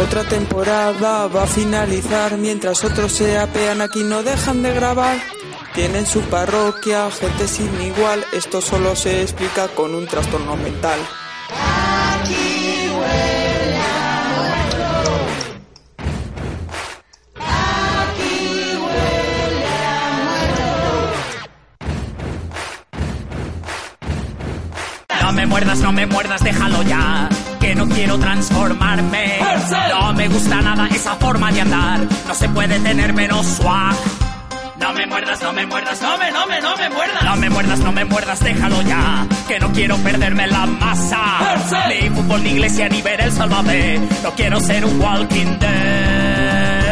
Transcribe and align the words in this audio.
Otra 0.00 0.22
temporada 0.24 1.26
va 1.26 1.42
a 1.42 1.46
finalizar 1.46 2.38
mientras 2.38 2.84
otros 2.84 3.12
se 3.12 3.36
apean 3.36 3.82
aquí 3.82 4.04
no 4.04 4.22
dejan 4.22 4.62
de 4.62 4.72
grabar. 4.72 5.18
Tienen 5.74 6.06
su 6.06 6.20
parroquia, 6.22 7.10
gente 7.10 7.48
sin 7.48 7.80
igual, 7.82 8.24
esto 8.32 8.60
solo 8.60 8.94
se 8.94 9.22
explica 9.22 9.68
con 9.68 9.94
un 9.94 10.06
trastorno 10.06 10.56
mental. 10.56 11.00
No 25.22 25.32
me 25.32 25.46
muerdas, 25.46 25.78
no 25.80 25.92
me 25.92 26.06
muerdas, 26.06 26.42
déjalo 26.42 26.82
ya. 26.82 27.28
No 27.78 27.86
quiero 27.86 28.18
transformarme. 28.18 29.38
No 29.88 30.12
me 30.12 30.26
gusta 30.26 30.60
nada 30.60 30.88
esa 30.88 31.14
forma 31.14 31.52
de 31.52 31.60
andar. 31.60 32.00
No 32.26 32.34
se 32.34 32.48
puede 32.48 32.76
tener 32.80 33.12
menos 33.12 33.46
swag. 33.46 33.94
No 34.80 34.92
me 34.92 35.06
muerdas, 35.06 35.40
no 35.40 35.52
me 35.52 35.64
muerdas, 35.64 36.02
no 36.02 36.18
me, 36.18 36.32
no 36.32 36.46
me, 36.48 36.60
no 36.60 36.76
me 36.76 36.90
muerdas. 36.90 37.22
No 37.22 37.36
me 37.36 37.50
muerdas, 37.50 37.78
no 37.78 37.92
me 37.92 38.04
muerdas, 38.04 38.40
déjalo 38.40 38.82
ya. 38.82 39.28
Que 39.46 39.60
no 39.60 39.70
quiero 39.72 39.96
perderme 39.98 40.48
la 40.48 40.66
masa. 40.66 41.22
Ni 41.88 42.10
fútbol, 42.10 42.42
ni 42.42 42.50
iglesia, 42.50 42.88
ni 42.88 43.00
ver 43.00 43.20
el 43.20 43.30
sálvame. 43.30 44.00
No 44.24 44.32
quiero 44.32 44.58
ser 44.58 44.84
un 44.84 45.00
walking 45.00 45.58
dead. 45.60 46.88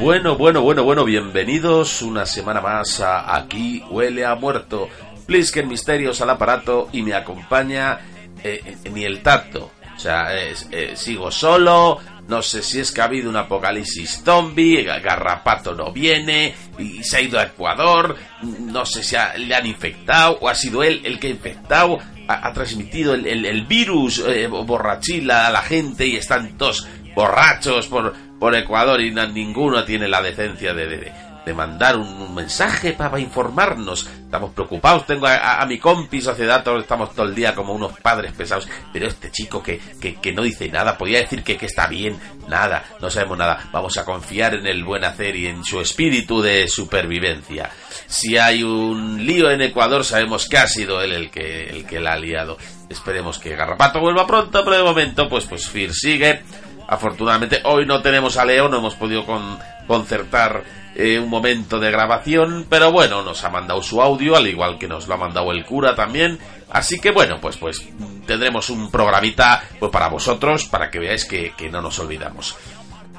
Bueno, 0.00 0.36
bueno, 0.36 0.62
bueno, 0.62 0.84
bueno, 0.84 1.04
bienvenidos 1.04 2.00
una 2.00 2.24
semana 2.24 2.62
más 2.62 2.98
a 3.00 3.36
Aquí 3.36 3.84
huele 3.90 4.24
a 4.24 4.36
muerto. 4.36 4.88
Plisken 5.26 5.68
Misterios 5.68 6.22
al 6.22 6.30
aparato 6.30 6.88
y 6.92 7.02
me 7.02 7.12
acompaña 7.12 8.00
eh, 8.44 8.76
ni 8.92 9.04
el 9.04 9.22
tacto. 9.22 9.72
O 9.96 10.00
sea, 10.00 10.28
eh, 10.36 10.54
sigo 10.94 11.28
solo, 11.30 11.98
no 12.28 12.40
sé 12.40 12.62
si 12.62 12.78
es 12.78 12.92
que 12.92 13.00
ha 13.00 13.04
habido 13.04 13.28
un 13.28 13.36
apocalipsis 13.36 14.22
zombie, 14.24 14.84
Ga- 14.86 15.02
Garrapato 15.02 15.74
no 15.74 15.90
viene 15.92 16.54
y 16.78 17.02
se 17.02 17.16
ha 17.16 17.20
ido 17.20 17.38
a 17.40 17.44
Ecuador, 17.44 18.16
no 18.60 18.86
sé 18.86 19.02
si 19.02 19.16
ha- 19.16 19.36
le 19.36 19.52
han 19.56 19.66
infectado 19.66 20.38
o 20.40 20.48
ha 20.48 20.54
sido 20.54 20.84
él 20.84 21.00
el 21.04 21.18
que 21.18 21.26
ha 21.26 21.30
infectado, 21.30 21.98
ha, 22.28 22.46
ha 22.46 22.52
transmitido 22.52 23.14
el, 23.14 23.66
virus 23.66 24.22
eh, 24.24 24.46
borrachila 24.46 25.48
a 25.48 25.50
la 25.50 25.62
gente 25.62 26.06
y 26.06 26.14
están 26.14 26.56
todos 26.56 26.86
borrachos 27.16 27.88
por, 27.88 28.14
por 28.38 28.54
Ecuador 28.54 29.00
y 29.00 29.10
ninguno 29.12 29.82
tiene 29.84 30.06
la 30.06 30.22
decencia 30.22 30.74
de, 30.74 30.86
de- 30.86 31.12
de 31.44 31.54
mandar 31.54 31.96
un, 31.96 32.34
mensaje 32.34 32.92
para 32.92 33.18
informarnos. 33.18 34.06
Estamos 34.06 34.52
preocupados, 34.52 35.06
tengo 35.06 35.26
a, 35.26 35.64
mi 35.66 35.78
compi 35.78 36.20
Sociedator, 36.20 36.80
estamos 36.80 37.14
todo 37.14 37.26
el 37.26 37.34
día 37.34 37.54
como 37.54 37.72
unos 37.72 37.98
padres 38.00 38.32
pesados, 38.32 38.68
pero 38.92 39.06
este 39.06 39.30
chico 39.30 39.62
que, 39.62 39.80
que, 40.00 40.16
que 40.16 40.32
no 40.32 40.42
dice 40.42 40.68
nada, 40.68 40.96
podía 40.96 41.20
decir 41.20 41.42
que, 41.42 41.56
que 41.56 41.66
está 41.66 41.86
bien, 41.86 42.18
nada, 42.48 42.84
no 43.00 43.10
sabemos 43.10 43.38
nada, 43.38 43.68
vamos 43.72 43.96
a 43.96 44.04
confiar 44.04 44.54
en 44.54 44.66
el 44.66 44.84
buen 44.84 45.04
hacer 45.04 45.34
y 45.36 45.46
en 45.46 45.64
su 45.64 45.80
espíritu 45.80 46.40
de 46.40 46.68
supervivencia. 46.68 47.70
Si 48.06 48.36
hay 48.36 48.62
un 48.62 49.24
lío 49.24 49.50
en 49.50 49.62
Ecuador, 49.62 50.04
sabemos 50.04 50.48
que 50.48 50.58
ha 50.58 50.66
sido 50.66 51.02
él 51.02 51.12
el 51.12 51.30
que, 51.30 51.70
el 51.70 51.86
que 51.86 52.00
la 52.00 52.12
ha 52.12 52.18
liado. 52.18 52.56
Esperemos 52.88 53.38
que 53.38 53.54
Garrapato 53.54 54.00
vuelva 54.00 54.26
pronto, 54.26 54.64
pero 54.64 54.76
de 54.76 54.82
momento, 54.82 55.28
pues, 55.28 55.44
pues 55.44 55.68
Fir 55.68 55.92
sigue. 55.92 56.42
Afortunadamente 56.88 57.60
hoy 57.64 57.86
no 57.86 58.02
tenemos 58.02 58.36
a 58.38 58.44
Leo, 58.44 58.68
no 58.68 58.78
hemos 58.78 58.94
podido 58.96 59.24
con- 59.24 59.58
concertar 59.86 60.64
eh, 60.96 61.18
un 61.18 61.28
momento 61.30 61.78
de 61.78 61.90
grabación, 61.90 62.66
pero 62.68 62.90
bueno, 62.90 63.22
nos 63.22 63.44
ha 63.44 63.50
mandado 63.50 63.82
su 63.82 64.02
audio, 64.02 64.34
al 64.36 64.46
igual 64.48 64.78
que 64.78 64.88
nos 64.88 65.06
lo 65.06 65.14
ha 65.14 65.18
mandado 65.18 65.52
el 65.52 65.64
cura 65.64 65.94
también. 65.94 66.38
Así 66.70 66.98
que 66.98 67.10
bueno, 67.12 67.38
pues 67.40 67.56
pues 67.56 67.86
tendremos 68.26 68.68
un 68.70 68.90
programita 68.90 69.62
pues 69.78 69.92
para 69.92 70.08
vosotros, 70.08 70.64
para 70.64 70.90
que 70.90 70.98
veáis 70.98 71.24
que, 71.24 71.52
que 71.56 71.68
no 71.70 71.80
nos 71.80 71.98
olvidamos. 72.00 72.56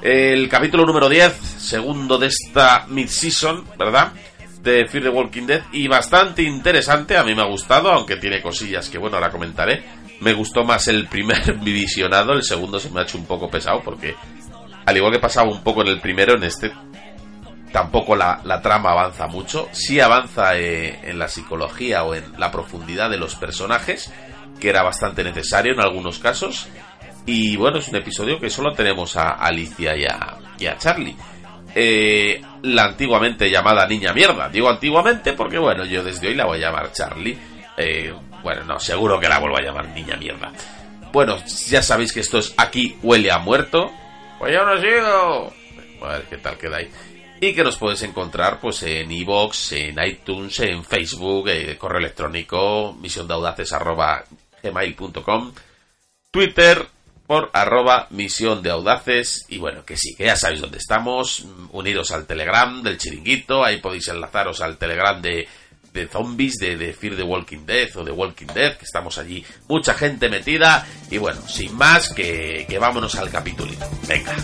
El 0.02 0.48
capítulo 0.48 0.84
número 0.86 1.08
10, 1.08 1.32
segundo 1.58 2.18
de 2.18 2.26
esta 2.28 2.86
mid-season, 2.88 3.64
¿verdad? 3.78 4.12
De 4.62 4.86
Fear 4.86 5.04
the 5.04 5.08
Walking 5.10 5.46
Dead 5.46 5.62
y 5.72 5.88
bastante 5.88 6.42
interesante, 6.42 7.16
a 7.16 7.24
mí 7.24 7.34
me 7.34 7.42
ha 7.42 7.46
gustado, 7.46 7.90
aunque 7.90 8.16
tiene 8.16 8.42
cosillas 8.42 8.88
que 8.90 8.98
bueno, 8.98 9.16
ahora 9.16 9.30
comentaré. 9.30 9.82
Me 10.20 10.32
gustó 10.32 10.64
más 10.64 10.88
el 10.88 11.08
primer 11.08 11.54
visionado, 11.60 12.32
el 12.32 12.42
segundo 12.42 12.78
se 12.78 12.90
me 12.90 13.00
ha 13.00 13.02
hecho 13.04 13.18
un 13.18 13.26
poco 13.26 13.50
pesado 13.50 13.80
porque 13.82 14.14
al 14.86 14.96
igual 14.96 15.12
que 15.12 15.18
pasaba 15.18 15.50
un 15.50 15.62
poco 15.62 15.82
en 15.82 15.88
el 15.88 16.00
primero, 16.00 16.34
en 16.34 16.44
este 16.44 16.72
tampoco 17.72 18.16
la, 18.16 18.60
trama 18.62 18.90
avanza 18.90 19.26
mucho. 19.26 19.68
Sí 19.72 20.00
avanza 20.00 20.58
eh, 20.58 20.98
en 21.04 21.18
la 21.18 21.28
psicología 21.28 22.04
o 22.04 22.14
en 22.14 22.24
la 22.38 22.50
profundidad 22.50 23.10
de 23.10 23.16
los 23.16 23.36
personajes, 23.36 24.12
que 24.58 24.68
era 24.68 24.82
bastante 24.82 25.24
necesario 25.24 25.72
en 25.72 25.80
algunos 25.80 26.18
casos. 26.18 26.68
Y 27.26 27.56
bueno, 27.56 27.78
es 27.78 27.88
un 27.88 27.96
episodio 27.96 28.40
que 28.40 28.50
solo 28.50 28.72
tenemos 28.72 29.16
a 29.16 29.30
Alicia 29.32 29.96
y 29.96 30.04
a, 30.04 30.38
y 30.58 30.66
a 30.66 30.76
Charlie. 30.76 31.16
Eh, 31.74 32.42
la 32.62 32.84
antiguamente 32.84 33.50
llamada 33.50 33.86
niña 33.86 34.12
mierda. 34.12 34.48
Digo 34.48 34.68
antiguamente 34.68 35.34
porque 35.34 35.58
bueno, 35.58 35.84
yo 35.84 36.02
desde 36.02 36.28
hoy 36.28 36.34
la 36.34 36.46
voy 36.46 36.58
a 36.58 36.68
llamar 36.68 36.92
Charlie. 36.92 37.38
Eh, 37.76 38.12
bueno, 38.42 38.64
no, 38.64 38.80
seguro 38.80 39.20
que 39.20 39.28
la 39.28 39.38
vuelvo 39.38 39.58
a 39.58 39.62
llamar 39.62 39.88
niña 39.88 40.16
mierda. 40.16 40.52
Bueno, 41.12 41.36
ya 41.68 41.82
sabéis 41.82 42.12
que 42.12 42.20
esto 42.20 42.38
es 42.38 42.54
aquí 42.56 42.96
huele 43.02 43.30
a 43.30 43.38
muerto. 43.38 43.92
Pues 44.38 44.54
yo 44.54 44.64
no 44.64 44.72
he 44.74 44.80
sido. 44.80 45.52
A 46.02 46.12
ver 46.12 46.22
qué 46.30 46.38
tal 46.38 46.56
queda 46.56 46.78
ahí. 46.78 46.90
Y 47.40 47.52
que 47.54 47.62
nos 47.64 47.76
puedes 47.78 48.02
encontrar 48.02 48.60
pues 48.60 48.82
en 48.82 49.10
iVoox, 49.10 49.72
en 49.72 49.96
iTunes, 50.04 50.60
en 50.60 50.84
Facebook, 50.84 51.48
eh, 51.48 51.78
correo 51.78 51.98
electrónico, 51.98 52.94
misiondaudaces.gmail.com, 53.00 55.54
Twitter 56.30 56.86
por 57.26 57.48
arroba 57.52 58.06
misión 58.10 58.60
de 58.60 58.70
audaces 58.70 59.46
y 59.48 59.56
bueno, 59.58 59.84
que 59.84 59.96
sí, 59.96 60.16
que 60.16 60.24
ya 60.24 60.34
sabéis 60.34 60.62
dónde 60.62 60.78
estamos, 60.78 61.44
uniros 61.70 62.10
al 62.10 62.26
Telegram 62.26 62.82
del 62.82 62.98
chiringuito, 62.98 63.64
ahí 63.64 63.76
podéis 63.76 64.08
enlazaros 64.08 64.60
al 64.60 64.78
Telegram 64.78 65.22
de, 65.22 65.46
de 65.92 66.06
zombies, 66.08 66.56
de, 66.58 66.76
de 66.76 66.92
Fear 66.92 67.16
the 67.16 67.22
Walking 67.22 67.66
Dead 67.66 67.96
o 67.96 68.04
de 68.04 68.12
Walking 68.12 68.46
Dead, 68.46 68.76
que 68.76 68.84
estamos 68.84 69.18
allí, 69.18 69.44
mucha 69.68 69.94
gente 69.94 70.28
metida 70.28 70.86
y 71.10 71.18
bueno, 71.18 71.40
sin 71.48 71.74
más, 71.76 72.10
que, 72.10 72.66
que 72.68 72.78
vámonos 72.78 73.14
al 73.16 73.30
capítulito. 73.30 73.88
Venga. 74.06 74.34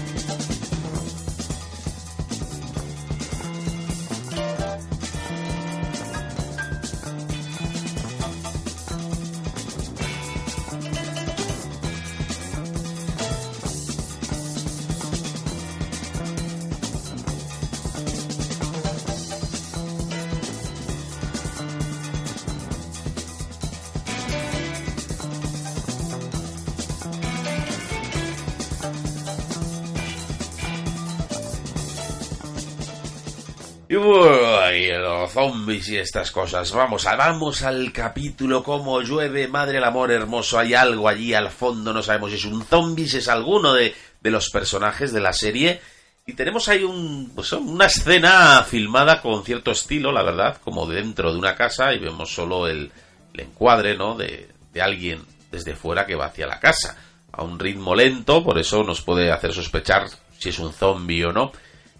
Y 33.89 33.95
uy, 33.95 34.89
los 34.99 35.31
zombies 35.31 35.89
y 35.91 35.99
estas 35.99 36.33
cosas. 36.33 36.73
Vamos, 36.73 37.05
vamos 37.05 37.63
al 37.63 37.93
capítulo. 37.93 38.65
Como 38.65 39.01
llueve, 39.01 39.47
madre 39.47 39.79
el 39.79 39.85
amor 39.85 40.11
hermoso. 40.11 40.59
Hay 40.59 40.75
algo 40.75 41.09
allí 41.09 41.35
al 41.35 41.51
fondo, 41.51 41.93
no 41.93 42.03
sabemos 42.03 42.31
si 42.31 42.37
es 42.37 42.45
un 42.47 42.65
zombie, 42.65 43.07
si 43.07 43.19
es 43.19 43.29
alguno 43.29 43.75
de, 43.75 43.95
de 44.21 44.31
los 44.31 44.51
personajes 44.51 45.13
de 45.13 45.21
la 45.21 45.33
serie. 45.33 45.81
Y 46.27 46.33
tenemos 46.33 46.67
ahí 46.69 46.83
un, 46.83 47.31
pues, 47.33 47.53
una 47.53 47.87
escena 47.87 48.65
filmada 48.65 49.23
con 49.23 49.44
cierto 49.44 49.71
estilo, 49.71 50.11
la 50.11 50.25
verdad, 50.25 50.56
como 50.65 50.87
dentro 50.87 51.32
de 51.32 51.39
una 51.39 51.55
casa 51.55 51.94
y 51.94 52.00
vemos 52.00 52.35
solo 52.35 52.67
el, 52.67 52.91
el 53.35 53.41
encuadre, 53.41 53.97
¿no? 53.97 54.17
De, 54.17 54.49
de 54.73 54.82
alguien 54.82 55.25
desde 55.53 55.77
fuera 55.77 56.05
que 56.06 56.17
va 56.17 56.27
hacia 56.27 56.49
la 56.49 56.59
casa. 56.59 56.97
A 57.31 57.44
un 57.44 57.56
ritmo 57.61 57.94
lento, 57.94 58.43
por 58.43 58.59
eso 58.59 58.82
nos 58.82 59.03
puede 59.03 59.31
hacer 59.31 59.53
sospechar 59.53 60.09
si 60.37 60.49
es 60.49 60.59
un 60.59 60.73
zombie 60.73 61.25
o 61.25 61.32
no. 61.32 61.53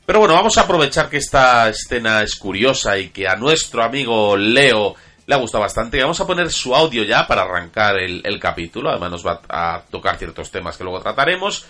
Pero 0.07 0.21
bueno, 0.21 0.35
vamos 0.35 0.57
a 0.57 0.61
aprovechar 0.61 1.11
que 1.11 1.17
esta 1.17 1.69
escena 1.69 2.23
es 2.23 2.37
curiosa 2.37 2.97
y 2.97 3.09
que 3.09 3.27
a 3.27 3.35
nuestro 3.35 3.83
amigo 3.83 4.37
Leo 4.37 4.95
le 5.27 5.35
ha 5.35 5.39
gustado 5.39 5.63
bastante. 5.63 6.01
Vamos 6.01 6.21
a 6.21 6.27
poner 6.27 6.53
su 6.53 6.77
audio 6.77 7.03
ya 7.03 7.27
para 7.27 7.43
arrancar 7.43 7.97
el, 7.99 8.39
capítulo. 8.39 8.89
Además 8.89 9.11
nos 9.11 9.27
va 9.27 9.41
a 9.49 9.83
tocar 9.91 10.17
ciertos 10.17 10.53
temas 10.53 10.77
que 10.77 10.85
luego 10.85 11.01
trataremos. 11.01 11.67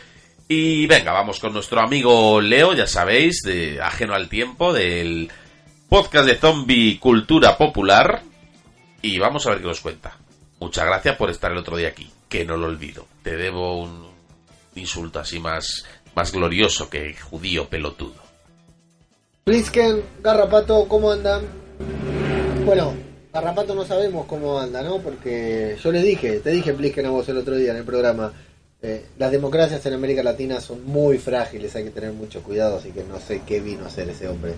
Y 0.49 0.87
venga, 0.87 1.13
vamos 1.13 1.41
con 1.41 1.55
nuestro 1.55 1.81
amigo 1.81 2.41
Leo, 2.43 2.75
ya 2.75 2.87
sabéis, 2.87 3.41
de 3.43 3.81
Ajeno 3.81 4.15
al 4.15 4.29
Tiempo, 4.29 4.75
del 4.75 5.31
podcast 5.89 6.27
de 6.27 6.37
Zombie 6.37 6.99
Cultura 6.99 7.57
Popular. 7.57 8.23
Y 9.01 9.19
vamos 9.19 9.47
a 9.47 9.51
ver 9.51 9.61
qué 9.61 9.67
nos 9.67 9.81
cuenta. 9.81 10.15
Muchas 10.61 10.85
gracias 10.85 11.17
por 11.17 11.31
estar 11.31 11.53
el 11.53 11.59
otro 11.59 11.79
día 11.79 11.89
aquí, 11.89 12.11
que 12.29 12.45
no 12.45 12.59
lo 12.59 12.67
olvido. 12.67 13.07
Te 13.23 13.35
debo 13.35 13.81
un 13.81 14.07
insulto 14.75 15.21
así 15.21 15.41
más, 15.41 15.87
más 16.15 16.33
glorioso 16.33 16.91
que 16.91 17.15
judío 17.15 17.69
pelotudo. 17.69 18.26
Plisken, 19.47 20.03
Garrapato, 20.25 20.89
¿cómo 20.89 21.13
andan? 21.13 21.45
Bueno, 22.65 22.95
Garrapato 23.33 23.77
no 23.77 23.85
sabemos 23.85 24.27
cómo 24.27 24.59
anda, 24.59 24.83
¿no? 24.83 24.99
Porque 24.99 25.77
yo 25.81 25.93
le 25.93 26.03
dije, 26.03 26.41
te 26.41 26.51
dije 26.51 26.75
Plisken 26.75 27.07
a 27.07 27.11
vos 27.11 27.29
el 27.29 27.37
otro 27.37 27.55
día 27.55 27.71
en 27.71 27.77
el 27.77 27.85
programa, 27.85 28.33
Eh, 28.83 29.05
las 29.19 29.31
democracias 29.31 29.87
en 29.87 29.95
América 29.95 30.25
Latina 30.25 30.61
son 30.61 30.85
muy 30.85 31.19
frágiles, 31.19 31.77
hay 31.77 31.85
que 31.85 31.91
tener 31.91 32.13
mucho 32.13 32.43
cuidado, 32.43 32.79
así 32.79 32.91
que 32.91 33.05
no 33.05 33.21
sé 33.21 33.43
qué 33.47 33.61
vino 33.61 33.85
a 33.85 33.87
hacer 33.87 34.09
ese 34.11 34.27
hombre 34.27 34.53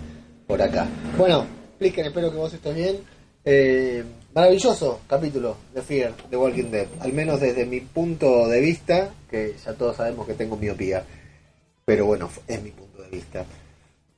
por 0.47 0.63
acá. 0.63 0.89
Bueno, 1.19 1.45
Plisken, 1.79 2.07
espero 2.07 2.31
que 2.31 2.39
vos 2.39 2.55
estés 2.55 2.75
bien. 2.75 2.97
Eh, 3.45 4.03
maravilloso 4.35 5.01
capítulo 5.07 5.57
de 5.75 5.83
Fear 5.83 6.15
de 6.31 6.37
Walking 6.39 6.71
Dead, 6.71 6.87
al 7.01 7.13
menos 7.13 7.41
desde 7.41 7.67
mi 7.67 7.81
punto 7.81 8.49
de 8.49 8.61
vista, 8.61 9.11
que 9.31 9.55
ya 9.63 9.75
todos 9.75 9.97
sabemos 9.97 10.27
que 10.27 10.33
tengo 10.33 10.57
miopía, 10.57 11.05
pero 11.85 12.07
bueno, 12.07 12.31
es 12.47 12.63
mi 12.63 12.71
punto 12.71 13.03
de 13.03 13.11
vista. 13.11 13.45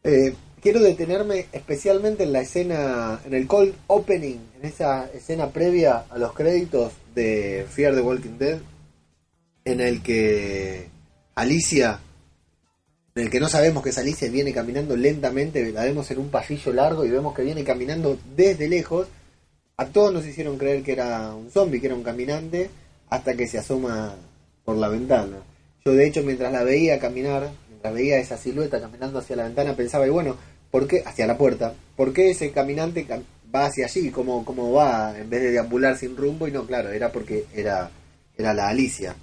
Eh, 0.03 0.33
quiero 0.61 0.81
detenerme 0.81 1.47
especialmente 1.53 2.25
en 2.25 2.33
la 2.33 2.41
escena, 2.41 3.21
en 3.25 3.35
el 3.35 3.47
cold 3.47 3.75
opening, 3.87 4.39
en 4.59 4.65
esa 4.65 5.11
escena 5.12 5.51
previa 5.51 6.05
a 6.11 6.19
los 6.19 6.33
créditos 6.33 6.93
de 7.15 7.67
Fear 7.69 7.95
the 7.95 8.01
Walking 8.01 8.39
Dead, 8.39 8.59
en 9.65 9.81
el 9.81 10.03
que 10.03 10.89
Alicia, 11.35 12.01
en 13.15 13.25
el 13.25 13.31
que 13.31 13.41
no 13.41 13.49
sabemos 13.49 13.83
que 13.83 13.91
es 13.91 13.99
Alicia, 13.99 14.31
viene 14.31 14.53
caminando 14.53 14.97
lentamente, 14.97 15.73
la 15.73 15.85
vemos 15.85 16.11
en 16.11 16.19
un 16.19 16.29
pasillo 16.29 16.73
largo 16.73 17.05
y 17.05 17.11
vemos 17.11 17.35
que 17.35 17.43
viene 17.43 17.65
caminando 17.65 18.19
desde 18.37 18.69
lejos. 18.69 19.09
A 19.77 19.87
todos 19.87 20.12
nos 20.12 20.27
hicieron 20.27 20.59
creer 20.59 20.83
que 20.83 20.93
era 20.93 21.35
un 21.35 21.51
zombie, 21.51 21.81
que 21.81 21.87
era 21.87 21.95
un 21.95 22.03
caminante, 22.03 22.71
hasta 23.09 23.35
que 23.35 23.49
se 23.49 23.59
asoma 23.59 24.15
por 24.65 24.77
la 24.77 24.89
ventana. 24.89 25.39
Yo 25.85 25.93
de 25.93 26.07
hecho 26.07 26.23
mientras 26.23 26.53
la 26.53 26.62
veía 26.62 26.99
caminar, 26.99 27.51
mientras 27.69 27.95
veía 27.95 28.19
esa 28.19 28.37
silueta 28.37 28.81
caminando 28.81 29.19
hacia 29.19 29.37
la 29.37 29.45
ventana, 29.45 29.75
pensaba, 29.75 30.07
y 30.07 30.11
bueno, 30.11 30.37
¿por 30.71 30.87
qué? 30.87 31.03
Hacia 31.05 31.27
la 31.27 31.39
puerta. 31.39 31.75
¿Por 31.97 32.13
qué 32.13 32.31
ese 32.31 32.51
caminante 32.53 33.07
va 33.55 33.67
hacia 33.67 33.87
allí? 33.87 34.11
¿Cómo, 34.11 34.45
cómo 34.45 34.73
va? 34.73 35.19
En 35.19 35.29
vez 35.29 35.43
de 35.43 35.51
deambular 35.53 35.97
sin 35.97 36.17
rumbo. 36.17 36.49
Y 36.49 36.53
no, 36.53 36.67
claro, 36.67 36.91
era 36.91 37.11
porque 37.13 37.47
era, 37.55 37.91
era 38.37 38.55
la 38.55 38.69
Alicia. 38.69 39.15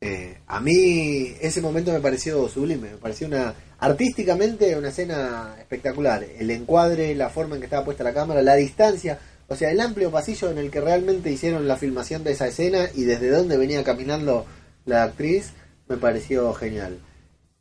Eh, 0.00 0.38
a 0.46 0.60
mí 0.60 1.34
ese 1.40 1.62
momento 1.62 1.90
me 1.90 2.00
pareció 2.00 2.46
sublime, 2.48 2.90
me 2.90 2.96
pareció 2.98 3.26
una 3.26 3.54
artísticamente 3.78 4.76
una 4.76 4.88
escena 4.88 5.56
espectacular. 5.58 6.24
El 6.38 6.50
encuadre, 6.50 7.14
la 7.14 7.30
forma 7.30 7.54
en 7.54 7.60
que 7.60 7.66
estaba 7.66 7.84
puesta 7.84 8.04
la 8.04 8.12
cámara, 8.12 8.42
la 8.42 8.56
distancia, 8.56 9.18
o 9.48 9.56
sea, 9.56 9.70
el 9.70 9.80
amplio 9.80 10.10
pasillo 10.10 10.50
en 10.50 10.58
el 10.58 10.70
que 10.70 10.80
realmente 10.80 11.30
hicieron 11.30 11.68
la 11.68 11.76
filmación 11.76 12.24
de 12.24 12.32
esa 12.32 12.48
escena 12.48 12.90
y 12.94 13.04
desde 13.04 13.30
donde 13.30 13.56
venía 13.56 13.84
caminando 13.84 14.44
la 14.84 15.04
actriz, 15.04 15.52
me 15.88 15.96
pareció 15.96 16.52
genial. 16.54 16.98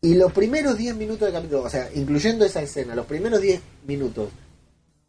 Y 0.06 0.14
los 0.14 0.32
primeros 0.34 0.78
10 0.78 0.98
minutos 0.98 1.28
de 1.28 1.34
capítulo, 1.34 1.64
o 1.64 1.70
sea, 1.70 1.90
incluyendo 1.96 2.46
esa 2.46 2.62
escena, 2.62 2.94
los 2.94 3.08
primeros 3.08 3.42
10 3.42 3.60
minutos 3.88 4.30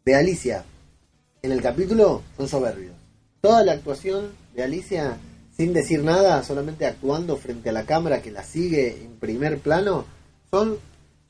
de 0.03 0.15
Alicia 0.15 0.65
en 1.43 1.51
el 1.51 1.61
capítulo 1.61 2.23
son 2.35 2.47
soberbios. 2.47 2.95
Toda 3.39 3.63
la 3.63 3.73
actuación 3.73 4.31
de 4.55 4.63
Alicia 4.63 5.19
sin 5.55 5.71
decir 5.71 6.03
nada, 6.03 6.41
solamente 6.41 6.87
actuando 6.87 7.37
frente 7.37 7.69
a 7.69 7.73
la 7.73 7.85
cámara 7.85 8.23
que 8.23 8.31
la 8.31 8.43
sigue 8.43 9.03
en 9.03 9.19
primer 9.19 9.59
plano, 9.59 10.05
son 10.49 10.79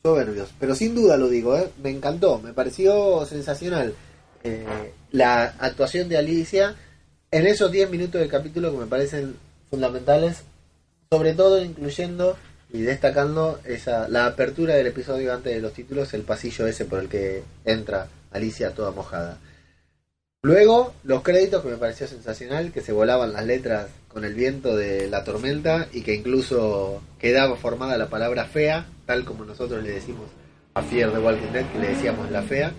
soberbios. 0.02 0.48
Pero 0.62 0.74
sin 0.74 0.96
duda 0.96 1.18
lo 1.18 1.28
digo, 1.28 1.58
¿eh? 1.58 1.69
me 1.84 1.90
encantó, 1.90 2.40
me 2.40 2.54
pareció 2.54 3.25
sensacional 3.25 3.96
eh, 4.46 4.94
la 5.12 5.44
actuación 5.60 6.08
de 6.08 6.16
Alicia 6.16 6.74
en 7.31 7.46
esos 7.46 7.69
10 7.69 7.90
minutos 7.90 8.22
del 8.22 8.30
capítulo 8.30 8.72
que 8.72 8.78
me 8.78 8.86
parecen 8.86 9.36
fundamentales, 9.69 10.44
sobre 11.10 11.34
todo 11.34 11.62
incluyendo 11.62 12.38
y 12.72 12.81
destacando 12.81 13.60
esa 13.66 14.08
la 14.10 14.25
apertura 14.25 14.75
del 14.75 14.88
episodio 14.88 15.34
antes 15.34 15.54
de 15.54 15.62
los 15.62 15.74
títulos, 15.74 16.14
el 16.14 16.24
pasillo 16.24 16.68
ese 16.68 16.86
por 16.86 17.00
el 17.00 17.08
que 17.08 17.44
entra 17.66 18.08
Alicia 18.31 18.72
toda 18.72 18.92
mojada. 18.92 19.38
Luego, 20.44 20.94
los 21.04 21.24
créditos 21.24 21.64
que 21.64 21.69
me 21.69 21.78
pareció 21.78 22.08
sensacional, 22.08 22.72
que 22.72 22.81
se 22.81 22.92
volaban 22.92 23.34
las 23.34 23.46
letras 23.46 23.88
con 24.08 24.24
el 24.24 24.34
viento 24.34 24.75
de 24.75 25.10
la 25.10 25.24
tormenta 25.24 25.88
y 25.92 26.02
que 26.02 26.14
incluso 26.14 27.02
quedaba 27.19 27.56
formada 27.56 27.98
la 27.98 28.10
palabra 28.10 28.46
fea, 28.46 28.86
tal 29.06 29.25
como 29.25 29.46
nosotros 29.46 29.84
le 29.84 29.92
decimos 29.92 30.30
a 30.74 30.84
Fier 30.84 31.12
de 31.12 31.19
Walking 31.19 31.52
Dead, 31.52 31.72
que 31.72 31.80
le 31.80 31.90
decíamos 31.90 32.30
la 32.31 32.44
fea. 32.44 32.74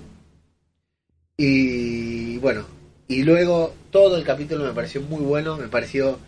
Y 1.36 2.38
bueno, 2.38 2.64
y 3.08 3.22
luego 3.24 3.74
todo 3.90 4.16
el 4.16 4.24
capítulo 4.24 4.64
me 4.64 4.72
pareció 4.72 5.00
muy 5.00 5.22
bueno, 5.22 5.56
me 5.56 5.68
pareció 5.68 6.18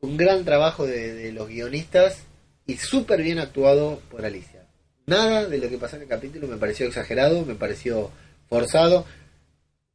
un 0.00 0.16
gran 0.16 0.44
trabajo 0.44 0.86
de 0.86 1.32
los 1.32 1.48
guionistas 1.48 2.24
y 2.70 2.76
súper 2.76 3.20
bien 3.20 3.40
actuado 3.40 4.00
por 4.12 4.24
Alicia. 4.24 4.64
Nada 5.06 5.46
de 5.46 5.58
lo 5.58 5.68
que 5.68 5.76
pasó 5.76 5.96
en 5.96 6.02
el 6.02 6.08
capítulo 6.08 6.46
me 6.46 6.56
pareció 6.56 6.86
exagerado, 6.86 7.44
me 7.44 7.56
pareció 7.56 8.12
forzado. 8.48 9.04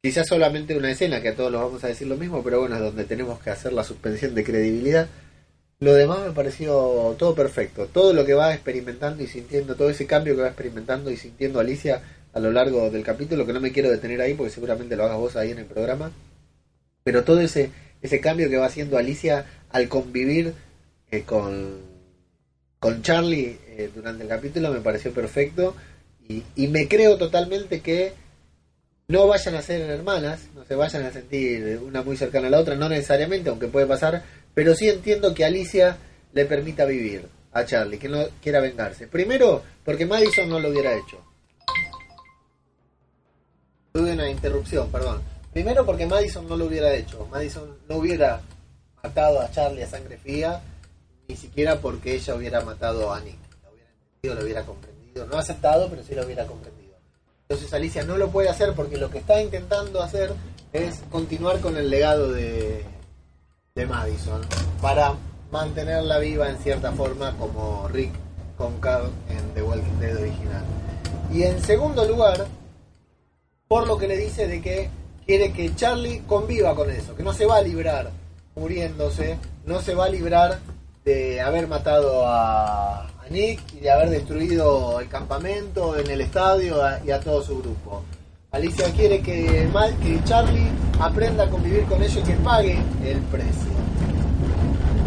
Quizás 0.02 0.28
solamente 0.28 0.76
una 0.76 0.90
escena, 0.90 1.22
que 1.22 1.30
a 1.30 1.34
todos 1.34 1.50
los 1.50 1.62
vamos 1.62 1.82
a 1.84 1.88
decir 1.88 2.06
lo 2.06 2.18
mismo, 2.18 2.42
pero 2.44 2.60
bueno, 2.60 2.74
es 2.76 2.82
donde 2.82 3.04
tenemos 3.04 3.40
que 3.40 3.48
hacer 3.48 3.72
la 3.72 3.82
suspensión 3.82 4.34
de 4.34 4.44
credibilidad. 4.44 5.08
Lo 5.80 5.94
demás 5.94 6.18
me 6.20 6.32
pareció 6.32 7.16
todo 7.18 7.34
perfecto. 7.34 7.86
Todo 7.86 8.12
lo 8.12 8.26
que 8.26 8.34
va 8.34 8.52
experimentando 8.52 9.22
y 9.22 9.26
sintiendo, 9.26 9.74
todo 9.74 9.88
ese 9.88 10.06
cambio 10.06 10.36
que 10.36 10.42
va 10.42 10.48
experimentando 10.48 11.10
y 11.10 11.16
sintiendo 11.16 11.60
Alicia 11.60 12.02
a 12.34 12.40
lo 12.40 12.52
largo 12.52 12.90
del 12.90 13.02
capítulo, 13.02 13.46
que 13.46 13.54
no 13.54 13.60
me 13.60 13.72
quiero 13.72 13.90
detener 13.90 14.20
ahí 14.20 14.34
porque 14.34 14.52
seguramente 14.52 14.96
lo 14.96 15.04
hagas 15.04 15.16
vos 15.16 15.36
ahí 15.36 15.50
en 15.50 15.60
el 15.60 15.64
programa. 15.64 16.12
Pero 17.04 17.24
todo 17.24 17.40
ese, 17.40 17.70
ese 18.02 18.20
cambio 18.20 18.50
que 18.50 18.58
va 18.58 18.66
haciendo 18.66 18.98
Alicia 18.98 19.46
al 19.70 19.88
convivir 19.88 20.52
eh, 21.10 21.22
con, 21.22 21.95
con 22.86 23.02
Charlie 23.02 23.58
eh, 23.66 23.90
durante 23.92 24.22
el 24.22 24.28
capítulo 24.28 24.70
me 24.70 24.78
pareció 24.78 25.12
perfecto. 25.12 25.74
Y, 26.28 26.44
y 26.54 26.68
me 26.68 26.86
creo 26.86 27.16
totalmente 27.16 27.80
que 27.80 28.12
no 29.08 29.26
vayan 29.26 29.56
a 29.56 29.62
ser 29.62 29.90
hermanas, 29.90 30.42
no 30.54 30.64
se 30.64 30.76
vayan 30.76 31.02
a 31.02 31.10
sentir 31.10 31.80
una 31.84 32.02
muy 32.02 32.16
cercana 32.16 32.46
a 32.46 32.50
la 32.50 32.60
otra, 32.60 32.76
no 32.76 32.88
necesariamente, 32.88 33.50
aunque 33.50 33.66
puede 33.66 33.86
pasar, 33.86 34.22
pero 34.54 34.76
sí 34.76 34.88
entiendo 34.88 35.34
que 35.34 35.44
Alicia 35.44 35.96
le 36.32 36.44
permita 36.44 36.84
vivir 36.84 37.26
a 37.52 37.64
Charlie, 37.64 37.98
que 37.98 38.08
no 38.08 38.24
quiera 38.40 38.60
vengarse. 38.60 39.08
Primero, 39.08 39.64
porque 39.84 40.06
Madison 40.06 40.48
no 40.48 40.60
lo 40.60 40.68
hubiera 40.68 40.96
hecho. 40.96 41.20
Tuve 43.90 44.12
una 44.12 44.30
interrupción, 44.30 44.92
perdón. 44.92 45.22
Primero 45.52 45.84
porque 45.84 46.06
Madison 46.06 46.48
no 46.48 46.56
lo 46.56 46.66
hubiera 46.66 46.94
hecho. 46.94 47.26
Madison 47.32 47.78
no 47.88 47.96
hubiera 47.96 48.42
matado 49.02 49.40
a 49.40 49.50
Charlie 49.50 49.82
a 49.82 49.88
sangre 49.88 50.18
fría, 50.18 50.62
ni 51.28 51.36
siquiera 51.36 51.80
porque 51.80 52.14
ella 52.14 52.34
hubiera 52.34 52.60
matado 52.60 53.12
a 53.12 53.20
Nick. 53.20 53.38
Lo 53.62 53.70
hubiera 53.72 53.90
entendido, 53.90 54.34
lo 54.34 54.44
hubiera 54.44 54.62
comprendido. 54.64 55.26
No 55.26 55.38
aceptado, 55.38 55.88
pero 55.88 56.02
sí 56.02 56.14
lo 56.14 56.24
hubiera 56.24 56.46
comprendido. 56.46 56.96
Entonces 57.48 57.72
Alicia 57.72 58.04
no 58.04 58.16
lo 58.16 58.30
puede 58.30 58.48
hacer 58.48 58.74
porque 58.74 58.96
lo 58.96 59.10
que 59.10 59.18
está 59.18 59.40
intentando 59.40 60.02
hacer 60.02 60.32
es 60.72 61.02
continuar 61.10 61.60
con 61.60 61.76
el 61.76 61.90
legado 61.90 62.32
de, 62.32 62.84
de 63.74 63.86
Madison 63.86 64.42
para 64.82 65.14
mantenerla 65.50 66.18
viva 66.18 66.50
en 66.50 66.58
cierta 66.58 66.92
forma 66.92 67.36
como 67.36 67.88
Rick 67.88 68.12
con 68.56 68.74
en 69.28 69.54
The 69.54 69.62
Walking 69.62 70.00
Dead 70.00 70.16
original. 70.16 70.64
Y 71.32 71.42
en 71.42 71.62
segundo 71.62 72.04
lugar, 72.06 72.46
por 73.68 73.86
lo 73.86 73.98
que 73.98 74.08
le 74.08 74.16
dice 74.16 74.46
de 74.46 74.62
que 74.62 74.88
quiere 75.26 75.52
que 75.52 75.74
Charlie 75.74 76.22
conviva 76.26 76.74
con 76.74 76.90
eso, 76.90 77.14
que 77.14 77.22
no 77.22 77.32
se 77.32 77.46
va 77.46 77.56
a 77.56 77.62
librar 77.62 78.10
muriéndose, 78.54 79.38
no 79.66 79.82
se 79.82 79.94
va 79.94 80.06
a 80.06 80.08
librar 80.08 80.58
de 81.06 81.40
haber 81.40 81.68
matado 81.68 82.24
a, 82.26 83.06
Nick 83.30 83.60
y 83.74 83.80
de 83.80 83.90
haber 83.90 84.10
destruido 84.10 84.98
el 85.00 85.08
campamento 85.08 85.96
en 85.98 86.08
el 86.10 86.20
estadio 86.20 86.76
y 87.04 87.10
a 87.12 87.20
todo 87.20 87.42
su 87.42 87.58
grupo. 87.58 88.02
Alicia 88.52 88.86
quiere 88.92 89.20
que, 89.20 89.68
Ma- 89.72 89.88
que 90.02 90.22
Charlie 90.24 90.68
aprenda 91.00 91.44
a 91.44 91.48
convivir 91.50 91.84
con 91.84 92.00
ellos 92.02 92.16
y 92.18 92.22
que 92.22 92.34
pague 92.34 92.78
el 93.04 93.18
precio. 93.32 93.70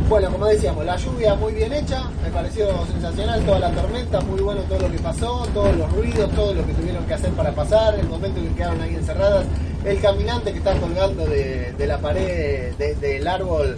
Bueno, 0.10 0.32
como 0.32 0.46
decíamos, 0.48 0.86
la 0.86 0.96
lluvia 0.98 1.36
muy 1.36 1.54
bien 1.54 1.72
hecha, 1.74 2.10
me 2.24 2.30
pareció 2.30 2.68
sensacional, 2.88 3.42
toda 3.46 3.60
la 3.60 3.72
tormenta, 3.72 4.20
muy 4.22 4.42
bueno 4.42 4.62
todo 4.64 4.80
lo 4.80 4.92
que 4.92 5.00
pasó, 5.00 5.48
todos 5.54 5.76
los 5.76 5.92
ruidos, 5.94 6.32
todo 6.32 6.54
lo 6.54 6.66
que 6.66 6.74
tuvieron 6.74 7.06
que 7.06 7.14
hacer 7.14 7.32
para 7.32 7.52
pasar, 7.52 7.96
el 8.00 8.08
momento 8.08 8.40
en 8.40 8.48
que 8.50 8.56
quedaron 8.56 8.82
ahí 8.82 8.96
encerradas, 8.96 9.46
el 9.86 10.00
caminante 10.02 10.52
que 10.52 10.58
está 10.60 10.74
colgando 10.80 11.26
de, 11.26 11.74
la 11.88 11.98
pared 12.00 12.74
de- 12.78 12.96
del 12.96 13.28
árbol, 13.28 13.78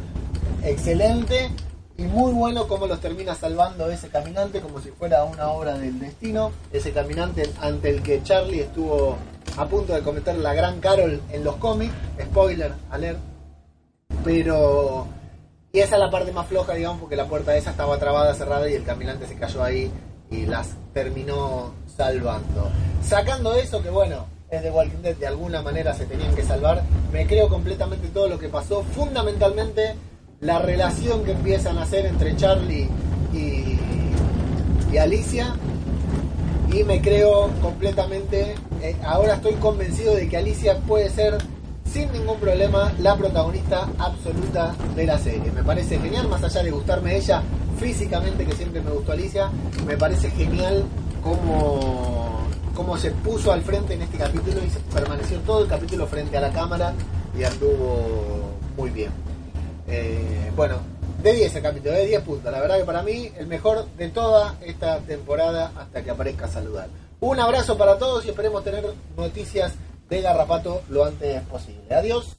excelente, 0.63 1.49
y 2.01 2.03
muy 2.05 2.31
bueno 2.31 2.67
cómo 2.67 2.87
los 2.87 2.99
termina 2.99 3.35
salvando 3.35 3.91
ese 3.91 4.09
caminante 4.09 4.59
como 4.59 4.81
si 4.81 4.89
fuera 4.89 5.23
una 5.23 5.49
obra 5.49 5.77
del 5.77 5.99
destino, 5.99 6.51
ese 6.71 6.91
caminante 6.91 7.47
ante 7.61 7.91
el 7.91 8.01
que 8.01 8.23
Charlie 8.23 8.61
estuvo 8.61 9.17
a 9.55 9.67
punto 9.67 9.93
de 9.93 10.01
cometer 10.01 10.35
la 10.37 10.55
gran 10.55 10.79
Carol 10.79 11.21
en 11.29 11.43
los 11.43 11.57
cómics, 11.57 11.93
spoiler 12.19 12.73
alert, 12.89 13.19
pero 14.23 15.05
y 15.71 15.79
esa 15.79 15.95
es 15.95 15.99
la 16.01 16.09
parte 16.09 16.31
más 16.31 16.47
floja, 16.47 16.73
digamos, 16.73 16.99
porque 16.99 17.15
la 17.15 17.27
puerta 17.27 17.55
esa 17.55 17.69
estaba 17.69 17.99
trabada, 17.99 18.33
cerrada 18.33 18.67
y 18.67 18.73
el 18.73 18.83
caminante 18.83 19.27
se 19.27 19.35
cayó 19.35 19.63
ahí 19.63 19.91
y 20.31 20.47
las 20.47 20.69
terminó 20.93 21.71
salvando. 21.95 22.71
Sacando 23.03 23.53
eso, 23.53 23.83
que 23.83 23.91
bueno, 23.91 24.25
es 24.49 24.63
de 24.63 24.71
Walking 24.71 25.03
Dead, 25.03 25.15
de 25.17 25.27
alguna 25.27 25.61
manera 25.61 25.93
se 25.93 26.07
tenían 26.07 26.33
que 26.33 26.43
salvar, 26.43 26.81
me 27.13 27.27
creo 27.27 27.47
completamente 27.47 28.07
todo 28.07 28.27
lo 28.27 28.39
que 28.39 28.49
pasó, 28.49 28.83
fundamentalmente 28.83 29.95
la 30.41 30.57
relación 30.57 31.23
que 31.23 31.31
empiezan 31.31 31.77
a 31.77 31.83
hacer 31.83 32.07
entre 32.07 32.35
Charlie 32.35 32.89
y, 33.33 34.97
Alicia. 34.97 35.55
Y 36.73 36.83
me 36.83 37.01
creo 37.01 37.49
completamente, 37.61 38.55
eh, 38.81 38.95
ahora 39.03 39.35
estoy 39.35 39.53
convencido 39.55 40.15
de 40.15 40.27
que 40.27 40.37
Alicia 40.37 40.77
puede 40.79 41.09
ser 41.09 41.37
sin 41.85 42.11
ningún 42.11 42.39
problema 42.39 42.93
la 42.99 43.15
protagonista 43.15 43.87
absoluta 43.97 44.75
de 44.95 45.05
la 45.05 45.17
serie. 45.17 45.51
Me 45.51 45.63
parece 45.63 45.99
genial, 45.99 46.27
más 46.27 46.43
allá 46.43 46.63
de 46.63 46.71
gustarme 46.71 47.17
ella 47.17 47.41
físicamente, 47.79 48.45
que 48.45 48.55
siempre 48.55 48.81
me 48.81 48.91
gustó 48.91 49.11
Alicia, 49.11 49.49
me 49.85 49.97
parece 49.97 50.29
genial 50.31 50.85
cómo, 51.21 52.41
cómo 52.73 52.97
se 52.97 53.11
puso 53.11 53.51
al 53.51 53.61
frente 53.61 53.95
en 53.95 54.03
este 54.03 54.17
capítulo 54.17 54.59
y 54.63 54.93
permaneció 54.93 55.39
todo 55.39 55.63
el 55.63 55.67
capítulo 55.67 56.07
frente 56.07 56.37
a 56.37 56.41
la 56.41 56.51
cámara 56.51 56.93
y 57.37 57.43
anduvo 57.43 58.51
muy 58.77 58.91
bien. 58.91 59.30
Eh, 59.91 60.51
bueno, 60.55 60.81
de 61.21 61.33
10 61.33 61.55
el 61.55 61.61
capítulo, 61.61 61.93
de 61.93 62.07
10 62.07 62.21
puntos. 62.23 62.51
La 62.51 62.61
verdad 62.61 62.77
que 62.77 62.85
para 62.85 63.03
mí 63.03 63.29
el 63.37 63.47
mejor 63.47 63.85
de 63.97 64.07
toda 64.09 64.55
esta 64.61 64.99
temporada 64.99 65.73
hasta 65.77 66.01
que 66.01 66.09
aparezca 66.09 66.47
Saludar. 66.47 66.87
Un 67.19 67.39
abrazo 67.39 67.77
para 67.77 67.97
todos 67.97 68.25
y 68.25 68.29
esperemos 68.29 68.63
tener 68.63 68.85
noticias 69.15 69.75
de 70.09 70.21
Garrapato 70.21 70.81
lo 70.89 71.05
antes 71.05 71.41
posible. 71.43 71.93
Adiós. 71.93 72.37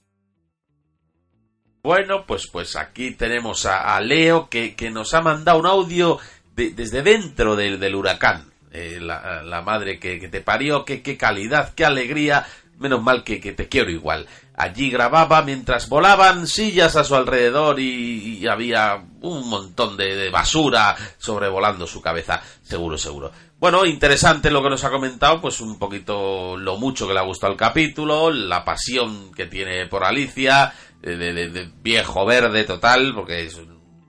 Bueno, 1.83 2.25
pues, 2.27 2.49
pues 2.51 2.75
aquí 2.77 3.13
tenemos 3.13 3.67
a, 3.67 4.01
Leo 4.01 4.49
que, 4.49 4.75
nos 4.91 5.15
ha 5.15 5.21
mandado 5.21 5.59
un 5.59 5.67
audio 5.67 6.19
desde 6.55 7.03
dentro 7.03 7.55
del, 7.55 7.95
huracán. 7.95 8.51
Eh, 8.73 8.99
la, 9.01 9.63
madre 9.65 9.99
que, 9.99 10.29
te 10.29 10.41
parió, 10.41 10.85
qué, 10.85 11.03
qué 11.03 11.17
calidad, 11.17 11.75
qué 11.75 11.85
alegría. 11.85 12.47
Menos 12.79 13.03
mal 13.03 13.25
que, 13.25 13.39
te 13.39 13.69
quiero 13.69 13.91
igual. 13.91 14.27
Allí 14.55 14.91
grababa 14.91 15.43
mientras 15.43 15.89
volaban 15.89 16.47
sillas 16.47 16.97
a 16.97 17.05
su 17.05 17.15
alrededor 17.15 17.81
y, 17.81 18.47
había 18.47 19.03
un 19.23 19.49
montón 19.49 19.97
de, 19.97 20.29
basura 20.31 20.95
sobrevolando 21.19 21.87
su 21.87 22.03
cabeza. 22.03 22.43
Seguro, 22.63 22.99
seguro. 22.99 23.33
Bueno, 23.59 23.87
interesante 23.87 24.51
lo 24.51 24.63
que 24.63 24.71
nos 24.71 24.85
ha 24.85 24.91
comentado, 24.91 25.41
pues 25.41 25.61
un 25.61 25.79
poquito 25.79 26.57
lo 26.57 26.77
mucho 26.77 27.07
que 27.07 27.15
le 27.15 27.21
ha 27.21 27.25
gustado 27.25 27.53
el 27.53 27.59
capítulo, 27.59 28.31
la 28.31 28.65
pasión 28.65 29.33
que 29.33 29.47
tiene 29.47 29.87
por 29.87 30.05
Alicia, 30.05 30.75
de, 31.01 31.71
viejo 31.81 32.27
verde 32.27 32.65
total, 32.65 33.13
porque 33.15 33.45
es 33.47 33.61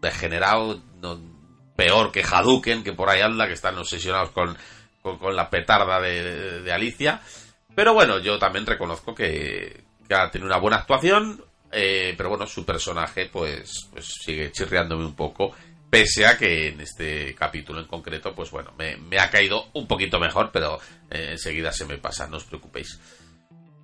degenerado, 0.01 0.81
peor 1.75 2.11
que 2.11 2.23
Hadouken, 2.23 2.83
que 2.83 2.93
por 2.93 3.09
ahí 3.09 3.21
anda, 3.21 3.47
que 3.47 3.53
están 3.53 3.77
obsesionados 3.77 4.31
con, 4.31 4.57
con, 5.01 5.35
la 5.35 5.49
petarda 5.49 6.01
de, 6.01 6.71
Alicia. 6.71 7.21
Pero 7.75 7.93
bueno, 7.93 8.19
yo 8.19 8.37
también 8.37 8.65
reconozco 8.65 9.15
que, 9.15 9.82
que 10.07 10.15
ha 10.15 10.29
tenido 10.29 10.47
una 10.47 10.59
buena 10.59 10.77
actuación, 10.77 11.43
eh, 11.71 12.13
pero 12.15 12.29
bueno, 12.29 12.45
su 12.45 12.65
personaje 12.65 13.29
pues, 13.31 13.87
pues 13.91 14.05
sigue 14.23 14.51
chirriándome 14.51 15.05
un 15.05 15.15
poco, 15.15 15.55
pese 15.89 16.25
a 16.25 16.37
que 16.37 16.69
en 16.69 16.81
este 16.81 17.35
capítulo 17.35 17.79
en 17.79 17.87
concreto, 17.87 18.33
pues 18.33 18.49
bueno, 18.51 18.73
me, 18.77 19.19
ha 19.19 19.29
caído 19.29 19.67
un 19.73 19.87
poquito 19.87 20.19
mejor, 20.19 20.51
pero 20.51 20.79
eh, 21.09 21.29
enseguida 21.31 21.71
se 21.71 21.85
me 21.85 21.97
pasa, 21.97 22.27
no 22.27 22.37
os 22.37 22.45
preocupéis. 22.45 22.99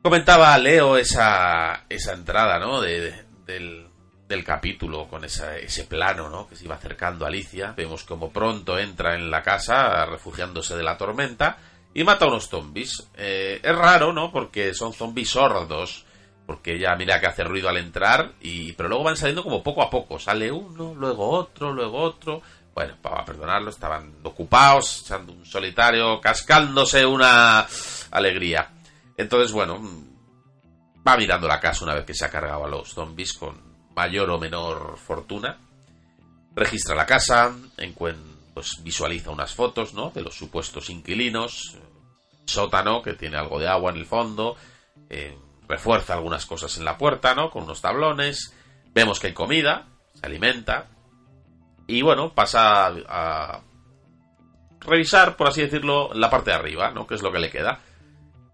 Comentaba 0.02 0.58
Leo 0.58 0.98
esa, 0.98 1.86
esa 1.90 2.14
entrada, 2.14 2.58
¿no? 2.58 2.82
De, 2.82 3.14
del, 3.46 3.88
del, 4.28 4.44
capítulo 4.44 5.08
con 5.08 5.26
ese 5.26 5.84
plano, 5.90 6.30
¿no? 6.30 6.48
Que 6.48 6.56
se 6.56 6.66
iba 6.66 6.76
acercando 6.76 7.26
a 7.26 7.28
Alicia. 7.28 7.74
Vemos 7.76 8.06
como 8.06 8.32
pronto 8.32 8.80
entra 8.80 9.16
en 9.16 9.30
la 9.30 9.44
casa, 9.44 10.06
refugiándose 10.06 10.78
de 10.78 10.84
la 10.84 10.98
tormenta, 10.98 11.58
y 11.94 12.04
mata 12.04 12.26
a 12.26 12.30
unos 12.30 12.50
zombies. 12.50 13.10
Eh, 13.16 13.60
es 13.62 13.76
raro, 13.76 14.14
¿no? 14.14 14.32
Porque 14.32 14.74
son 14.74 14.94
zombies 14.94 15.30
sordos. 15.30 16.06
Porque 16.50 16.74
ella 16.74 16.96
mira 16.96 17.20
que 17.20 17.28
hace 17.28 17.44
ruido 17.44 17.70
al 17.70 17.78
entrar, 17.78 18.32
y, 18.42 18.74
pero 18.74 18.90
luego 18.90 19.04
van 19.04 19.16
saliendo 19.16 19.44
como 19.44 19.62
poco 19.62 19.84
a 19.84 19.90
poco. 19.92 20.18
Sale 20.18 20.52
uno, 20.52 20.96
luego 20.96 21.30
otro, 21.30 21.72
luego 21.72 22.00
otro. 22.00 22.42
Bueno, 22.74 22.96
para 23.04 23.24
perdonarlo, 23.24 23.70
estaban 23.70 24.16
ocupados, 24.24 25.02
echando 25.04 25.32
un 25.32 25.46
solitario, 25.46 26.20
cascándose 26.20 27.06
una 27.06 27.68
alegría. 28.10 28.68
Entonces, 29.16 29.52
bueno, 29.52 29.80
va 31.08 31.18
mirando 31.18 31.48
la 31.48 31.60
casa 31.60 31.86
una 31.86 31.94
vez 31.94 32.04
que 32.04 32.16
se 32.16 32.26
ha 32.26 32.32
cargado 32.32 32.66
a 32.66 32.68
los 32.68 32.96
zombies 32.96 33.34
con 33.34 33.56
mayor 33.94 34.32
o 34.32 34.40
menor 34.40 34.98
fortuna. 34.98 35.56
Registra 36.56 36.96
la 36.96 37.06
casa, 37.06 37.56
pues 38.56 38.82
visualiza 38.82 39.30
unas 39.30 39.54
fotos, 39.54 39.94
¿no? 39.94 40.10
De 40.10 40.24
los 40.24 40.34
supuestos 40.34 40.90
inquilinos, 40.90 41.78
sótano 42.44 43.04
que 43.04 43.14
tiene 43.14 43.38
algo 43.38 43.60
de 43.60 43.68
agua 43.68 43.92
en 43.92 43.98
el 43.98 44.08
fondo, 44.08 44.56
eh, 45.12 45.38
refuerza 45.70 46.14
algunas 46.14 46.46
cosas 46.46 46.78
en 46.78 46.84
la 46.84 46.98
puerta, 46.98 47.34
¿no? 47.36 47.50
Con 47.50 47.64
unos 47.64 47.82
tablones. 47.82 48.54
Vemos 48.94 49.20
que 49.20 49.28
hay 49.28 49.34
comida, 49.34 49.88
se 50.14 50.26
alimenta. 50.26 50.88
Y 51.88 52.02
bueno, 52.02 52.34
pasa 52.34 52.88
a 53.08 53.62
revisar, 54.82 55.38
por 55.38 55.48
así 55.48 55.62
decirlo, 55.62 56.10
la 56.14 56.30
parte 56.30 56.52
de 56.52 56.58
arriba, 56.58 56.92
¿no? 56.92 57.08
Que 57.08 57.16
es 57.16 57.22
lo 57.22 57.32
que 57.32 57.40
le 57.40 57.50
queda. 57.50 57.80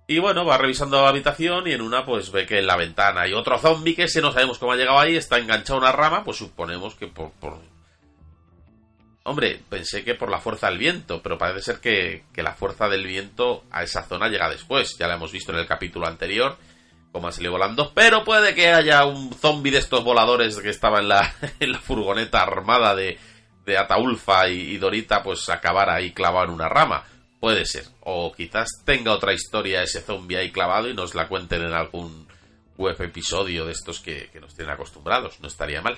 Y 0.08 0.20
bueno, 0.20 0.46
va 0.46 0.58
revisando 0.58 1.02
la 1.02 1.10
habitación 1.10 1.68
y 1.68 1.72
en 1.72 1.82
una 1.82 2.06
pues 2.06 2.32
ve 2.32 2.46
que 2.46 2.60
en 2.60 2.68
la 2.68 2.76
ventana 2.76 3.22
hay 3.22 3.34
otro 3.34 3.58
zombie 3.58 3.96
que 3.96 4.04
ese 4.04 4.22
no 4.22 4.32
sabemos 4.32 4.60
cómo 4.60 4.72
ha 4.72 4.76
llegado 4.76 5.00
ahí, 5.00 5.16
está 5.16 5.40
enganchado 5.40 5.80
a 5.80 5.82
una 5.82 5.92
rama, 5.92 6.24
pues 6.24 6.38
suponemos 6.38 6.94
que 6.94 7.08
por, 7.08 7.32
por... 7.32 7.58
Hombre, 9.24 9.60
pensé 9.68 10.04
que 10.04 10.14
por 10.14 10.30
la 10.30 10.40
fuerza 10.40 10.68
del 10.68 10.78
viento, 10.78 11.24
pero 11.24 11.40
parece 11.40 11.62
ser 11.62 11.80
que, 11.80 12.24
la 12.36 12.54
fuerza 12.54 12.88
del 12.88 13.08
viento 13.08 13.64
a 13.72 13.82
esa 13.82 14.04
zona 14.04 14.30
llega 14.30 14.48
después, 14.48 14.96
ya 15.00 15.08
la 15.08 15.16
hemos 15.16 15.32
visto 15.32 15.52
en 15.52 15.58
el 15.58 15.66
capítulo 15.66 16.06
anterior, 16.06 16.56
cómo 17.16 17.30
ha 17.30 17.32
salido 17.32 17.54
volando, 17.54 17.94
pero 17.94 18.26
puede 18.26 18.54
que 18.54 18.68
haya 18.68 19.06
un 19.06 19.34
zombie 19.34 19.72
de 19.72 19.78
estos 19.78 20.04
voladores 20.04 20.58
que 20.58 20.70
estaba 20.70 21.00
en 21.00 21.08
la, 21.08 21.34
en 21.62 21.72
la 21.72 21.80
furgoneta 21.80 22.42
armada 22.42 22.94
de, 22.94 23.18
de 23.66 23.78
Ataulfa 23.78 24.50
y, 24.50 24.76
Dorita, 24.76 25.24
pues 25.24 25.48
acabara 25.48 25.96
ahí 25.96 26.12
clavado 26.12 26.48
en 26.48 26.52
una 26.52 26.68
rama. 26.68 27.06
Puede 27.40 27.66
ser. 27.66 27.86
O 28.02 28.34
quizás 28.34 28.68
tenga 28.84 29.14
otra 29.14 29.32
historia 29.32 29.82
ese 29.82 30.02
zombie 30.02 30.36
ahí 30.36 30.52
clavado 30.52 30.90
y 30.90 30.94
nos 30.94 31.16
la 31.16 31.30
cuenten 31.30 31.62
en 31.62 31.72
algún 31.72 32.28
web 32.76 33.02
episodio 33.02 33.66
de 33.66 33.72
estos 33.72 34.02
que, 34.02 34.30
nos 34.42 34.54
tienen 34.54 34.74
acostumbrados. 34.74 35.40
No 35.40 35.48
estaría 35.48 35.82
mal. 35.82 35.98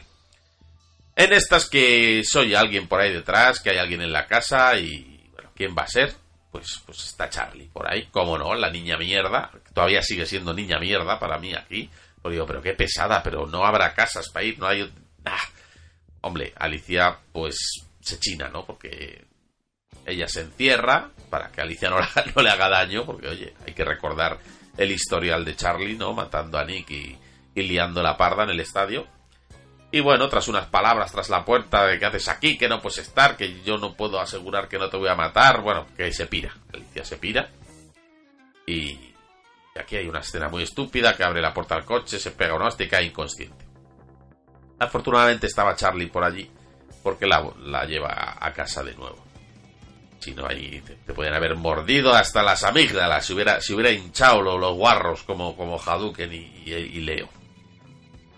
En 1.16 1.34
estas 1.34 1.68
que 1.68 2.22
soy 2.26 2.54
alguien 2.54 2.88
por 2.88 3.02
ahí 3.02 3.12
detrás, 3.12 3.60
que 3.60 3.72
hay 3.72 3.80
alguien 3.80 4.04
en 4.04 4.14
la 4.14 4.28
casa 4.28 4.78
y, 4.78 5.32
bueno, 5.34 5.50
¿quién 5.56 5.76
va 5.76 5.82
a 5.82 5.88
ser? 5.88 6.14
Pues, 6.58 6.82
pues 6.88 7.04
está 7.06 7.30
Charlie 7.30 7.70
por 7.72 7.88
ahí. 7.88 8.08
¿Cómo 8.10 8.36
no? 8.36 8.56
La 8.56 8.72
niña 8.72 8.98
mierda. 8.98 9.52
Todavía 9.76 10.02
sigue 10.02 10.26
siendo 10.26 10.56
niña 10.56 10.80
mierda 10.80 11.20
para 11.20 11.38
mí 11.38 11.54
aquí. 11.54 11.88
Pues 12.20 12.34
digo, 12.34 12.48
pero 12.48 12.64
qué 12.64 12.74
pesada, 12.74 13.22
pero 13.22 13.46
no 13.46 13.64
habrá 13.64 13.94
casas 13.94 14.30
para 14.30 14.44
ir, 14.44 14.58
no 14.58 14.66
hay... 14.66 14.92
Hombre, 16.22 16.54
Alicia 16.58 17.16
pues 17.32 17.86
se 18.00 18.20
china, 18.20 18.50
¿no? 18.50 18.66
Porque 18.66 19.24
ella 20.04 20.28
se 20.28 20.42
encierra 20.42 21.12
para 21.30 21.52
que 21.52 21.62
Alicia 21.62 21.90
no, 22.36 22.42
le 22.42 22.50
haga 22.50 22.70
daño, 22.70 23.06
porque 23.06 23.28
oye, 23.28 23.54
hay 23.64 23.74
que 23.74 23.86
recordar 23.86 24.40
el 24.78 24.90
historial 24.90 25.46
de 25.46 25.56
Charlie, 25.56 25.96
¿no? 25.96 26.14
Matando 26.14 26.58
a 26.58 26.66
Nick 26.66 26.90
y, 26.90 27.18
liando 27.54 28.02
la 28.02 28.18
parda 28.18 28.46
en 28.46 28.50
el 28.50 28.60
estadio. 28.60 29.08
Y 29.90 30.02
bueno, 30.02 30.28
tras 30.28 30.48
unas 30.48 30.68
palabras 30.68 31.12
tras 31.12 31.30
la 31.30 31.46
puerta 31.46 31.86
de 31.86 31.98
que 31.98 32.06
haces 32.06 32.28
aquí, 32.28 32.58
que 32.58 32.68
no 32.68 32.82
puedes 32.82 32.98
estar, 32.98 33.38
que 33.38 33.62
yo 33.64 33.78
no 33.78 33.94
puedo 33.94 34.20
asegurar 34.20 34.68
que 34.68 34.78
no 34.78 34.90
te 34.90 34.98
voy 34.98 35.08
a 35.08 35.16
matar, 35.16 35.62
bueno, 35.62 35.88
que 35.96 36.12
se 36.12 36.28
pira. 36.28 36.54
Alicia 36.74 37.06
se 37.06 37.18
pira. 37.18 37.50
Y 38.66 39.14
aquí 39.80 39.96
hay 39.96 40.08
una 40.08 40.20
escena 40.20 40.50
muy 40.50 40.64
estúpida 40.64 41.16
que 41.16 41.24
abre 41.24 41.42
la 41.42 41.54
puerta 41.54 41.76
al 41.76 41.86
coche, 41.86 42.20
se 42.20 42.32
pega 42.32 42.56
una 42.56 42.68
hostia 42.68 42.86
y 42.86 42.90
cae 42.90 43.06
inconsciente. 43.06 43.66
Afortunadamente 44.80 45.48
estaba 45.48 45.76
Charlie 45.76 46.08
por 46.08 46.24
allí, 46.24 46.52
porque 47.02 47.26
la, 47.26 47.86
lleva 47.86 48.38
a 48.40 48.54
casa 48.54 48.84
de 48.84 48.94
nuevo. 48.94 49.26
Si 50.20 50.34
no, 50.34 50.46
ahí 50.46 50.82
te, 50.82 51.14
pueden 51.14 51.34
haber 51.34 51.56
mordido 51.56 52.14
hasta 52.14 52.44
las 52.44 52.64
amígdalas 52.64 53.26
si 53.26 53.34
hubiera, 53.34 53.62
si 53.62 53.74
hubiera 53.74 53.92
hinchado 53.92 54.42
los, 54.42 54.76
guarros 54.76 55.24
como, 55.24 55.56
como 55.56 55.80
Hadouken 55.80 56.34
y, 56.34 57.00
Leo. 57.02 57.30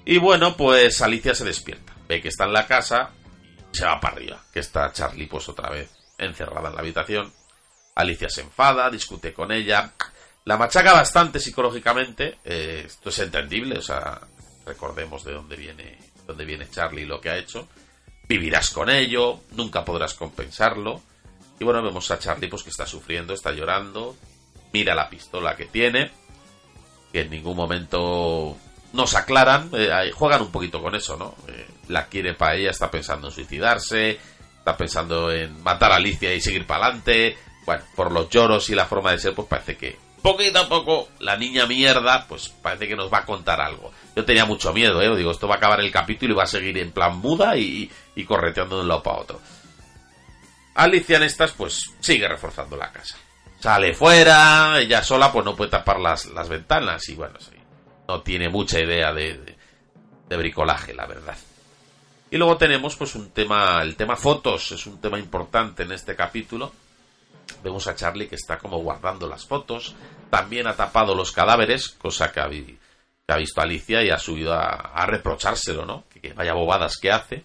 Y 0.09 0.17
bueno, 0.17 0.57
pues 0.57 1.03
Alicia 1.03 1.35
se 1.35 1.45
despierta. 1.45 1.93
Ve 2.07 2.19
que 2.19 2.29
está 2.29 2.45
en 2.45 2.53
la 2.53 2.65
casa 2.65 3.11
y 3.71 3.77
se 3.77 3.85
va 3.85 3.99
para 3.99 4.15
arriba. 4.15 4.43
Que 4.51 4.59
está 4.59 4.91
Charlie 4.91 5.27
pues 5.27 5.47
otra 5.49 5.69
vez 5.69 5.91
encerrada 6.17 6.69
en 6.69 6.73
la 6.73 6.81
habitación. 6.81 7.31
Alicia 7.93 8.27
se 8.27 8.41
enfada, 8.41 8.89
discute 8.89 9.33
con 9.33 9.51
ella. 9.51 9.93
La 10.45 10.57
machaca 10.57 10.93
bastante 10.93 11.39
psicológicamente. 11.39 12.39
Eh, 12.43 12.85
esto 12.87 13.09
es 13.09 13.19
entendible, 13.19 13.77
o 13.77 13.81
sea, 13.83 14.19
recordemos 14.65 15.23
de 15.23 15.33
dónde 15.33 15.55
viene, 15.55 15.99
dónde 16.25 16.43
viene 16.43 16.67
Charlie 16.71 17.03
y 17.03 17.05
lo 17.05 17.21
que 17.21 17.29
ha 17.29 17.37
hecho. 17.37 17.67
Vivirás 18.27 18.71
con 18.71 18.89
ello, 18.89 19.41
nunca 19.51 19.85
podrás 19.85 20.15
compensarlo. 20.15 21.03
Y 21.59 21.63
bueno, 21.65 21.83
vemos 21.83 22.09
a 22.09 22.17
Charlie 22.17 22.49
pues 22.49 22.63
que 22.63 22.71
está 22.71 22.87
sufriendo, 22.87 23.35
está 23.35 23.51
llorando, 23.51 24.17
mira 24.73 24.95
la 24.95 25.07
pistola 25.07 25.55
que 25.55 25.65
tiene, 25.65 26.09
que 27.13 27.21
en 27.21 27.29
ningún 27.29 27.55
momento 27.55 28.57
nos 28.93 29.15
aclaran, 29.15 29.69
eh, 29.73 30.11
juegan 30.13 30.41
un 30.41 30.51
poquito 30.51 30.81
con 30.81 30.95
eso, 30.95 31.17
¿no? 31.17 31.35
Eh, 31.47 31.67
la 31.87 32.07
quiere 32.07 32.33
para 32.33 32.55
ella, 32.55 32.71
está 32.71 32.89
pensando 32.89 33.27
en 33.27 33.33
suicidarse, 33.33 34.19
está 34.57 34.77
pensando 34.77 35.31
en 35.31 35.61
matar 35.63 35.91
a 35.91 35.97
Alicia 35.97 36.33
y 36.33 36.41
seguir 36.41 36.65
para 36.65 36.85
adelante. 36.85 37.37
Bueno, 37.65 37.83
por 37.95 38.11
los 38.11 38.29
lloros 38.29 38.69
y 38.69 38.75
la 38.75 38.85
forma 38.85 39.11
de 39.11 39.19
ser, 39.19 39.33
pues 39.35 39.47
parece 39.47 39.77
que 39.77 39.97
poquito 40.21 40.59
a 40.59 40.69
poco 40.69 41.09
la 41.19 41.37
niña 41.37 41.65
mierda, 41.65 42.25
pues 42.27 42.49
parece 42.49 42.87
que 42.87 42.95
nos 42.95 43.11
va 43.11 43.19
a 43.19 43.25
contar 43.25 43.61
algo. 43.61 43.91
Yo 44.15 44.25
tenía 44.25 44.45
mucho 44.45 44.73
miedo, 44.73 45.01
¿eh? 45.01 45.15
Digo, 45.15 45.31
esto 45.31 45.47
va 45.47 45.55
a 45.55 45.57
acabar 45.57 45.79
el 45.79 45.91
capítulo 45.91 46.33
y 46.33 46.37
va 46.37 46.43
a 46.43 46.47
seguir 46.47 46.77
en 46.77 46.91
plan 46.91 47.17
muda 47.17 47.57
y, 47.57 47.89
correteando 48.27 48.77
de 48.77 48.81
un 48.83 48.87
lado 48.87 49.03
para 49.03 49.19
otro. 49.19 49.41
Alicia 50.75 51.17
en 51.17 51.23
estas, 51.23 51.51
pues 51.51 51.91
sigue 51.99 52.27
reforzando 52.27 52.75
la 52.75 52.91
casa. 52.91 53.17
Sale 53.59 53.93
fuera, 53.93 54.79
ella 54.79 55.03
sola, 55.03 55.31
pues 55.31 55.43
no 55.45 55.55
puede 55.55 55.71
tapar 55.71 55.99
las, 55.99 56.25
las 56.27 56.47
ventanas 56.47 57.07
y 57.09 57.15
bueno, 57.15 57.39
sí. 57.39 57.58
No 58.09 58.21
tiene 58.21 58.49
mucha 58.49 58.79
idea 58.79 59.13
de, 59.13 59.55
de, 60.27 60.35
bricolaje, 60.35 60.95
la 60.95 61.05
verdad. 61.05 61.37
Y 62.31 62.37
luego 62.37 62.57
tenemos 62.57 62.95
pues 62.95 63.13
un 63.13 63.29
tema, 63.29 63.83
el 63.83 63.95
tema 63.95 64.15
fotos, 64.15 64.71
es 64.71 64.87
un 64.87 64.99
tema 64.99 65.19
importante 65.19 65.83
en 65.83 65.91
este 65.91 66.15
capítulo. 66.15 66.73
Vemos 67.63 67.85
a 67.85 67.93
Charlie 67.93 68.27
que 68.27 68.33
está 68.33 68.57
como 68.57 68.79
guardando 68.79 69.27
las 69.27 69.45
fotos, 69.45 69.93
también 70.31 70.65
ha 70.65 70.75
tapado 70.75 71.13
los 71.13 71.31
cadáveres, 71.31 71.89
cosa 71.89 72.31
que 72.31 72.39
ha, 72.39 72.47
visto 72.47 73.61
Alicia 73.61 74.01
y 74.03 74.09
ha 74.09 74.17
subido 74.17 74.55
a, 74.55 75.05
reprochárselo, 75.05 75.85
¿no? 75.85 76.05
Que, 76.09 76.33
vaya 76.33 76.53
bobadas 76.53 76.97
que 76.97 77.11
hace. 77.11 77.43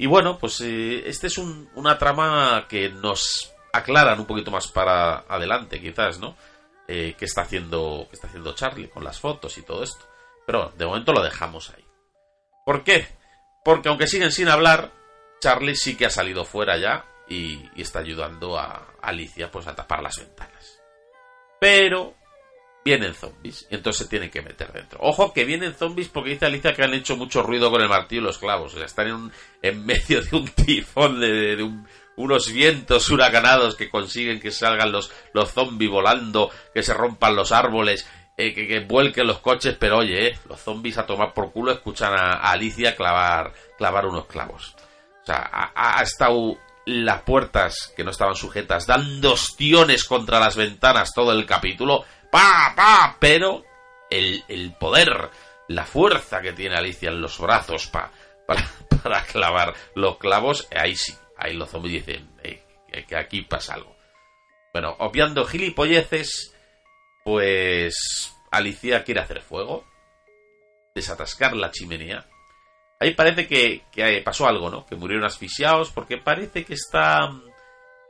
Y 0.00 0.06
bueno, 0.06 0.36
pues 0.36 0.60
eh, 0.62 1.08
este 1.08 1.28
es 1.28 1.38
una 1.38 1.96
trama 1.96 2.66
que 2.68 2.88
nos 2.88 3.52
aclaran 3.72 4.18
un 4.18 4.26
poquito 4.26 4.50
más 4.50 4.66
para 4.66 5.18
adelante, 5.28 5.80
quizás, 5.80 6.18
¿no? 6.18 6.34
Eh, 6.88 7.14
qué 7.18 7.24
está 7.24 7.42
haciendo 7.42 8.06
qué 8.08 8.14
está 8.14 8.28
haciendo 8.28 8.54
Charlie 8.54 8.88
con 8.88 9.02
las 9.02 9.18
fotos 9.18 9.58
y 9.58 9.62
todo 9.62 9.82
esto. 9.82 10.04
Pero 10.46 10.72
de 10.76 10.86
momento 10.86 11.12
lo 11.12 11.22
dejamos 11.22 11.70
ahí. 11.70 11.84
¿Por 12.64 12.84
qué? 12.84 13.06
Porque 13.64 13.88
aunque 13.88 14.06
siguen 14.06 14.32
sin 14.32 14.48
hablar, 14.48 14.92
Charlie 15.40 15.76
sí 15.76 15.96
que 15.96 16.06
ha 16.06 16.10
salido 16.10 16.44
fuera 16.44 16.76
ya 16.78 17.04
y, 17.28 17.68
está 17.80 17.98
ayudando 18.00 18.58
a 18.58 18.94
Alicia 19.02 19.50
pues 19.50 19.66
a 19.66 19.74
tapar 19.74 20.02
las 20.02 20.16
ventanas. 20.18 20.80
Pero 21.60 22.14
vienen 22.84 23.14
zombies 23.14 23.66
y 23.68 23.74
entonces 23.74 24.04
se 24.04 24.08
tienen 24.08 24.30
que 24.30 24.42
meter 24.42 24.72
dentro. 24.72 25.00
Ojo 25.02 25.32
que 25.32 25.44
vienen 25.44 25.74
zombies 25.74 26.08
porque 26.08 26.30
dice 26.30 26.46
Alicia 26.46 26.72
que 26.72 26.84
han 26.84 26.94
hecho 26.94 27.16
mucho 27.16 27.42
ruido 27.42 27.70
con 27.70 27.82
el 27.82 27.88
martillo 27.88 28.22
y 28.22 28.24
los 28.24 28.38
clavos. 28.38 28.74
O 28.74 28.76
sea, 28.76 28.86
están 28.86 29.32
en, 29.62 29.84
medio 29.84 30.22
de 30.22 30.36
un 30.36 30.48
tifón, 30.48 31.20
de, 31.20 31.56
unos 32.16 32.50
vientos 32.52 33.08
huracanados 33.10 33.76
que 33.76 33.90
consiguen 33.90 34.40
que 34.40 34.50
salgan 34.50 34.92
los, 34.92 35.12
los 35.32 35.50
zombies 35.52 35.90
volando, 35.90 36.50
que 36.74 36.82
se 36.82 36.94
rompan 36.94 37.36
los 37.36 37.52
árboles, 37.52 38.06
eh, 38.36 38.54
que, 38.54 38.80
vuelquen 38.80 39.26
los 39.26 39.38
coches. 39.38 39.76
Pero 39.78 39.98
oye, 39.98 40.28
eh, 40.28 40.38
los 40.48 40.60
zombies 40.60 40.98
a 40.98 41.06
tomar 41.06 41.32
por 41.32 41.52
culo 41.52 41.72
escuchan 41.72 42.12
a, 42.14 42.50
Alicia 42.50 42.96
clavar, 42.96 43.52
clavar 43.76 44.06
unos 44.06 44.26
clavos. 44.26 44.74
O 45.22 45.26
sea, 45.26 45.72
ha, 45.74 46.02
estado 46.02 46.56
las 46.86 47.22
puertas 47.22 47.92
que 47.96 48.04
no 48.04 48.12
estaban 48.12 48.36
sujetas 48.36 48.86
dando 48.86 49.32
ostiones 49.32 50.04
contra 50.04 50.38
las 50.38 50.54
ventanas 50.54 51.12
todo 51.12 51.32
el 51.32 51.44
capítulo 51.44 52.04
pa, 52.30 52.72
pa, 52.76 53.16
pero 53.18 53.64
el, 54.08 54.44
el 54.46 54.72
poder, 54.74 55.30
la 55.66 55.84
fuerza 55.84 56.40
que 56.40 56.52
tiene 56.52 56.76
Alicia 56.76 57.08
en 57.08 57.20
los 57.20 57.38
brazos 57.38 57.88
pa, 57.88 58.12
para 58.46 59.22
clavar 59.32 59.74
los 59.96 60.18
clavos, 60.18 60.68
ahí 60.76 60.94
sí, 60.94 61.12
ahí 61.36 61.54
los 61.54 61.70
zombies 61.70 62.06
dicen 62.06 62.30
eh, 62.42 62.62
que 63.06 63.16
aquí 63.16 63.42
pasa 63.42 63.74
algo. 63.74 63.96
Bueno, 64.72 64.96
obviando 64.98 65.44
gilipolleces, 65.44 66.54
pues 67.24 68.34
Alicia 68.50 69.04
quiere 69.04 69.20
hacer 69.20 69.40
fuego, 69.40 69.84
desatascar 70.94 71.56
la 71.56 71.70
chimenea. 71.70 72.26
Ahí 72.98 73.14
parece 73.14 73.46
que, 73.46 73.82
que 73.92 74.22
pasó 74.24 74.46
algo, 74.46 74.70
¿no? 74.70 74.86
Que 74.86 74.96
murieron 74.96 75.24
asfixiados 75.24 75.90
porque 75.90 76.16
parece 76.18 76.64
que 76.64 76.74
está 76.74 77.30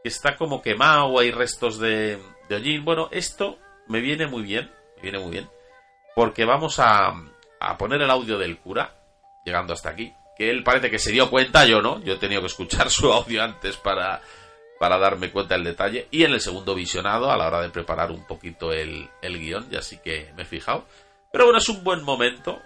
que 0.02 0.08
está 0.08 0.36
como 0.36 0.62
quemado, 0.62 1.18
hay 1.18 1.32
restos 1.32 1.78
de, 1.78 2.18
de 2.48 2.54
hollín. 2.54 2.84
Bueno, 2.84 3.08
esto 3.10 3.58
me 3.88 4.00
viene 4.00 4.26
muy 4.26 4.42
bien, 4.42 4.70
me 4.96 5.02
viene 5.02 5.18
muy 5.18 5.32
bien, 5.32 5.50
porque 6.14 6.44
vamos 6.44 6.78
a, 6.78 7.12
a 7.60 7.78
poner 7.78 8.02
el 8.02 8.10
audio 8.10 8.38
del 8.38 8.58
cura, 8.58 8.94
llegando 9.44 9.72
hasta 9.72 9.90
aquí, 9.90 10.14
que 10.36 10.50
él 10.50 10.62
parece 10.62 10.90
que 10.90 10.98
se 10.98 11.12
dio 11.12 11.30
cuenta, 11.30 11.64
yo 11.64 11.80
no, 11.80 12.02
yo 12.02 12.14
he 12.14 12.18
tenido 12.18 12.40
que 12.40 12.48
escuchar 12.48 12.90
su 12.90 13.12
audio 13.12 13.42
antes 13.42 13.76
para, 13.76 14.20
para 14.78 14.98
darme 14.98 15.30
cuenta 15.30 15.54
del 15.54 15.64
detalle, 15.64 16.08
y 16.10 16.24
en 16.24 16.32
el 16.32 16.40
segundo 16.40 16.74
visionado, 16.74 17.30
a 17.30 17.36
la 17.36 17.46
hora 17.46 17.62
de 17.62 17.70
preparar 17.70 18.10
un 18.10 18.26
poquito 18.26 18.72
el, 18.72 19.08
el 19.22 19.38
guion, 19.38 19.70
ya 19.70 19.82
sí 19.82 19.98
que 20.02 20.32
me 20.36 20.42
he 20.42 20.46
fijado. 20.46 20.86
Pero 21.32 21.44
bueno, 21.44 21.58
es 21.58 21.68
un 21.68 21.82
buen 21.82 22.02
momento 22.02 22.60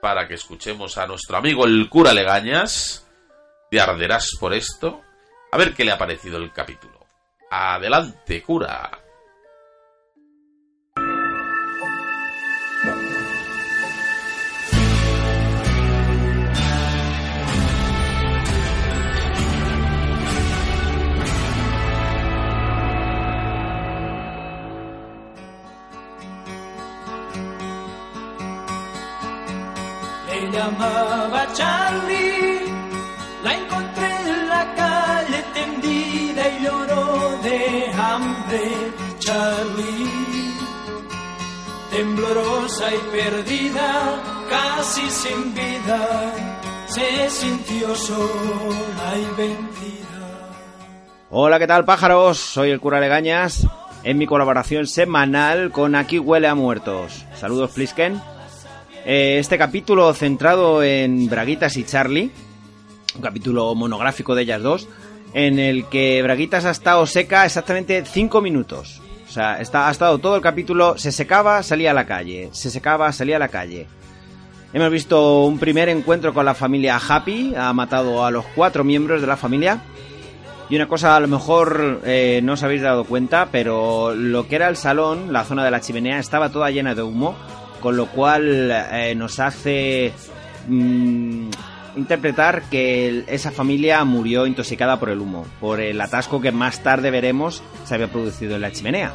para 0.00 0.28
que 0.28 0.34
escuchemos 0.34 0.98
a 0.98 1.06
nuestro 1.06 1.36
amigo 1.36 1.64
el 1.64 1.88
cura 1.88 2.12
Legañas, 2.12 3.06
te 3.70 3.80
arderás 3.80 4.32
por 4.38 4.52
esto, 4.52 5.02
a 5.50 5.56
ver 5.56 5.74
qué 5.74 5.84
le 5.84 5.92
ha 5.92 5.98
parecido 5.98 6.36
el 6.36 6.52
capítulo. 6.52 7.04
Adelante, 7.50 8.42
cura. 8.42 9.03
Llamaba 30.54 31.46
Charlie. 31.52 32.60
La 33.42 33.54
encontré 33.54 34.06
en 34.06 34.48
la 34.48 34.74
calle 34.74 35.44
tendida 35.52 36.42
y 36.48 36.64
lloró 36.64 37.38
de 37.42 37.90
hambre. 37.92 38.62
Charlie, 39.18 40.52
temblorosa 41.90 42.94
y 42.94 42.98
perdida, 43.16 44.22
casi 44.50 45.08
sin 45.10 45.54
vida, 45.54 46.32
se 46.86 47.30
sintió 47.30 47.94
sola 47.94 49.08
y 49.16 49.36
vencida. 49.36 50.04
Hola, 51.30 51.58
¿qué 51.58 51.66
tal 51.66 51.84
pájaros? 51.84 52.38
Soy 52.38 52.70
el 52.70 52.80
cura 52.80 53.00
Legañas 53.00 53.66
en 54.02 54.18
mi 54.18 54.26
colaboración 54.26 54.86
semanal 54.86 55.70
con 55.70 55.94
Aquí 55.94 56.18
huele 56.18 56.46
a 56.46 56.54
muertos. 56.54 57.24
Saludos, 57.34 57.70
Plisken. 57.70 58.20
Eh, 59.06 59.36
este 59.38 59.58
capítulo 59.58 60.14
centrado 60.14 60.82
en 60.82 61.28
Braguitas 61.28 61.76
y 61.76 61.84
Charlie, 61.84 62.30
un 63.14 63.20
capítulo 63.20 63.74
monográfico 63.74 64.34
de 64.34 64.42
ellas 64.42 64.62
dos, 64.62 64.88
en 65.34 65.58
el 65.58 65.86
que 65.88 66.22
Braguitas 66.22 66.64
ha 66.64 66.70
estado 66.70 67.04
seca 67.06 67.44
exactamente 67.44 68.02
5 68.06 68.40
minutos. 68.40 69.02
O 69.28 69.30
sea, 69.30 69.60
está, 69.60 69.88
ha 69.88 69.90
estado 69.90 70.18
todo 70.18 70.36
el 70.36 70.42
capítulo, 70.42 70.96
se 70.96 71.12
secaba, 71.12 71.62
salía 71.62 71.90
a 71.90 71.94
la 71.94 72.06
calle, 72.06 72.48
se 72.52 72.70
secaba, 72.70 73.12
salía 73.12 73.36
a 73.36 73.40
la 73.40 73.48
calle. 73.48 73.86
Hemos 74.72 74.90
visto 74.90 75.44
un 75.44 75.58
primer 75.58 75.90
encuentro 75.90 76.32
con 76.32 76.46
la 76.46 76.54
familia 76.54 76.96
Happy, 76.96 77.54
ha 77.54 77.74
matado 77.74 78.24
a 78.24 78.30
los 78.30 78.46
cuatro 78.54 78.84
miembros 78.84 79.20
de 79.20 79.26
la 79.26 79.36
familia. 79.36 79.82
Y 80.70 80.76
una 80.76 80.88
cosa 80.88 81.14
a 81.14 81.20
lo 81.20 81.28
mejor 81.28 82.00
eh, 82.06 82.40
no 82.42 82.54
os 82.54 82.62
habéis 82.62 82.80
dado 82.80 83.04
cuenta, 83.04 83.48
pero 83.52 84.14
lo 84.14 84.48
que 84.48 84.56
era 84.56 84.68
el 84.68 84.76
salón, 84.76 85.30
la 85.30 85.44
zona 85.44 85.62
de 85.62 85.70
la 85.70 85.82
chimenea, 85.82 86.18
estaba 86.18 86.50
toda 86.50 86.70
llena 86.70 86.94
de 86.94 87.02
humo 87.02 87.36
con 87.84 87.98
lo 87.98 88.06
cual 88.06 88.70
eh, 88.72 89.14
nos 89.14 89.38
hace 89.40 90.10
mm, 90.68 91.50
interpretar 91.96 92.62
que 92.70 93.24
esa 93.26 93.50
familia 93.50 94.02
murió 94.04 94.46
intoxicada 94.46 94.98
por 94.98 95.10
el 95.10 95.20
humo, 95.20 95.44
por 95.60 95.82
el 95.82 96.00
atasco 96.00 96.40
que 96.40 96.50
más 96.50 96.82
tarde 96.82 97.10
veremos 97.10 97.62
se 97.84 97.94
había 97.94 98.10
producido 98.10 98.54
en 98.54 98.62
la 98.62 98.72
chimenea. 98.72 99.12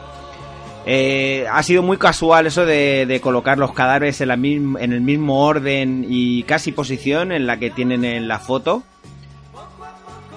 Eh, 0.86 1.48
ha 1.52 1.64
sido 1.64 1.82
muy 1.82 1.98
casual 1.98 2.46
eso 2.46 2.64
de, 2.64 3.20
colocar 3.24 3.58
los 3.58 3.74
cadáveres 3.74 4.22
en, 4.22 4.30
el 4.30 5.02
mismo 5.02 5.48
orden 5.48 6.06
y 6.08 6.44
casi 6.44 6.72
posición 6.72 7.32
en 7.32 7.48
la 7.48 7.58
que 7.58 7.72
tienen 7.72 8.06
en 8.06 8.28
la 8.28 8.38
foto. 8.38 8.84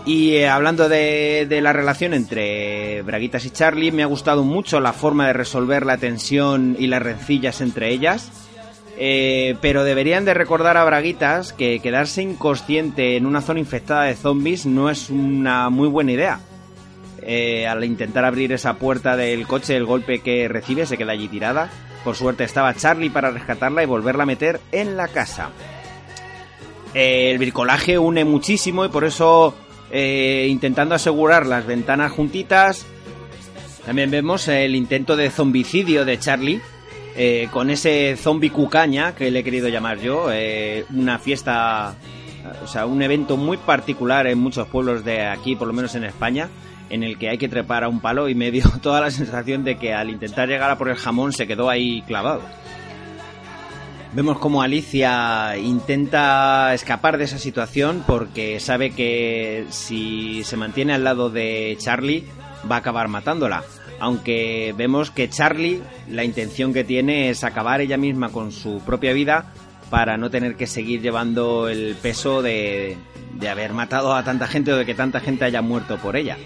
Y 0.05 0.35
eh, 0.35 0.49
hablando 0.49 0.89
de, 0.89 1.47
la 1.63 1.73
relación 1.73 2.13
entre 2.13 3.03
Braguitas 3.03 3.45
y 3.45 3.51
Charlie, 3.51 3.93
me 3.93 4.03
ha 4.03 4.07
gustado 4.07 4.43
mucho 4.43 4.81
la 4.81 4.93
forma 4.93 5.29
de 5.29 5.33
resolver 5.33 5.87
la 5.87 5.97
tensión 5.97 6.77
y 6.79 6.89
las 6.89 7.03
rencillas 7.03 7.61
entre 7.61 7.91
ellas. 7.91 8.31
Eh, 8.99 9.57
pero 9.61 9.85
deberían 9.85 10.25
de 10.25 10.35
recordar 10.35 10.77
a 10.77 10.85
Braguitas 10.85 11.53
que 11.53 11.81
quedarse 11.81 12.21
inconsciente 12.23 13.17
en 13.17 13.27
una 13.27 13.41
zona 13.41 13.61
infectada 13.61 14.03
de 14.03 14.15
zombies 14.15 14.67
no 14.67 14.91
es 14.91 15.09
una 15.09 15.71
muy 15.71 15.89
buena 15.89 16.13
idea. 16.13 16.41
Eh, 17.25 17.69
al 17.69 17.85
intentar 17.85 18.25
abrir 18.25 18.53
esa 18.53 18.75
puerta 18.75 19.17
del 19.17 19.47
coche, 19.47 19.77
el 19.77 19.87
golpe 19.87 20.19
que 20.19 20.49
recibe 20.49 20.85
se 20.85 20.99
queda 20.99 21.13
allí 21.13 21.29
tirada. 21.29 21.71
Por 22.03 22.17
suerte 22.17 22.43
estaba 22.43 22.75
Charlie 22.75 23.11
para 23.11 23.31
rescatarla 23.31 23.85
y 23.85 23.87
volverla 23.87 24.25
a 24.25 24.27
meter 24.27 24.61
en 24.73 24.97
la 24.97 25.07
casa. 25.07 25.51
el 26.93 27.39
bricolaje 27.39 27.99
une 27.99 28.25
muchísimo 28.25 28.85
y 28.85 28.89
por 28.89 29.05
eso 29.05 29.55
eh, 29.93 30.47
intentando 30.49 30.95
asegurar 30.95 31.47
las 31.47 31.67
ventanas 31.67 32.11
juntitas. 32.13 32.87
También 33.85 34.11
vemos 34.11 34.49
el 34.49 34.75
intento 34.75 35.17
de 35.17 35.31
zombicidio 35.31 36.05
de 36.07 36.19
Charlie, 36.19 36.63
eh, 37.15 37.49
con 37.53 37.69
ese 37.69 38.17
zombie 38.17 38.51
cucaña 38.51 39.15
que 39.15 39.31
le 39.31 39.41
he 39.41 39.45
querido 39.45 39.69
llamar 39.69 40.01
yo, 40.01 40.33
eh, 40.33 40.87
una 40.95 41.19
fiesta, 41.19 41.95
o 42.63 42.67
sea, 42.67 42.87
un 42.87 43.03
evento 43.03 43.37
muy 43.37 43.59
particular 43.59 44.27
en 44.27 44.39
muchos 44.39 44.67
pueblos 44.69 45.05
de 45.05 45.27
aquí, 45.27 45.57
por 45.57 45.69
lo 45.69 45.75
menos 45.75 45.95
en 45.95 46.05
España, 46.05 46.49
en 46.89 47.03
el 47.03 47.19
que 47.19 47.29
hay 47.29 47.37
que 47.37 47.49
trepar 47.49 47.85
a 47.85 47.89
un 47.89 48.01
palo 48.01 48.31
y 48.31 48.35
me 48.35 48.51
dio 48.51 48.65
toda 48.83 49.03
la 49.03 49.11
sensación 49.11 49.63
de 49.63 49.77
que 49.77 49.93
al 49.93 50.09
intentar 50.09 50.49
llegar 50.49 50.71
a 50.71 50.79
por 50.79 50.89
el 50.89 50.97
jamón 50.97 51.35
se 51.35 51.47
quedó 51.47 51.69
ahí 51.69 52.03
clavado. 52.07 52.41
Vemos 54.15 54.39
como 54.39 54.61
Alicia 54.61 55.57
intenta 55.57 56.75
escapar 56.75 57.17
de 57.17 57.25
esa 57.25 57.39
situación 57.39 58.05
porque 58.07 58.61
sabe 58.61 58.91
que 58.91 59.65
si 59.71 60.45
se 60.45 60.59
mantiene 60.59 60.93
al 60.93 61.03
lado 61.03 61.31
de 61.31 61.75
Charlie 61.79 62.27
va 62.71 62.77
a 62.77 62.79
acabar 62.81 63.09
matándola. 63.09 63.65
aunque 64.01 64.75
vemos 64.77 65.11
que 65.11 65.31
Charlie 65.31 65.81
la 66.09 66.25
intención 66.25 66.75
que 66.75 66.85
tiene 66.85 67.31
es 67.31 67.43
acabar 67.43 67.81
ella 67.81 67.97
misma 67.97 68.29
con 68.31 68.53
su 68.53 68.81
propia 68.81 69.13
vida 69.13 69.53
para 69.89 70.19
no 70.19 70.29
tener 70.29 70.57
que 70.57 70.67
seguir 70.67 71.01
llevando 71.01 71.69
el 71.69 71.95
peso 71.95 72.43
de, 72.43 72.99
de 73.35 73.49
haber 73.49 73.73
matado 73.73 74.15
a 74.15 74.25
tanta 74.25 74.47
gente 74.47 74.73
o 74.73 74.77
de 74.77 74.85
que 74.85 74.95
tanta 74.95 75.21
gente 75.21 75.45
haya 75.45 75.63
muerto 75.63 75.97
por 75.99 76.17
ella. 76.17 76.37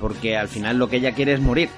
Porque 0.00 0.36
al 0.36 0.48
final 0.48 0.78
lo 0.78 0.88
que 0.88 0.96
ella 0.96 1.12
quiere 1.12 1.34
es 1.34 1.40
morir. 1.40 1.68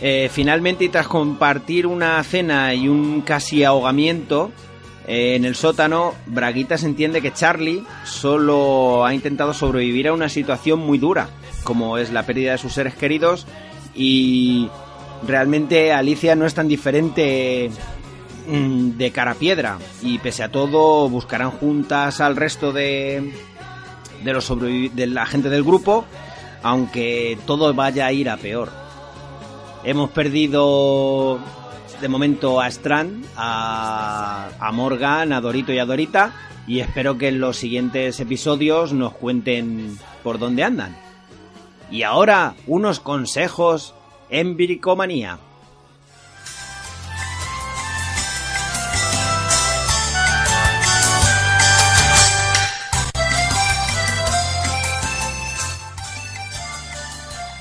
Eh, 0.00 0.30
finalmente, 0.32 0.88
tras 0.88 1.08
compartir 1.08 1.86
una 1.86 2.22
cena 2.22 2.72
y 2.74 2.88
un 2.88 3.22
casi 3.22 3.64
ahogamiento 3.64 4.52
eh, 5.08 5.34
en 5.34 5.44
el 5.44 5.56
sótano, 5.56 6.14
Braguitas 6.26 6.84
entiende 6.84 7.20
que 7.20 7.32
Charlie 7.32 7.82
solo 8.04 9.04
ha 9.04 9.12
intentado 9.12 9.52
sobrevivir 9.54 10.08
a 10.08 10.12
una 10.12 10.28
situación 10.28 10.78
muy 10.78 10.98
dura, 10.98 11.28
como 11.64 11.98
es 11.98 12.12
la 12.12 12.24
pérdida 12.24 12.52
de 12.52 12.58
sus 12.58 12.74
seres 12.74 12.94
queridos, 12.94 13.46
y 13.94 14.68
realmente 15.26 15.92
Alicia 15.92 16.36
no 16.36 16.46
es 16.46 16.54
tan 16.54 16.68
diferente 16.68 17.70
mm, 18.46 18.90
de 18.90 19.10
cara 19.10 19.32
a 19.32 19.34
piedra, 19.34 19.78
y 20.00 20.18
pese 20.18 20.44
a 20.44 20.52
todo 20.52 21.08
buscarán 21.08 21.50
juntas 21.50 22.20
al 22.20 22.36
resto 22.36 22.70
de, 22.70 23.32
de, 24.22 24.32
los 24.32 24.48
de 24.60 25.06
la 25.08 25.26
gente 25.26 25.48
del 25.48 25.64
grupo, 25.64 26.04
aunque 26.62 27.36
todo 27.46 27.74
vaya 27.74 28.06
a 28.06 28.12
ir 28.12 28.30
a 28.30 28.36
peor. 28.36 28.87
Hemos 29.88 30.10
perdido 30.10 31.38
de 32.02 32.08
momento 32.08 32.60
a 32.60 32.68
Strand, 32.68 33.24
a, 33.38 34.70
Morgan, 34.74 35.32
a 35.32 35.40
Dorito 35.40 35.72
y 35.72 35.78
a 35.78 35.86
Dorita. 35.86 36.34
Y 36.66 36.80
espero 36.80 37.16
que 37.16 37.28
en 37.28 37.40
los 37.40 37.56
siguientes 37.56 38.20
episodios 38.20 38.92
nos 38.92 39.14
cuenten 39.14 39.96
por 40.22 40.38
dónde 40.38 40.62
andan. 40.62 40.94
Y 41.90 42.02
ahora, 42.02 42.54
unos 42.66 43.00
consejos 43.00 43.94
en 44.28 44.58
Bricomanía. 44.58 45.38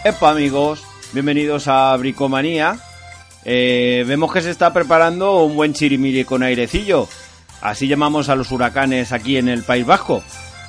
Epa 0.04 0.32
amigos, 0.32 0.87
Bienvenidos 1.18 1.68
a 1.68 1.98
Bricomanía. 1.98 2.78
Eh, 3.44 4.06
vemos 4.06 4.32
que 4.32 4.44
se 4.44 4.52
está 4.52 4.72
preparando 4.72 5.46
un 5.46 5.56
buen 5.56 5.74
chirimiri 5.74 6.26
con 6.26 6.44
airecillo. 6.44 7.10
Así 7.60 7.88
llamamos 7.88 8.30
a 8.30 8.36
los 8.36 8.52
huracanes 8.52 9.12
aquí 9.12 9.38
en 9.38 9.50
el 9.50 9.64
País 9.64 9.84
Vasco. 9.84 10.22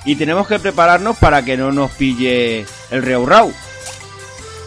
Y 0.07 0.17
tenemos 0.17 0.49
que 0.49 0.59
prepararnos 0.59 1.19
para 1.19 1.45
que 1.45 1.59
no 1.59 1.71
nos 1.71 1.91
pille 1.91 2.65
el 2.91 3.03
Reurrau. 3.03 3.53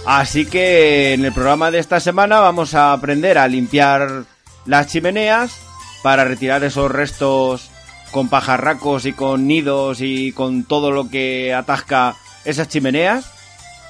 Así 0.05 0.45
que 0.45 1.13
en 1.13 1.25
el 1.25 1.33
programa 1.33 1.71
de 1.71 1.79
esta 1.79 1.99
semana 1.99 2.39
vamos 2.39 2.75
a 2.75 2.93
aprender 2.93 3.39
a 3.39 3.47
limpiar 3.47 4.25
las 4.67 4.85
chimeneas 4.85 5.59
para 6.03 6.25
retirar 6.25 6.63
esos 6.63 6.91
restos 6.91 7.71
con 8.11 8.29
pajarracos 8.29 9.07
y 9.07 9.13
con 9.13 9.47
nidos 9.47 10.01
y 10.01 10.31
con 10.31 10.63
todo 10.63 10.91
lo 10.91 11.09
que 11.09 11.55
atasca 11.55 12.13
esas 12.45 12.67
chimeneas 12.67 13.40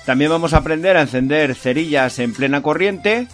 también 0.05 0.31
vamos 0.31 0.53
a 0.53 0.57
aprender 0.57 0.97
a 0.97 1.01
encender 1.01 1.55
cerillas 1.55 2.19
en 2.19 2.33
plena 2.33 2.61
corriente. 2.61 3.27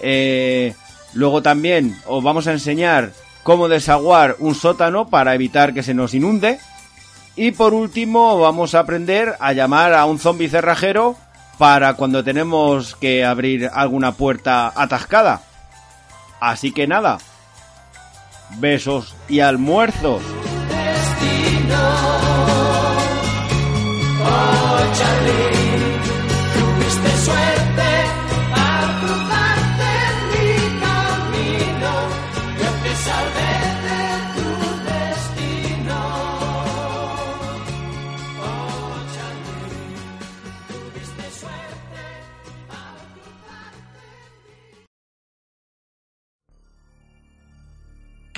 Eh, 0.00 0.74
luego 1.12 1.42
también 1.42 1.96
os 2.06 2.22
vamos 2.22 2.46
a 2.46 2.52
enseñar 2.52 3.12
cómo 3.42 3.68
desaguar 3.68 4.36
un 4.38 4.54
sótano 4.54 5.08
para 5.08 5.34
evitar 5.34 5.74
que 5.74 5.82
se 5.82 5.94
nos 5.94 6.14
inunde. 6.14 6.58
Y 7.36 7.52
por 7.52 7.74
último 7.74 8.38
vamos 8.38 8.74
a 8.74 8.80
aprender 8.80 9.36
a 9.38 9.52
llamar 9.52 9.94
a 9.94 10.06
un 10.06 10.18
zombie 10.18 10.48
cerrajero 10.48 11.16
para 11.56 11.94
cuando 11.94 12.24
tenemos 12.24 12.96
que 12.96 13.24
abrir 13.24 13.70
alguna 13.72 14.12
puerta 14.12 14.72
atascada. 14.74 15.42
Así 16.40 16.72
que 16.72 16.86
nada, 16.86 17.18
besos 18.58 19.14
y 19.28 19.40
almuerzos. 19.40 20.22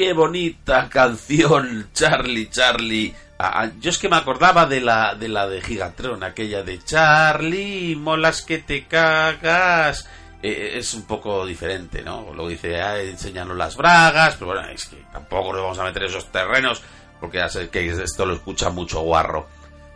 Qué 0.01 0.15
bonita 0.15 0.89
canción, 0.89 1.91
Charlie, 1.93 2.49
Charlie. 2.49 3.15
Ah, 3.39 3.65
ah, 3.65 3.71
yo 3.81 3.91
es 3.91 3.99
que 3.99 4.09
me 4.09 4.17
acordaba 4.17 4.65
de 4.65 4.81
la 4.81 5.15
de 5.15 5.29
la 5.29 5.47
de 5.47 5.61
Gigatron, 5.61 6.25
aquella 6.25 6.63
de 6.63 6.83
Charlie, 6.83 7.97
molas 7.97 8.41
que 8.41 8.61
te 8.61 8.87
cagas. 8.87 10.09
Eh, 10.43 10.49
eh, 10.53 10.79
es 10.79 10.95
un 10.95 11.03
poco 11.03 11.45
diferente, 11.45 12.01
¿no? 12.01 12.33
Lo 12.33 12.49
dice, 12.49 12.81
ah, 12.81 12.99
enséñanos 12.99 13.55
las 13.59 13.77
bragas, 13.77 14.37
pero 14.37 14.53
bueno, 14.53 14.67
es 14.71 14.87
que 14.87 14.97
tampoco 15.13 15.53
nos 15.53 15.65
vamos 15.65 15.79
a 15.79 15.85
meter 15.85 16.05
esos 16.05 16.33
terrenos, 16.33 16.81
porque 17.21 17.37
ya 17.37 17.51
sé 17.51 17.69
que 17.69 17.87
esto 17.87 18.25
lo 18.25 18.33
escucha 18.33 18.71
mucho 18.71 19.03
guarro. 19.03 19.49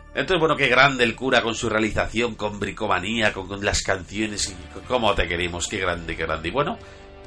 Entonces, 0.09 0.39
bueno, 0.39 0.55
qué 0.55 0.67
grande 0.67 1.03
el 1.03 1.15
cura 1.15 1.41
con 1.41 1.55
su 1.55 1.67
realización, 1.67 2.35
con 2.35 2.59
bricomanía, 2.59 3.33
con, 3.33 3.47
con 3.47 3.65
las 3.65 3.81
canciones, 3.81 4.49
y 4.51 4.81
cómo 4.87 5.15
te 5.15 5.27
queremos, 5.27 5.67
qué 5.67 5.79
grande, 5.79 6.15
qué 6.15 6.27
grande. 6.27 6.49
Y 6.49 6.51
bueno, 6.51 6.77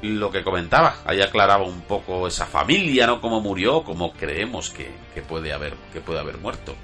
lo 0.01 0.31
que 0.31 0.43
comentaba, 0.43 0.97
ahí 1.05 1.21
aclaraba 1.21 1.65
un 1.65 1.81
poco 1.81 2.27
esa 2.27 2.45
familia, 2.45 3.05
¿no? 3.05 3.19
Cómo 3.19 3.41
murió, 3.41 3.83
cómo 3.83 4.13
creemos 4.13 4.69
que, 4.69 4.91
puede 5.27 5.51
haber, 5.51 5.75
que 5.91 5.99
puede 5.99 6.19
haber 6.19 6.37
muerto. 6.37 6.75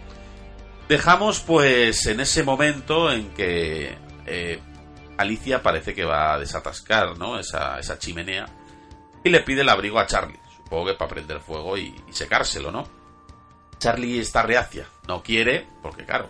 Dejamos 0.90 1.40
pues 1.40 2.06
en 2.08 2.20
ese 2.20 2.44
momento 2.44 3.12
en 3.12 3.30
que 3.34 3.98
eh, 4.26 4.60
Alicia 5.18 5.64
parece 5.64 5.94
que 5.94 6.04
va 6.04 6.34
a 6.34 6.40
desatascar, 6.40 7.18
¿no? 7.18 7.40
Esa, 7.40 7.80
esa 7.80 7.98
chimenea 7.98 8.46
y 9.24 9.30
le 9.30 9.40
pide 9.40 9.62
el 9.62 9.70
abrigo 9.70 10.00
a 10.00 10.06
Charlie, 10.06 10.40
supongo 10.56 10.88
que 10.88 10.94
para 10.94 11.10
prender 11.10 11.40
fuego 11.40 11.78
y, 11.78 11.96
y 12.08 12.14
secárselo, 12.14 12.72
¿no? 12.72 12.88
Charlie 13.80 14.20
está 14.20 14.44
reacia, 14.44 14.88
no 15.08 15.24
quiere, 15.24 15.68
porque 15.82 16.06
claro, 16.06 16.30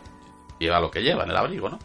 lleva 0.59 0.79
lo 0.79 0.91
que 0.91 1.01
lleva 1.01 1.23
en 1.23 1.31
el 1.31 1.37
abrigo, 1.37 1.69
¿no? 1.69 1.79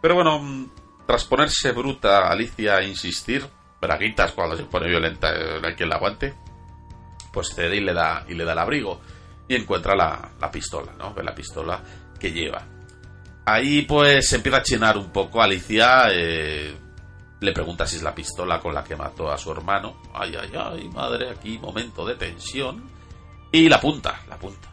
Pero 0.00 0.14
bueno, 0.14 0.38
mm, 0.38 0.70
tras 1.06 1.24
ponerse 1.24 1.72
bruta 1.72 2.28
Alicia 2.28 2.76
a 2.76 2.82
insistir, 2.82 3.46
braguitas 3.80 4.32
cuando 4.32 4.56
se 4.56 4.64
pone 4.64 4.88
violenta 4.88 5.30
eh, 5.34 5.60
hay 5.62 5.74
quien 5.74 5.88
la 5.88 5.96
aguante 5.96 6.34
pues 7.32 7.54
cede 7.54 7.76
y 7.76 7.80
le 7.80 7.94
da 7.94 8.24
y 8.28 8.34
le 8.34 8.44
da 8.44 8.52
el 8.52 8.58
abrigo 8.58 9.00
y 9.48 9.54
encuentra 9.54 9.96
la, 9.96 10.32
la 10.38 10.50
pistola 10.50 10.92
no 10.98 11.14
la 11.22 11.34
pistola 11.34 11.82
que 12.18 12.30
lleva. 12.32 12.64
Ahí 13.46 13.82
pues 13.82 14.28
se 14.28 14.36
empieza 14.36 14.58
a 14.58 14.62
chinar 14.62 14.98
un 14.98 15.10
poco 15.10 15.42
Alicia 15.42 16.04
eh, 16.12 16.76
le 17.40 17.52
pregunta 17.52 17.86
si 17.86 17.96
es 17.96 18.02
la 18.02 18.14
pistola 18.14 18.60
con 18.60 18.74
la 18.74 18.84
que 18.84 18.94
mató 18.94 19.30
a 19.30 19.38
su 19.38 19.50
hermano. 19.50 20.02
Ay 20.12 20.36
ay 20.38 20.52
ay 20.54 20.88
madre 20.90 21.30
aquí 21.30 21.58
momento 21.58 22.04
de 22.04 22.14
tensión. 22.16 22.90
Y 23.50 23.68
la 23.68 23.76
apunta 23.76 24.20
la 24.28 24.34
apunta. 24.36 24.68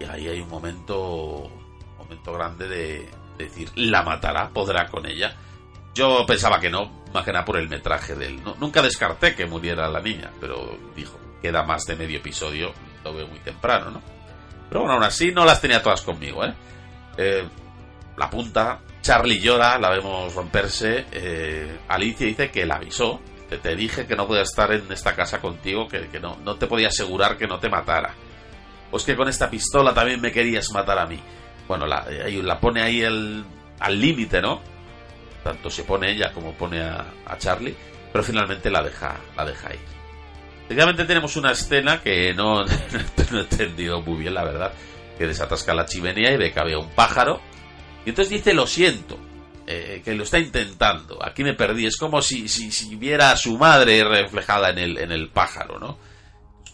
Y 0.00 0.04
ahí 0.04 0.28
hay 0.28 0.40
un 0.40 0.48
momento 0.48 1.50
momento 1.98 2.32
grande 2.32 2.66
de 2.66 3.10
decir 3.36 3.70
la 3.76 4.02
matará 4.02 4.48
podrá 4.48 4.86
con 4.86 5.06
ella 5.06 5.36
yo 5.96 6.26
pensaba 6.26 6.60
que 6.60 6.68
no, 6.68 7.04
más 7.16 7.24
que 7.24 7.32
nada 7.32 7.44
por 7.44 7.56
el 7.58 7.68
metraje 7.68 8.14
de 8.14 8.26
él. 8.26 8.42
nunca 8.60 8.82
descarté 8.82 9.34
que 9.34 9.46
muriera 9.46 9.88
la 9.88 10.00
niña, 10.00 10.30
pero 10.40 10.78
dijo, 10.94 11.18
queda 11.42 11.62
más 11.64 11.84
de 11.84 11.96
medio 11.96 12.18
episodio, 12.18 12.72
lo 13.04 13.14
veo 13.14 13.26
muy 13.26 13.38
temprano, 13.40 13.90
¿no? 13.90 14.02
Pero 14.68 14.80
bueno, 14.80 14.94
aún 14.94 15.04
así 15.04 15.32
no 15.32 15.44
las 15.44 15.60
tenía 15.60 15.82
todas 15.82 16.02
conmigo, 16.02 16.44
¿eh? 16.44 16.54
eh 17.16 17.44
la 18.16 18.30
punta, 18.30 18.80
Charlie 19.02 19.40
llora, 19.40 19.78
la 19.78 19.90
vemos 19.90 20.34
romperse, 20.34 21.06
eh, 21.12 21.80
Alicia 21.88 22.26
dice 22.26 22.50
que 22.50 22.64
la 22.64 22.76
avisó, 22.76 23.20
te, 23.48 23.58
te, 23.58 23.76
dije 23.76 24.06
que 24.06 24.16
no 24.16 24.26
podía 24.26 24.42
estar 24.42 24.72
en 24.72 24.90
esta 24.90 25.14
casa 25.14 25.38
contigo, 25.38 25.86
que, 25.86 26.08
que 26.08 26.18
no, 26.18 26.36
no 26.42 26.56
te 26.56 26.66
podía 26.66 26.88
asegurar 26.88 27.36
que 27.36 27.46
no 27.46 27.58
te 27.58 27.68
matara. 27.68 28.14
Pues 28.90 29.04
que 29.04 29.14
con 29.14 29.28
esta 29.28 29.50
pistola 29.50 29.92
también 29.92 30.20
me 30.20 30.32
querías 30.32 30.70
matar 30.72 30.98
a 30.98 31.06
mí. 31.06 31.20
Bueno, 31.68 31.86
la, 31.86 32.06
eh, 32.08 32.40
la 32.42 32.58
pone 32.58 32.82
ahí 32.82 33.02
el, 33.02 33.44
al 33.78 34.00
límite, 34.00 34.40
¿no? 34.40 34.60
Tanto 35.46 35.70
se 35.70 35.84
pone 35.84 36.10
ella 36.10 36.32
como 36.32 36.54
pone 36.54 36.82
a, 36.82 37.06
Charlie, 37.38 37.76
pero 38.10 38.24
finalmente 38.24 38.68
la 38.68 38.82
deja, 38.82 39.14
la 39.36 39.44
deja 39.44 39.72
ir. 39.72 39.80
Tenemos 41.06 41.36
una 41.36 41.52
escena 41.52 42.02
que 42.02 42.34
no, 42.36 42.66
he 42.66 43.40
entendido 43.40 44.00
muy 44.00 44.18
bien, 44.18 44.34
la 44.34 44.42
verdad, 44.42 44.72
que 45.16 45.28
desatasca 45.28 45.72
la 45.72 45.86
chimenea 45.86 46.32
y 46.32 46.36
ve 46.36 46.52
que 46.52 46.58
había 46.58 46.78
un 46.78 46.90
pájaro, 46.90 47.40
y 48.04 48.08
entonces 48.08 48.30
dice 48.30 48.54
lo 48.54 48.66
siento, 48.66 49.20
eh, 49.68 50.02
que 50.04 50.14
lo 50.14 50.24
está 50.24 50.40
intentando, 50.40 51.24
aquí 51.24 51.44
me 51.44 51.54
perdí, 51.54 51.86
es 51.86 51.96
como 51.96 52.20
si, 52.22 52.48
si, 52.48 52.96
viera 52.96 53.30
a 53.30 53.36
su 53.36 53.56
madre 53.56 54.02
reflejada 54.02 54.70
en 54.70 54.78
el, 54.78 54.98
en 54.98 55.12
el 55.12 55.28
pájaro, 55.28 55.78
¿no? 55.78 55.96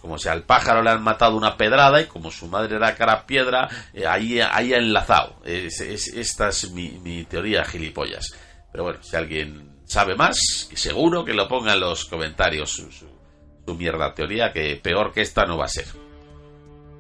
como 0.00 0.18
si 0.18 0.28
al 0.28 0.42
pájaro 0.42 0.82
le 0.82 0.90
han 0.90 1.02
matado 1.02 1.36
una 1.36 1.56
pedrada 1.56 2.00
y 2.00 2.06
como 2.06 2.30
su 2.30 2.48
madre 2.48 2.74
era 2.76 2.96
cara 2.96 3.24
piedra, 3.24 3.68
eh, 3.92 4.06
ahí, 4.06 4.40
ahí 4.40 4.72
ha 4.74 4.78
enlazado. 4.78 5.36
esta 5.44 6.48
es 6.48 6.70
mi, 6.70 6.98
mi 7.04 7.24
teoría, 7.24 7.64
gilipollas. 7.64 8.34
Pero 8.72 8.84
bueno, 8.84 9.02
si 9.02 9.14
alguien 9.16 9.70
sabe 9.84 10.16
más, 10.16 10.68
seguro 10.74 11.24
que 11.24 11.34
lo 11.34 11.46
ponga 11.48 11.74
en 11.74 11.80
los 11.80 12.06
comentarios 12.06 12.70
su, 12.72 13.74
mierda 13.74 14.14
teoría, 14.14 14.52
que 14.52 14.76
peor 14.82 15.12
que 15.12 15.20
esta 15.20 15.44
no 15.46 15.56
va 15.58 15.66
a 15.66 15.68
ser. 15.68 15.86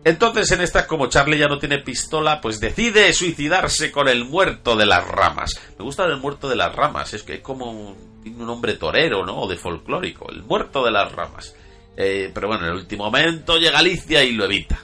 Entonces 0.04 0.50
en 0.50 0.60
esta, 0.60 0.86
como 0.86 1.06
Charlie 1.08 1.38
ya 1.38 1.48
no 1.48 1.58
tiene 1.58 1.78
pistola, 1.78 2.40
pues 2.40 2.58
decide 2.60 3.12
suicidarse 3.12 3.92
con 3.92 4.08
el 4.08 4.24
muerto 4.24 4.76
de 4.76 4.84
las 4.86 5.06
ramas. 5.06 5.60
Me 5.78 5.84
gusta 5.84 6.04
el 6.04 6.16
muerto 6.18 6.48
de 6.48 6.56
las 6.56 6.74
ramas, 6.74 7.14
es 7.14 7.22
que 7.22 7.34
es 7.34 7.40
como 7.40 7.70
un, 7.70 7.96
un 8.24 8.78
torero, 8.78 9.24
¿no? 9.24 9.42
O 9.42 9.48
de 9.48 9.56
folclórico, 9.56 10.28
el 10.30 10.42
muerto 10.42 10.84
de 10.84 10.90
las 10.90 11.10
ramas. 11.12 11.54
Eh, 11.96 12.30
pero 12.34 12.48
bueno, 12.48 12.64
en 12.64 12.70
el 12.70 12.76
último 12.78 13.04
momento 13.04 13.58
llega 13.58 13.78
Alicia 13.78 14.24
y 14.24 14.32
lo 14.32 14.44
evita. 14.44 14.80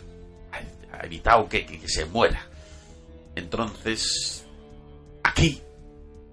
Ha 0.92 1.04
evitado 1.06 1.48
que- 1.48 1.66
que 1.66 1.88
se 1.88 2.04
muera. 2.06 2.46
Entonces, 3.34 4.46
aquí 5.22 5.60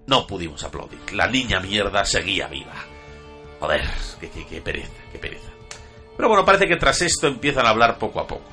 no 0.06 0.26
pudimos 0.26 0.62
aplaudir. 0.64 0.98
La 1.12 1.26
niña 1.28 1.60
mierda 1.60 2.04
seguía 2.04 2.46
viva. 2.48 2.74
Joder, 3.60 3.82
qué, 4.20 4.30
qué- 4.30 4.46
qué 4.46 4.60
pereza, 4.60 4.92
qué 5.12 5.18
pereza. 5.18 5.50
Pero 6.16 6.28
bueno, 6.28 6.44
parece 6.44 6.66
que 6.66 6.76
tras 6.76 7.00
esto 7.02 7.26
empiezan 7.26 7.66
a 7.66 7.70
hablar 7.70 7.98
poco 7.98 8.20
a 8.20 8.26
poco. 8.26 8.44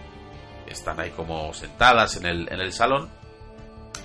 Están 0.68 1.00
ahí 1.00 1.12
como 1.12 1.54
sentadas 1.54 2.16
en 2.18 2.26
el, 2.26 2.52
en 2.52 2.60
el 2.60 2.74
salón. 2.74 3.10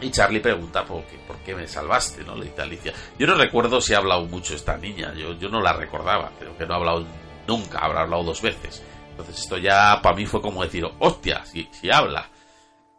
Y 0.00 0.10
Charlie 0.10 0.40
pregunta 0.40 0.84
por 0.84 1.02
qué, 1.04 1.16
por 1.26 1.36
qué 1.38 1.54
me 1.54 1.66
salvaste, 1.66 2.22
¿no? 2.22 2.36
Le 2.36 2.46
dice 2.46 2.62
Alicia. 2.62 2.92
Yo 3.18 3.26
no 3.26 3.34
recuerdo 3.34 3.80
si 3.80 3.94
ha 3.94 3.98
hablado 3.98 4.26
mucho 4.26 4.54
esta 4.54 4.76
niña. 4.76 5.12
Yo, 5.14 5.32
yo 5.32 5.48
no 5.48 5.60
la 5.60 5.72
recordaba. 5.72 6.30
Creo 6.38 6.56
que 6.56 6.66
no 6.66 6.74
ha 6.74 6.76
hablado 6.76 7.06
nunca. 7.48 7.78
Habrá 7.78 8.02
hablado 8.02 8.22
dos 8.22 8.40
veces. 8.42 8.82
Entonces 9.10 9.38
esto 9.40 9.56
ya 9.58 9.98
para 10.02 10.14
mí 10.14 10.26
fue 10.26 10.40
como 10.40 10.62
decir, 10.62 10.84
hostia, 11.00 11.44
si, 11.44 11.68
si 11.72 11.90
habla. 11.90 12.28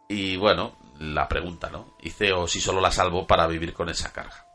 Y 0.08 0.36
bueno, 0.36 0.72
la 1.00 1.26
pregunta, 1.26 1.70
¿no? 1.70 1.96
Dice, 2.02 2.32
o 2.32 2.46
si 2.46 2.60
solo 2.60 2.80
la 2.80 2.92
salvo 2.92 3.26
para 3.26 3.46
vivir 3.46 3.72
con 3.72 3.88
esa 3.88 4.12
carga. 4.12 4.46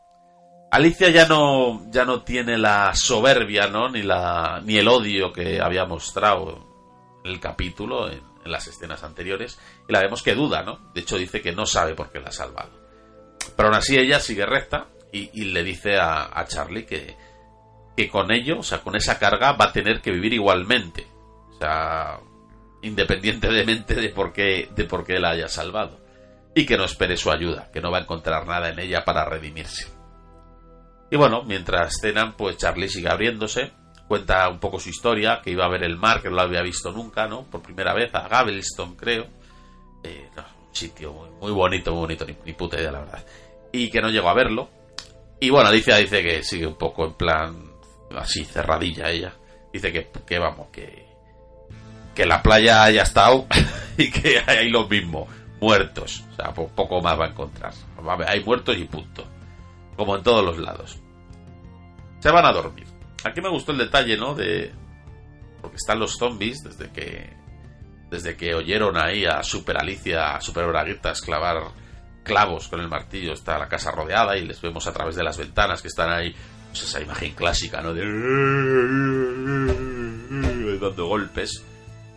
Alicia 0.70 1.10
ya 1.10 1.26
no, 1.26 1.90
ya 1.90 2.04
no 2.04 2.22
tiene 2.22 2.56
la 2.56 2.94
soberbia, 2.94 3.66
¿no? 3.66 3.88
Ni, 3.88 4.02
la, 4.02 4.60
ni 4.64 4.78
el 4.78 4.86
odio 4.86 5.32
que 5.32 5.60
había 5.60 5.86
mostrado 5.86 7.20
en 7.24 7.32
el 7.32 7.40
capítulo, 7.40 8.10
en, 8.10 8.22
las 8.44 8.68
escenas 8.68 9.02
anteriores. 9.02 9.58
Y 9.88 9.92
la 9.92 10.00
vemos 10.00 10.22
que 10.22 10.36
duda, 10.36 10.62
¿no? 10.62 10.92
De 10.94 11.00
hecho 11.00 11.18
dice 11.18 11.42
que 11.42 11.50
no 11.50 11.66
sabe 11.66 11.96
por 11.96 12.12
qué 12.12 12.20
la 12.20 12.28
ha 12.28 12.32
salvado. 12.32 12.70
Pero 13.56 13.68
aún 13.68 13.76
así 13.76 13.98
ella 13.98 14.20
sigue 14.20 14.46
recta 14.46 14.86
y, 15.12 15.30
y 15.32 15.46
le 15.46 15.64
dice 15.64 15.96
a, 15.96 16.30
a 16.32 16.46
Charlie 16.46 16.86
que, 16.86 17.16
que 17.96 18.08
con 18.08 18.30
ello, 18.30 18.60
o 18.60 18.62
sea, 18.62 18.82
con 18.82 18.94
esa 18.94 19.18
carga 19.18 19.52
va 19.54 19.64
a 19.64 19.72
tener 19.72 20.00
que 20.00 20.12
vivir 20.12 20.34
igualmente. 20.34 21.08
O 21.50 21.58
sea, 21.58 22.20
independientemente 22.82 23.96
de 23.96 24.10
por 24.10 24.32
qué, 24.32 24.68
de 24.76 24.84
por 24.84 25.04
qué 25.04 25.18
la 25.18 25.30
haya 25.30 25.48
salvado. 25.48 26.05
Y 26.56 26.64
que 26.64 26.78
no 26.78 26.84
espere 26.84 27.18
su 27.18 27.30
ayuda, 27.30 27.70
que 27.70 27.82
no 27.82 27.90
va 27.90 27.98
a 27.98 28.00
encontrar 28.00 28.46
nada 28.46 28.70
en 28.70 28.78
ella 28.78 29.04
para 29.04 29.26
redimirse. 29.26 29.88
Y 31.10 31.16
bueno, 31.16 31.42
mientras 31.42 31.98
cenan, 32.00 32.34
pues 32.34 32.56
Charlie 32.56 32.88
sigue 32.88 33.10
abriéndose, 33.10 33.72
cuenta 34.08 34.48
un 34.48 34.58
poco 34.58 34.80
su 34.80 34.88
historia, 34.88 35.42
que 35.44 35.50
iba 35.50 35.66
a 35.66 35.68
ver 35.68 35.84
el 35.84 35.98
mar, 35.98 36.22
que 36.22 36.30
no 36.30 36.36
lo 36.36 36.40
había 36.40 36.62
visto 36.62 36.92
nunca, 36.92 37.28
¿no? 37.28 37.44
Por 37.44 37.60
primera 37.60 37.92
vez, 37.92 38.14
a 38.14 38.26
Gavelston, 38.26 38.96
creo. 38.96 39.26
Eh, 40.02 40.30
un 40.34 40.74
sitio 40.74 41.12
muy, 41.12 41.52
bonito, 41.52 41.92
muy 41.92 42.00
bonito, 42.00 42.24
ni, 42.24 42.34
ni 42.46 42.54
puta 42.54 42.80
idea, 42.80 42.90
la 42.90 43.00
verdad. 43.00 43.26
Y 43.70 43.90
que 43.90 44.00
no 44.00 44.08
llegó 44.08 44.30
a 44.30 44.34
verlo. 44.34 44.70
Y 45.38 45.50
bueno, 45.50 45.68
Alicia 45.68 45.96
dice 45.96 46.22
que 46.22 46.42
sigue 46.42 46.66
un 46.66 46.78
poco 46.78 47.04
en 47.04 47.12
plan 47.12 47.54
así, 48.16 48.46
cerradilla 48.46 49.10
ella. 49.10 49.34
Dice 49.74 49.92
que, 49.92 50.08
que 50.26 50.38
vamos, 50.38 50.68
que, 50.72 51.06
que 52.14 52.24
la 52.24 52.42
playa 52.42 52.84
haya 52.84 53.02
estado 53.02 53.46
y 53.98 54.10
que 54.10 54.42
hay 54.46 54.70
lo 54.70 54.88
mismo, 54.88 55.28
muertos. 55.60 56.24
O 56.32 56.34
sea, 56.36 56.52
po- 56.52 56.68
poco 56.68 57.00
más 57.00 57.18
va 57.18 57.26
a 57.26 57.28
encontrar. 57.28 57.72
Hay 58.26 58.42
muertos 58.44 58.76
y 58.76 58.84
punto. 58.84 59.24
Como 59.96 60.16
en 60.16 60.22
todos 60.22 60.44
los 60.44 60.58
lados. 60.58 60.98
Se 62.20 62.30
van 62.30 62.44
a 62.44 62.52
dormir. 62.52 62.86
Aquí 63.24 63.40
me 63.40 63.48
gustó 63.48 63.72
el 63.72 63.78
detalle, 63.78 64.16
¿no? 64.16 64.34
De. 64.34 64.72
Porque 65.60 65.76
están 65.76 65.98
los 65.98 66.16
zombies 66.16 66.62
desde 66.62 66.90
que. 66.90 67.34
Desde 68.10 68.36
que 68.36 68.54
oyeron 68.54 68.96
ahí 68.96 69.24
a 69.24 69.42
Super 69.42 69.78
Alicia, 69.78 70.36
a 70.36 70.40
Super 70.40 70.66
Braguitas 70.66 71.20
clavar 71.22 71.62
clavos 72.22 72.68
con 72.68 72.80
el 72.80 72.88
martillo. 72.88 73.32
Está 73.32 73.58
la 73.58 73.68
casa 73.68 73.90
rodeada 73.90 74.36
y 74.36 74.44
les 74.46 74.60
vemos 74.60 74.86
a 74.86 74.92
través 74.92 75.16
de 75.16 75.24
las 75.24 75.36
ventanas 75.38 75.82
que 75.82 75.88
están 75.88 76.10
ahí. 76.12 76.34
Pues 76.68 76.82
esa 76.82 77.00
imagen 77.00 77.32
clásica, 77.34 77.80
¿no? 77.80 77.94
De. 77.94 78.04
dando 80.78 81.06
golpes. 81.06 81.64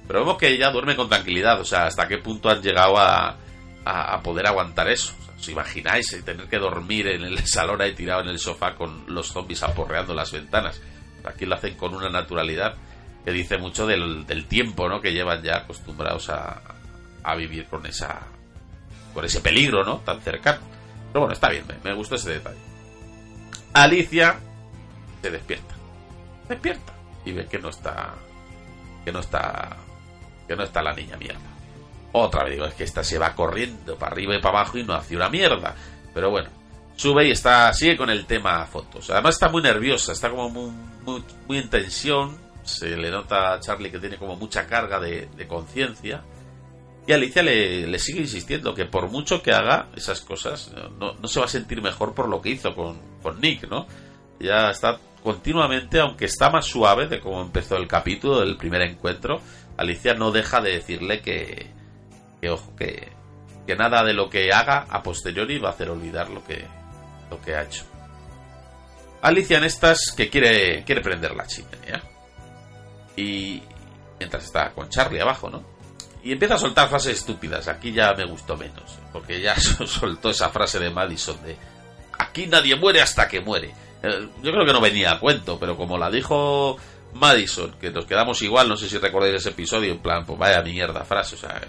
Pero 0.10 0.22
vemos 0.22 0.40
que 0.40 0.48
ella 0.48 0.72
duerme 0.72 0.96
con 0.96 1.08
tranquilidad. 1.08 1.62
O 1.62 1.66
sea, 1.66 1.86
hasta 1.86 2.08
qué 2.08 2.18
punto 2.18 2.50
han 2.50 2.64
llegado 2.64 2.98
a, 2.98 3.38
a, 3.86 4.20
poder 4.24 4.48
aguantar 4.48 4.90
eso. 4.90 5.14
¿Os 5.38 5.48
imagináis 5.50 6.10
tener 6.26 6.48
que 6.48 6.58
dormir 6.58 7.06
en 7.10 7.24
el 7.26 7.38
salón 7.46 7.80
ahí 7.80 7.94
tirado 7.94 8.22
en 8.22 8.30
el 8.30 8.40
sofá 8.40 8.74
con 8.74 9.04
los 9.06 9.28
zombies 9.28 9.62
aporreando 9.62 10.16
las 10.16 10.32
ventanas? 10.32 10.82
Aquí 11.24 11.46
lo 11.46 11.54
hacen 11.54 11.76
con 11.76 11.94
una 11.94 12.10
naturalidad 12.10 12.74
que 13.24 13.32
dice 13.32 13.60
mucho 13.60 13.86
del, 13.86 14.26
del 14.26 14.48
tiempo 14.48 14.90
¿no? 14.90 15.00
que 15.00 15.14
llevan 15.14 15.44
ya 15.44 15.58
acostumbrados 15.58 16.30
a, 16.30 16.60
a 17.22 17.36
vivir 17.36 17.68
con 17.68 17.86
esa 17.86 18.20
con 19.14 19.26
ese 19.26 19.42
peligro 19.42 19.84
¿no? 19.84 19.98
tan 19.98 20.22
cercano. 20.22 20.62
Pero 21.14 21.20
bueno, 21.20 21.34
está 21.34 21.50
bien, 21.50 21.66
me, 21.68 21.76
me 21.88 21.96
gustó 21.96 22.16
ese 22.16 22.32
detalle. 22.32 22.58
Alicia 23.74 24.40
se 25.22 25.30
despierta. 25.30 25.76
Despierta. 26.48 26.94
Y 27.26 27.32
ve 27.32 27.46
que 27.46 27.60
no 27.60 27.70
está. 27.70 28.16
Que 29.06 29.12
no 29.12 29.20
está. 29.20 29.78
Que 30.50 30.56
no 30.56 30.64
está 30.64 30.82
la 30.82 30.94
niña 30.94 31.16
mierda. 31.16 31.40
Otra 32.12 32.44
vez 32.44 32.54
digo, 32.54 32.66
es 32.66 32.74
que 32.74 32.84
esta 32.84 33.04
se 33.04 33.20
va 33.20 33.36
corriendo 33.36 33.96
para 33.98 34.14
arriba 34.14 34.36
y 34.36 34.42
para 34.42 34.62
abajo 34.62 34.80
y 34.80 34.84
no 34.84 34.96
hace 34.96 35.16
una 35.16 35.30
mierda. 35.30 35.76
Pero 36.12 36.32
bueno, 36.32 36.50
sube 36.96 37.28
y 37.28 37.32
está, 37.32 37.72
sigue 37.72 37.96
con 37.96 38.10
el 38.10 38.26
tema 38.26 38.66
fotos. 38.66 39.12
Además 39.12 39.36
está 39.36 39.50
muy 39.50 39.62
nerviosa, 39.62 40.12
está 40.12 40.32
como 40.32 40.50
muy, 40.50 41.24
muy, 41.48 41.58
en 41.60 41.70
tensión. 41.70 42.36
Se 42.64 42.98
le 42.98 43.12
nota 43.12 43.54
a 43.54 43.60
Charlie 43.60 43.92
que 43.92 44.00
tiene 44.00 44.18
como 44.18 44.36
mucha 44.38 44.66
carga 44.66 45.00
de, 45.00 45.30
conciencia. 45.48 46.24
Y 47.06 47.14
Alicia 47.14 47.44
le, 47.44 47.86
le 47.86 48.00
sigue 48.00 48.22
insistiendo 48.22 48.74
que 48.74 48.86
por 48.86 49.12
mucho 49.12 49.44
que 49.44 49.52
haga 49.52 49.90
esas 49.96 50.22
cosas, 50.22 50.72
no, 51.00 51.14
no 51.14 51.28
se 51.28 51.40
va 51.40 51.46
a 51.46 51.50
sentir 51.50 51.80
mejor 51.82 52.16
por 52.16 52.28
lo 52.28 52.42
que 52.42 52.50
hizo 52.50 52.74
con, 52.74 53.00
con 53.22 53.40
Nick, 53.40 53.70
¿no? 53.70 53.86
Ya 54.40 54.72
está 54.72 55.00
continuamente, 55.24 56.00
aunque 56.00 56.26
está 56.26 56.50
más 56.50 56.66
suave 56.66 57.08
de 57.08 57.20
cómo 57.20 57.42
empezó 57.42 57.78
el 57.78 57.88
capítulo 57.88 58.40
del 58.40 58.58
primer 58.58 58.82
encuentro, 58.82 59.42
Alicia 59.80 60.14
no 60.14 60.32
deja 60.32 60.60
de 60.60 60.72
decirle 60.74 61.22
que, 61.22 61.72
que 62.42 62.50
ojo, 62.50 62.76
que, 62.76 63.10
que 63.66 63.76
nada 63.78 64.04
de 64.04 64.14
lo 64.14 64.30
que 64.30 64.52
haga 64.52 64.86
a 64.90 65.02
posteriori 65.02 65.58
va 65.58 65.70
a 65.70 65.72
hacer 65.72 65.90
olvidar 65.90 66.30
lo 66.30 66.44
que, 66.44 66.66
lo 67.30 67.40
que 67.42 67.56
ha 67.56 67.64
hecho. 67.64 67.86
Alicia 69.22 69.58
en 69.58 69.64
estas 69.64 70.12
que 70.12 70.30
quiere, 70.30 70.84
quiere 70.84 71.02
prender 71.02 71.34
la 71.34 71.48
chimenea. 71.48 72.04
Y 73.16 73.64
mientras 74.18 74.44
está 74.44 74.72
con 74.72 74.90
Charlie 74.90 75.22
abajo, 75.22 75.50
¿no? 75.50 75.64
Y 76.24 76.34
empieza 76.34 76.56
a 76.56 76.60
soltar 76.60 76.90
frases 76.90 77.20
estúpidas. 77.20 77.70
Aquí 77.70 77.94
ya 77.94 78.14
me 78.14 78.26
gustó 78.26 78.58
menos. 78.58 78.98
Porque 79.14 79.40
ya 79.42 79.56
soltó 79.86 80.30
esa 80.32 80.50
frase 80.50 80.78
de 80.80 80.90
Madison 80.90 81.42
de 81.44 81.56
aquí 82.18 82.48
nadie 82.48 82.76
muere 82.76 83.02
hasta 83.02 83.30
que 83.30 83.40
muere. 83.40 83.74
Eh, 84.04 84.30
Yo 84.44 84.52
creo 84.52 84.66
que 84.66 84.74
no 84.74 84.82
venía 84.82 85.12
a 85.14 85.20
cuento, 85.20 85.58
pero 85.58 85.78
como 85.78 85.98
la 85.98 86.10
dijo 86.12 86.78
Madison, 87.14 87.76
que 87.80 87.92
nos 87.92 88.06
quedamos 88.06 88.42
igual, 88.42 88.70
no 88.70 88.78
sé 88.78 88.88
si 88.88 88.98
recordáis 88.98 89.36
ese 89.36 89.50
episodio, 89.50 89.92
en 89.92 90.00
plan, 90.00 90.26
pues 90.26 90.38
vaya 90.38 90.62
mierda 90.62 91.04
frase, 91.04 91.36
o 91.36 91.38
sea, 91.38 91.62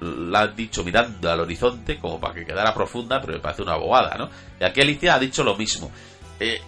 la 0.00 0.42
han 0.42 0.56
dicho 0.56 0.84
mirando 0.84 1.30
al 1.30 1.40
horizonte 1.40 1.98
como 1.98 2.20
para 2.20 2.34
que 2.34 2.46
quedara 2.46 2.74
profunda, 2.74 3.20
pero 3.20 3.34
me 3.34 3.40
parece 3.40 3.62
una 3.62 3.76
bobada, 3.76 4.16
¿no? 4.16 4.28
Y 4.60 4.64
aquí 4.64 4.80
Alicia 4.80 5.14
ha 5.14 5.18
dicho 5.18 5.42
lo 5.42 5.56
mismo. 5.56 5.90
Eh, 6.38 6.60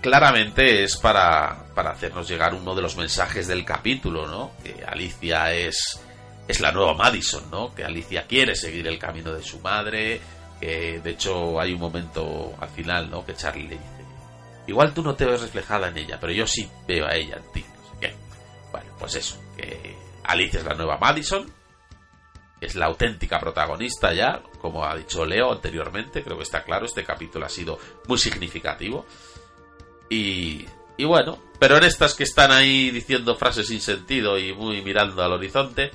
claramente 0.00 0.84
es 0.84 0.96
para, 0.96 1.64
para 1.74 1.92
hacernos 1.92 2.28
llegar 2.28 2.54
uno 2.54 2.74
de 2.74 2.82
los 2.82 2.96
mensajes 2.96 3.46
del 3.46 3.64
capítulo, 3.64 4.26
¿no? 4.26 4.52
Que 4.62 4.84
Alicia 4.84 5.52
es, 5.54 6.00
es 6.46 6.60
la 6.60 6.72
nueva 6.72 6.94
Madison, 6.94 7.50
¿no? 7.50 7.74
Que 7.74 7.84
Alicia 7.84 8.26
quiere 8.26 8.54
seguir 8.54 8.86
el 8.86 8.98
camino 8.98 9.32
de 9.32 9.42
su 9.42 9.60
madre, 9.60 10.20
que 10.60 11.00
de 11.02 11.10
hecho 11.10 11.58
hay 11.58 11.72
un 11.72 11.80
momento 11.80 12.54
al 12.60 12.68
final, 12.68 13.10
¿no? 13.10 13.24
Que 13.24 13.34
Charlie 13.34 13.68
le 13.68 13.78
dice, 13.78 13.93
igual 14.66 14.94
tú 14.94 15.02
no 15.02 15.14
te 15.14 15.24
ves 15.24 15.40
reflejada 15.40 15.88
en 15.88 15.98
ella, 15.98 16.18
pero 16.20 16.32
yo 16.32 16.46
sí 16.46 16.68
veo 16.86 17.06
a 17.06 17.14
ella 17.14 17.36
en 17.36 17.52
ti. 17.52 17.64
Bueno, 18.72 18.90
pues 18.98 19.14
eso, 19.14 19.40
que 19.56 19.96
Alicia 20.24 20.58
es 20.58 20.66
la 20.66 20.74
nueva 20.74 20.98
Madison, 20.98 21.48
es 22.60 22.74
la 22.74 22.86
auténtica 22.86 23.38
protagonista 23.38 24.12
ya, 24.12 24.42
como 24.60 24.84
ha 24.84 24.96
dicho 24.96 25.24
Leo 25.24 25.52
anteriormente, 25.52 26.24
creo 26.24 26.36
que 26.36 26.42
está 26.42 26.64
claro, 26.64 26.86
este 26.86 27.04
capítulo 27.04 27.46
ha 27.46 27.48
sido 27.48 27.78
muy 28.08 28.18
significativo. 28.18 29.06
Y, 30.10 30.66
y 30.96 31.04
bueno, 31.04 31.38
pero 31.60 31.76
en 31.76 31.84
estas 31.84 32.14
que 32.14 32.24
están 32.24 32.50
ahí 32.50 32.90
diciendo 32.90 33.36
frases 33.36 33.68
sin 33.68 33.80
sentido 33.80 34.38
y 34.38 34.52
muy 34.52 34.82
mirando 34.82 35.22
al 35.22 35.32
horizonte, 35.32 35.92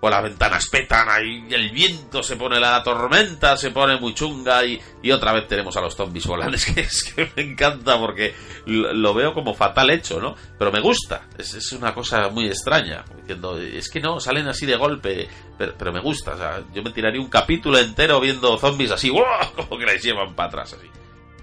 pues 0.00 0.10
las 0.10 0.22
ventanas 0.22 0.68
petan, 0.68 1.08
ahí 1.10 1.46
el 1.50 1.70
viento 1.70 2.22
se 2.22 2.36
pone 2.36 2.58
la 2.58 2.82
tormenta, 2.82 3.56
se 3.58 3.70
pone 3.70 4.00
muy 4.00 4.14
chunga 4.14 4.64
y, 4.64 4.80
y 5.02 5.10
otra 5.10 5.32
vez 5.32 5.46
tenemos 5.46 5.76
a 5.76 5.82
los 5.82 5.94
zombies 5.94 6.26
volando. 6.26 6.56
Es 6.60 6.64
que, 6.64 6.80
es 6.80 7.02
que 7.04 7.30
me 7.36 7.42
encanta 7.52 7.98
porque 7.98 8.34
lo, 8.66 9.14
veo 9.14 9.34
como 9.34 9.54
fatal 9.54 9.90
hecho, 9.90 10.18
¿no? 10.18 10.34
Pero 10.58 10.72
me 10.72 10.80
gusta, 10.80 11.28
es, 11.36 11.54
es 11.54 11.72
una 11.72 11.94
cosa 11.94 12.28
muy 12.30 12.46
extraña, 12.46 13.04
diciendo, 13.18 13.58
es 13.58 13.90
que 13.90 14.00
no, 14.00 14.20
salen 14.20 14.48
así 14.48 14.64
de 14.64 14.76
golpe, 14.76 15.28
pero, 15.58 15.74
pero 15.76 15.92
me 15.92 16.00
gusta, 16.00 16.32
o 16.32 16.38
sea, 16.38 16.62
yo 16.72 16.82
me 16.82 16.90
tiraría 16.90 17.20
un 17.20 17.28
capítulo 17.28 17.78
entero 17.78 18.20
viendo 18.20 18.58
zombies 18.58 18.90
así, 18.90 19.10
¡guau! 19.10 19.52
como 19.56 19.78
que 19.78 19.84
les 19.84 20.02
llevan 20.02 20.34
para 20.34 20.48
atrás 20.48 20.72
así. 20.72 20.86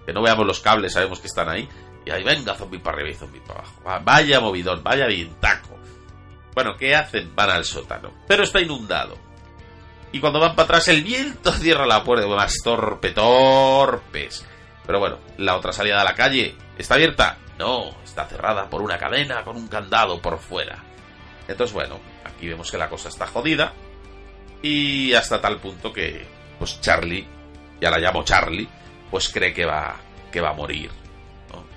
Que 0.06 0.14
no 0.14 0.22
veamos 0.22 0.48
los 0.48 0.60
cables, 0.62 0.94
sabemos 0.94 1.20
que 1.20 1.28
están 1.28 1.50
ahí. 1.50 1.68
Y 2.06 2.10
ahí 2.10 2.24
venga 2.24 2.56
zombie 2.56 2.80
para 2.80 2.96
arriba 2.96 3.10
y 3.10 3.16
zombie 3.16 3.42
para 3.42 3.60
abajo. 3.60 4.06
Vaya 4.06 4.40
movidón, 4.40 4.82
vaya 4.82 5.08
taco. 5.42 5.78
Bueno, 6.58 6.76
¿qué 6.76 6.96
hacen? 6.96 7.36
Van 7.36 7.52
al 7.52 7.66
sótano. 7.66 8.12
Pero 8.28 8.42
está 8.42 8.60
inundado. 8.60 9.16
Y 10.12 10.20
cuando 10.20 10.40
van 10.40 10.56
para 10.56 10.64
atrás, 10.64 10.88
el 10.88 11.04
viento 11.04 11.52
cierra 11.54 11.86
la 11.86 12.04
puerta. 12.04 12.26
Más 12.26 12.56
torpe, 12.64 13.12
torpes. 13.12 14.44
Pero 14.84 14.98
bueno, 14.98 15.20
la 15.38 15.56
otra 15.56 15.72
salida 15.72 16.02
a 16.02 16.04
la 16.04 16.16
calle, 16.16 16.56
¿está 16.76 16.96
abierta? 16.96 17.38
No, 17.60 18.02
está 18.04 18.26
cerrada 18.26 18.72
por 18.72 18.82
una 18.82 18.98
cadena 18.98 19.44
con 19.44 19.56
un 19.56 19.68
candado 19.68 20.20
por 20.20 20.40
fuera. 20.40 20.84
Entonces, 21.48 21.76
bueno, 21.76 22.00
aquí 22.24 22.48
vemos 22.48 22.72
que 22.72 22.80
la 22.80 22.90
cosa 22.90 23.10
está 23.10 23.28
jodida. 23.28 23.74
Y 24.64 25.14
hasta 25.14 25.40
tal 25.40 25.60
punto 25.60 25.94
que, 25.94 26.26
pues 26.58 26.82
Charlie, 26.82 27.28
ya 27.80 27.92
la 27.92 28.00
llamo 28.00 28.24
Charlie, 28.24 28.68
pues 29.12 29.30
cree 29.30 29.54
que 29.54 29.66
va, 29.66 29.96
que 30.32 30.42
va 30.42 30.50
a 30.50 30.54
morir. 30.54 30.90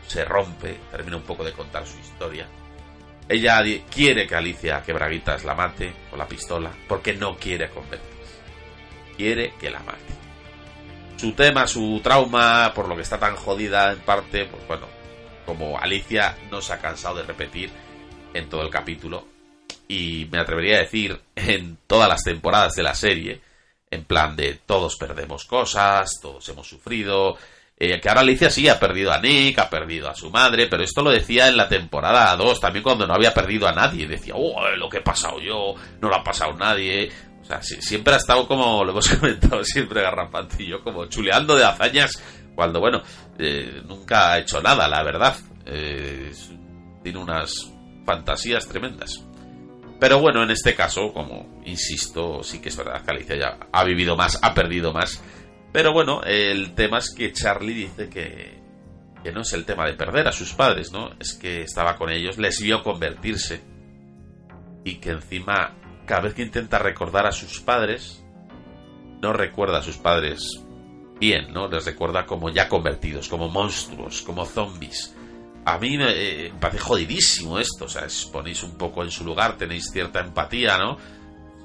Se 0.07 0.25
rompe, 0.25 0.81
termina 0.91 1.19
un 1.19 1.25
poco 1.25 1.45
de 1.45 1.53
contar 1.53 1.87
su 1.87 1.99
historia. 1.99 2.49
Ella 3.31 3.63
quiere 3.89 4.27
que 4.27 4.35
Alicia 4.35 4.83
Quebraguitas 4.83 5.45
la 5.45 5.55
mate 5.55 5.93
con 6.11 6.19
la 6.19 6.27
pistola 6.27 6.73
porque 6.89 7.15
no 7.15 7.37
quiere 7.37 7.71
convertirse. 7.71 8.41
Quiere 9.17 9.55
que 9.55 9.71
la 9.71 9.79
mate. 9.79 10.01
Su 11.17 11.31
tema, 11.35 11.65
su 11.69 12.01
trauma, 12.03 12.73
por 12.75 12.89
lo 12.89 12.97
que 12.97 13.03
está 13.03 13.21
tan 13.21 13.37
jodida 13.37 13.93
en 13.93 14.01
parte, 14.01 14.47
pues 14.47 14.67
bueno, 14.67 14.89
como 15.47 15.79
Alicia 15.79 16.37
no 16.51 16.61
se 16.61 16.73
ha 16.73 16.81
cansado 16.81 17.19
de 17.19 17.23
repetir 17.23 17.71
en 18.35 18.49
todo 18.49 18.63
el 18.63 18.71
capítulo, 18.71 19.29
y 19.87 20.27
me 20.33 20.41
atrevería 20.41 20.79
a 20.79 20.81
decir 20.81 21.21
en 21.37 21.79
todas 21.87 22.09
las 22.09 22.25
temporadas 22.25 22.75
de 22.75 22.83
la 22.83 22.97
serie, 22.97 23.41
en 23.93 24.07
plan 24.07 24.35
de 24.35 24.55
todos 24.67 24.97
perdemos 24.97 25.45
cosas, 25.45 26.19
todos 26.21 26.49
hemos 26.49 26.67
sufrido, 26.67 27.39
eh, 27.83 27.99
que 27.99 28.11
ahora 28.11 28.21
Alicia 28.21 28.51
sí 28.51 28.69
ha 28.69 28.79
perdido 28.79 29.11
a 29.11 29.19
Nick, 29.19 29.59
ha 29.59 29.71
perdido 29.71 30.11
a 30.11 30.15
su 30.15 30.31
madre, 30.31 30.67
pero 30.67 30.85
esto 30.85 31.01
lo 31.01 31.11
decía 31.11 31.49
en 31.49 31.57
la 31.57 31.67
temporada 31.67 32.37
2, 32.37 32.61
también 32.61 32.83
cuando 32.83 33.07
no 33.07 33.15
había 33.15 33.33
perdido 33.33 33.67
a 33.67 33.73
nadie, 33.73 34.07
decía, 34.07 34.35
oh, 34.37 34.69
lo 34.77 34.91
que 34.91 34.99
he 34.99 35.03
pasado 35.03 35.41
yo, 35.41 35.75
no 35.99 36.11
lo 36.11 36.15
ha 36.15 36.23
pasado 36.23 36.53
nadie, 36.53 37.11
o 37.41 37.45
sea, 37.45 37.63
siempre 37.63 38.13
ha 38.13 38.19
estado 38.19 38.47
como, 38.47 38.85
lo 38.85 38.91
hemos 38.91 39.09
comentado 39.09 39.65
siempre 39.65 40.03
Garrapante 40.03 40.63
y 40.63 40.67
yo, 40.67 40.85
como 40.85 41.07
chuleando 41.07 41.57
de 41.57 41.65
hazañas, 41.65 42.23
cuando, 42.55 42.81
bueno, 42.81 43.03
eh, 43.39 43.81
nunca 43.87 44.33
ha 44.33 44.39
hecho 44.39 44.61
nada, 44.61 44.87
la 44.87 45.03
verdad, 45.03 45.35
eh, 45.65 46.31
tiene 47.03 47.19
unas 47.19 47.73
fantasías 48.05 48.69
tremendas. 48.69 49.25
Pero 49.99 50.19
bueno, 50.19 50.43
en 50.43 50.51
este 50.51 50.75
caso, 50.75 51.15
como 51.15 51.63
insisto, 51.65 52.43
sí 52.43 52.61
que 52.61 52.69
es 52.69 52.77
verdad 52.77 53.03
que 53.03 53.11
Alicia 53.11 53.37
ya 53.37 53.59
ha 53.73 53.85
vivido 53.85 54.17
más, 54.17 54.39
ha 54.43 54.53
perdido 54.53 54.93
más. 54.93 55.23
Pero 55.73 55.93
bueno, 55.93 56.23
el 56.23 56.75
tema 56.75 56.99
es 56.99 57.11
que 57.11 57.33
Charlie 57.33 57.75
dice 57.75 58.09
que, 58.09 58.61
que 59.23 59.33
no 59.33 59.43
es 59.43 59.53
el 59.53 59.65
tema 59.65 59.87
de 59.87 59.95
perder 59.95 60.29
a 60.29 60.33
sus 60.33 60.53
padres, 60.53 60.93
¿no? 60.93 61.11
Es 61.19 61.35
que 61.35 61.63
estaba 61.63 61.97
con 61.97 62.11
ellos, 62.11 62.39
les 62.39 62.61
vio 62.61 62.83
convertirse. 62.83 63.63
Y 64.85 64.97
que 64.97 65.11
encima, 65.11 65.77
cada 66.07 66.23
vez 66.23 66.35
que 66.35 66.43
intenta 66.43 66.79
recordar 66.79 67.27
a 67.27 67.33
sus 67.33 67.61
padres, 67.61 68.25
no 69.21 69.33
recuerda 69.33 69.79
a 69.79 69.83
sus 69.83 69.99
padres 69.99 70.61
bien, 71.21 71.53
¿no? 71.53 71.69
Les 71.69 71.85
recuerda 71.85 72.27
como 72.27 72.51
ya 72.51 72.69
convertidos, 72.69 73.29
como 73.29 73.49
monstruos, 73.49 74.23
como 74.23 74.47
zombies 74.47 75.15
a 75.65 75.79
mí 75.79 75.97
eh, 76.01 76.51
me, 76.53 76.59
parece 76.59 76.81
jodidísimo 76.81 77.59
esto. 77.59 77.85
O 77.85 77.89
sea, 77.89 78.07
ponéis 78.33 78.63
un 78.63 78.77
poco 78.77 79.03
en 79.03 79.11
su 79.11 79.25
lugar, 79.25 79.57
tenéis 79.57 79.91
cierta 79.93 80.21
empatía, 80.21 80.79
¿no? 80.79 80.97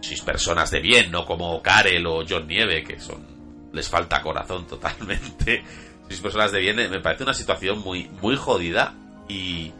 Sois 0.01 0.21
personas 0.21 0.69
de 0.71 0.81
bien, 0.81 1.11
no 1.11 1.25
como 1.25 1.61
Karel 1.61 2.05
o 2.05 2.23
John 2.27 2.47
Nieve, 2.47 2.83
que 2.83 2.99
son. 2.99 3.34
Les 3.75 3.89
falta 3.89 4.21
corazón 4.21 4.65
totalmente. 4.67 5.63
Sois 6.07 6.21
personas 6.21 6.51
de 6.51 6.59
bien, 6.59 6.77
me 6.77 6.99
parece 6.99 7.23
una 7.23 7.33
situación 7.33 7.79
muy, 7.79 8.07
muy 8.21 8.35
jodida 8.35 8.93
y. 9.27 9.73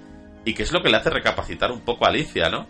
y 0.44 0.54
que 0.54 0.64
es 0.64 0.72
lo 0.72 0.82
que 0.82 0.90
le 0.90 0.98
hace 0.98 1.10
recapacitar 1.10 1.72
un 1.72 1.82
poco 1.82 2.06
a 2.06 2.10
Alicia, 2.10 2.50
¿no? 2.50 2.68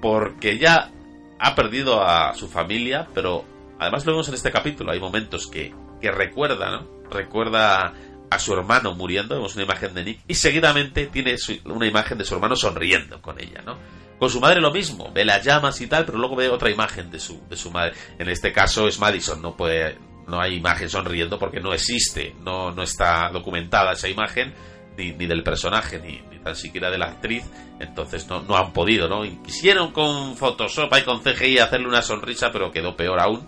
Porque 0.00 0.52
ella 0.52 0.90
ha 1.38 1.54
perdido 1.54 2.02
a 2.02 2.34
su 2.34 2.48
familia, 2.48 3.08
pero 3.14 3.44
además 3.78 4.06
lo 4.06 4.12
vemos 4.12 4.28
en 4.28 4.34
este 4.34 4.50
capítulo. 4.50 4.92
Hay 4.92 5.00
momentos 5.00 5.46
que, 5.46 5.74
que 6.00 6.10
recuerda, 6.10 6.70
¿no? 6.70 6.86
Recuerda 7.10 7.92
a 8.32 8.38
su 8.38 8.54
hermano 8.54 8.94
muriendo, 8.94 9.34
vemos 9.34 9.54
una 9.54 9.64
imagen 9.64 9.94
de 9.94 10.04
Nick, 10.04 10.20
y 10.26 10.34
seguidamente 10.34 11.06
tiene 11.06 11.36
una 11.66 11.86
imagen 11.86 12.16
de 12.16 12.24
su 12.24 12.34
hermano 12.34 12.56
sonriendo 12.56 13.20
con 13.20 13.38
ella, 13.38 13.62
¿no? 13.64 13.76
Con 14.18 14.30
su 14.30 14.40
madre 14.40 14.60
lo 14.60 14.70
mismo, 14.70 15.10
ve 15.12 15.24
las 15.24 15.44
llamas 15.44 15.80
y 15.80 15.86
tal, 15.86 16.06
pero 16.06 16.16
luego 16.16 16.36
ve 16.36 16.48
otra 16.48 16.70
imagen 16.70 17.10
de 17.10 17.18
su, 17.18 17.42
de 17.48 17.56
su 17.56 17.70
madre. 17.70 17.92
En 18.18 18.28
este 18.28 18.52
caso 18.52 18.86
es 18.86 18.98
Madison, 18.98 19.42
no 19.42 19.56
puede, 19.56 19.98
no 20.32 20.40
hay 20.40 20.56
imagen 20.56 20.88
sonriendo 20.88 21.38
porque 21.38 21.60
no 21.60 21.74
existe, 21.74 22.34
no, 22.40 22.72
no 22.72 22.82
está 22.82 23.28
documentada 23.30 23.92
esa 23.92 24.08
imagen, 24.08 24.54
ni, 24.96 25.12
ni 25.12 25.26
del 25.26 25.42
personaje, 25.42 25.98
ni, 25.98 26.22
ni, 26.30 26.38
tan 26.38 26.56
siquiera 26.56 26.90
de 26.90 26.96
la 26.96 27.06
actriz, 27.06 27.44
entonces 27.78 28.26
no, 28.28 28.40
no 28.40 28.56
han 28.56 28.72
podido, 28.72 29.08
¿no? 29.08 29.22
Quisieron 29.42 29.92
con 29.92 30.34
Photoshop 30.34 30.90
y 30.98 31.02
con 31.02 31.20
CGI 31.20 31.58
hacerle 31.58 31.86
una 31.86 32.00
sonrisa, 32.00 32.50
pero 32.50 32.72
quedó 32.72 32.96
peor 32.96 33.20
aún, 33.20 33.46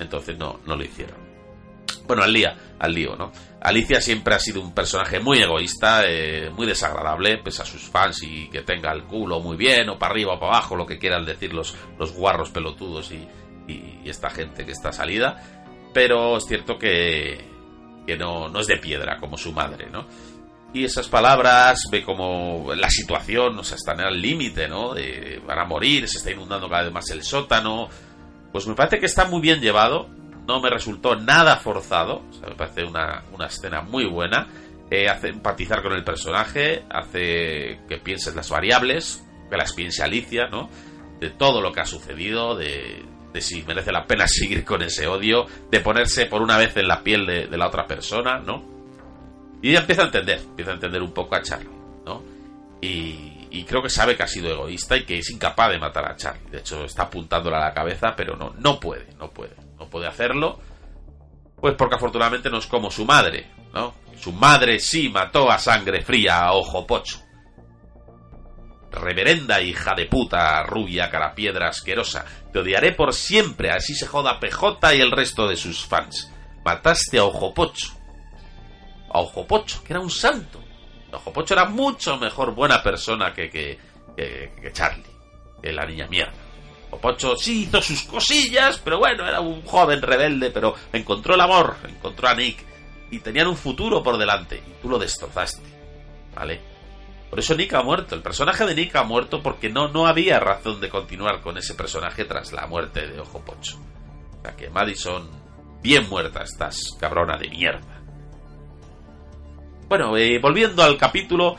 entonces 0.00 0.36
no, 0.36 0.58
no 0.66 0.74
lo 0.74 0.84
hicieron. 0.84 1.16
Bueno, 2.08 2.24
al 2.24 2.32
día, 2.32 2.56
al 2.80 2.92
lío, 2.92 3.14
¿no? 3.14 3.30
Alicia 3.60 4.00
siempre 4.00 4.34
ha 4.34 4.40
sido 4.40 4.60
un 4.60 4.74
personaje 4.74 5.20
muy 5.20 5.38
egoísta, 5.38 6.02
eh, 6.06 6.50
muy 6.50 6.66
desagradable, 6.66 7.38
pese 7.38 7.62
a 7.62 7.64
sus 7.64 7.82
fans 7.82 8.20
y 8.24 8.48
que 8.48 8.62
tenga 8.62 8.92
el 8.92 9.04
culo 9.04 9.40
muy 9.40 9.56
bien, 9.56 9.88
o 9.90 9.98
para 9.98 10.12
arriba 10.12 10.34
o 10.34 10.40
para 10.40 10.52
abajo, 10.54 10.74
lo 10.74 10.86
que 10.86 10.98
quieran 10.98 11.24
decir 11.24 11.52
los, 11.52 11.76
los 11.98 12.12
guarros 12.12 12.50
pelotudos 12.50 13.12
y, 13.12 13.28
esta 14.04 14.30
gente 14.30 14.64
que 14.64 14.70
está 14.70 14.92
salida. 14.92 15.65
Pero 15.96 16.36
es 16.36 16.44
cierto 16.44 16.78
que, 16.78 17.42
que 18.06 18.18
no, 18.18 18.50
no 18.50 18.60
es 18.60 18.66
de 18.66 18.76
piedra 18.76 19.16
como 19.16 19.38
su 19.38 19.50
madre, 19.54 19.88
¿no? 19.90 20.06
Y 20.74 20.84
esas 20.84 21.08
palabras, 21.08 21.88
ve 21.90 22.04
como 22.04 22.74
la 22.74 22.90
situación, 22.90 23.58
o 23.58 23.64
sea, 23.64 23.76
están 23.76 24.02
al 24.02 24.20
límite, 24.20 24.68
¿no? 24.68 24.92
De, 24.92 25.40
van 25.46 25.58
a 25.58 25.64
morir, 25.64 26.06
se 26.06 26.18
está 26.18 26.30
inundando 26.30 26.68
cada 26.68 26.82
vez 26.82 26.92
más 26.92 27.08
el 27.12 27.22
sótano. 27.22 27.88
Pues 28.52 28.66
me 28.66 28.74
parece 28.74 29.00
que 29.00 29.06
está 29.06 29.24
muy 29.24 29.40
bien 29.40 29.62
llevado 29.62 30.10
no 30.46 30.60
me 30.60 30.68
resultó 30.68 31.16
nada 31.16 31.56
forzado, 31.56 32.22
me 32.46 32.54
parece 32.54 32.84
una, 32.84 33.24
escena 33.46 33.80
muy 33.82 34.04
buena, 34.04 34.48
eh, 34.90 35.08
hace 35.08 35.28
empatizar 35.28 35.82
con 35.82 35.92
el 35.92 36.04
personaje, 36.04 36.84
hace 36.90 37.80
que 37.88 37.98
pienses 38.02 38.34
las 38.36 38.50
variables, 38.50 39.24
que 39.50 39.56
las 39.56 39.72
piense 39.72 40.02
Alicia, 40.02 40.48
¿no? 40.48 40.68
De 41.20 41.30
todo 41.30 41.62
lo 41.62 41.72
que 41.72 41.80
ha 41.80 41.86
sucedido, 41.86 42.54
de, 42.54 43.02
si 43.40 43.62
merece 43.62 43.92
la 43.92 44.06
pena 44.06 44.26
seguir 44.26 44.64
con 44.64 44.82
ese 44.82 45.06
odio, 45.06 45.46
de 45.70 45.80
ponerse 45.80 46.26
por 46.26 46.42
una 46.42 46.58
vez 46.58 46.76
en 46.76 46.88
la 46.88 47.02
piel 47.02 47.26
de, 47.26 47.56
la 47.56 47.68
otra 47.68 47.86
persona, 47.86 48.38
¿no? 48.38 48.62
Y 49.62 49.70
ella 49.70 49.80
empieza 49.80 50.02
a 50.02 50.06
entender, 50.06 50.40
empieza 50.40 50.70
a 50.72 50.74
entender 50.74 51.02
un 51.02 51.12
poco 51.12 51.34
a 51.34 51.42
Charlie, 51.42 51.70
¿no? 52.04 52.22
Y, 52.80 53.32
creo 53.66 53.82
que 53.82 53.88
sabe 53.88 54.16
que 54.16 54.22
ha 54.22 54.28
sido 54.28 54.50
egoísta 54.50 54.96
y 54.96 55.04
que 55.04 55.18
es 55.18 55.30
incapaz 55.30 55.70
de 55.72 55.78
matar 55.78 56.04
a 56.04 56.14
Charlie. 56.14 56.50
De 56.50 56.58
hecho, 56.58 56.84
está 56.84 57.04
apuntándole 57.04 57.56
a 57.56 57.60
la 57.60 57.74
cabeza, 57.74 58.14
pero 58.14 58.36
no, 58.36 58.54
no 58.58 58.78
puede, 58.78 59.06
no 59.18 59.30
puede 59.30 59.56
no 59.78 59.88
puede 59.88 60.06
hacerlo, 60.06 60.58
pues 61.60 61.74
porque 61.74 61.96
afortunadamente 61.96 62.50
no 62.50 62.58
es 62.58 62.66
como 62.66 62.90
su 62.90 63.04
madre, 63.04 63.50
¿no? 63.72 63.94
Su 64.18 64.32
madre 64.32 64.78
sí 64.78 65.08
mató 65.08 65.50
a 65.50 65.58
sangre 65.58 66.02
fría 66.02 66.44
a 66.44 66.52
ojo 66.52 66.86
pocho. 66.86 67.20
Reverenda 68.90 69.60
hija 69.60 69.94
de 69.94 70.06
puta, 70.06 70.62
rubia, 70.62 71.10
carapiedra 71.10 71.68
asquerosa, 71.68 72.24
te 72.52 72.60
odiaré 72.60 72.92
por 72.92 73.12
siempre, 73.12 73.70
así 73.70 73.94
se 73.94 74.06
joda 74.06 74.40
PJ 74.40 74.94
y 74.94 75.00
el 75.00 75.10
resto 75.10 75.48
de 75.48 75.56
sus 75.56 75.84
fans. 75.84 76.30
Mataste 76.64 77.18
a 77.18 77.24
Ojo 77.24 77.52
Pocho. 77.52 77.92
A 79.10 79.20
Ojo 79.20 79.46
Pocho, 79.46 79.82
que 79.84 79.92
era 79.92 80.00
un 80.00 80.10
santo. 80.10 80.62
Ojo 81.12 81.32
Pocho 81.32 81.54
era 81.54 81.66
mucho 81.66 82.16
mejor 82.16 82.54
buena 82.54 82.82
persona 82.82 83.32
que, 83.32 83.50
que, 83.50 83.78
que, 84.16 84.72
Charlie, 84.72 85.04
que 85.62 85.72
la 85.72 85.86
niña 85.86 86.06
mierda. 86.08 86.46
Pocho 87.00 87.36
sí 87.36 87.64
hizo 87.64 87.82
sus 87.82 88.02
cosillas, 88.02 88.80
pero 88.82 88.98
bueno, 88.98 89.26
era 89.26 89.40
un 89.40 89.62
joven 89.62 90.00
rebelde, 90.00 90.50
pero 90.50 90.74
encontró 90.92 91.34
el 91.34 91.40
amor, 91.40 91.76
encontró 91.86 92.28
a 92.28 92.34
Nick 92.34 92.64
y 93.10 93.18
tenían 93.20 93.48
un 93.48 93.56
futuro 93.56 94.02
por 94.02 94.16
delante 94.16 94.56
y 94.66 94.82
tú 94.82 94.88
lo 94.88 94.98
destrozaste, 94.98 95.68
¿vale? 96.34 96.75
Por 97.30 97.38
eso 97.38 97.54
Nick 97.54 97.74
ha 97.74 97.82
muerto, 97.82 98.14
el 98.14 98.22
personaje 98.22 98.64
de 98.64 98.74
Nick 98.74 98.94
ha 98.96 99.02
muerto 99.02 99.42
porque 99.42 99.68
no, 99.68 99.88
no 99.88 100.06
había 100.06 100.38
razón 100.38 100.80
de 100.80 100.88
continuar 100.88 101.40
con 101.40 101.58
ese 101.58 101.74
personaje 101.74 102.24
tras 102.24 102.52
la 102.52 102.66
muerte 102.66 103.06
de 103.06 103.20
Ojo 103.20 103.44
Pocho. 103.44 103.78
O 104.38 104.42
sea 104.42 104.54
que 104.54 104.70
Madison, 104.70 105.28
bien 105.82 106.08
muerta 106.08 106.42
estás, 106.42 106.96
cabrona 107.00 107.36
de 107.36 107.48
mierda. 107.48 108.00
Bueno, 109.88 110.16
eh, 110.16 110.38
volviendo 110.40 110.82
al 110.82 110.96
capítulo, 110.96 111.56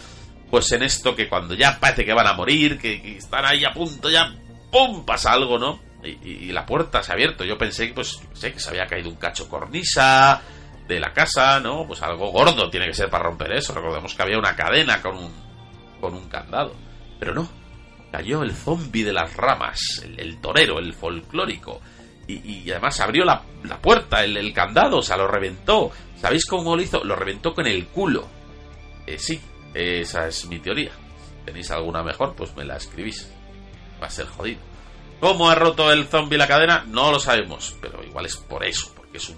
pues 0.50 0.72
en 0.72 0.84
esto 0.84 1.16
que 1.16 1.28
cuando 1.28 1.54
ya 1.54 1.78
parece 1.80 2.06
que 2.06 2.14
van 2.14 2.28
a 2.28 2.34
morir, 2.34 2.78
que, 2.78 3.02
que 3.02 3.18
están 3.18 3.46
ahí 3.46 3.64
a 3.66 3.74
punto 3.74 4.10
ya 4.10 4.34
¡pum! 4.72 5.06
pasa 5.06 5.34
algo, 5.34 5.58
¿no? 5.58 5.80
Y, 6.04 6.52
la 6.52 6.66
puerta 6.66 7.04
se 7.04 7.12
ha 7.12 7.16
abierto. 7.16 7.44
Yo 7.44 7.58
pensé 7.58 7.92
pues, 7.94 8.20
sé 8.34 8.54
que 8.54 8.60
se 8.60 8.70
había 8.70 8.88
caído 8.88 9.10
un 9.10 9.18
cacho 9.18 9.50
cornisa 9.50 10.42
de 10.88 11.00
la 11.00 11.12
casa, 11.12 11.60
¿no? 11.60 11.86
Pues 11.86 12.02
algo 12.02 12.32
gordo 12.32 12.70
tiene 12.70 12.88
que 12.88 12.94
ser 12.94 13.10
para 13.10 13.26
romper 13.26 13.52
eso. 13.54 13.74
Recordemos 13.74 14.14
que 14.14 14.22
había 14.22 14.38
una 14.38 14.56
cadena 14.56 15.02
con 15.02 15.18
un, 15.18 15.47
con 16.00 16.14
un 16.14 16.28
candado. 16.30 16.74
Pero 17.20 17.34
no, 17.34 17.50
cayó 18.12 18.44
el 18.44 18.54
zombi 18.54 19.04
de 19.04 19.14
las 19.14 19.36
ramas, 19.36 20.04
el, 20.18 20.40
torero, 20.40 20.80
el 20.80 20.94
folclórico. 20.94 21.82
y, 22.28 22.70
además 22.72 23.00
abrió 23.00 23.24
la, 23.24 23.42
la 23.64 23.80
puerta, 23.80 24.24
el, 24.24 24.54
candado, 24.54 24.98
o 24.98 25.04
sea, 25.04 25.18
lo 25.18 25.28
reventó. 25.28 25.92
¿Sabéis 26.20 26.46
cómo 26.46 26.76
lo 26.76 26.82
hizo? 26.82 27.04
Lo 27.04 27.16
reventó 27.16 27.54
con 27.54 27.68
el 27.68 27.88
culo. 27.88 28.28
Eh, 29.06 29.20
sí, 29.20 29.40
esa 29.74 30.28
es 30.28 30.46
mi 30.48 30.60
teoría. 30.60 30.92
Si 30.92 31.46
tenéis 31.46 31.72
alguna 31.72 32.04
mejor, 32.04 32.36
pues 32.36 32.56
me 32.56 32.66
la 32.66 32.78
escribís. 32.78 33.32
Va 34.02 34.08
a 34.08 34.12
ser 34.12 34.28
jodido. 34.28 34.60
¿Cómo 35.20 35.50
ha 35.50 35.56
roto 35.56 35.92
el 35.92 36.06
zombie 36.06 36.38
la 36.38 36.48
cadena? 36.48 36.84
No 36.88 37.12
lo 37.12 37.20
sabemos, 37.20 37.76
pero 37.82 38.04
igual 38.04 38.26
es 38.26 38.38
por 38.38 38.64
eso, 38.64 38.94
porque 38.96 39.18
es 39.18 39.30
un, 39.30 39.38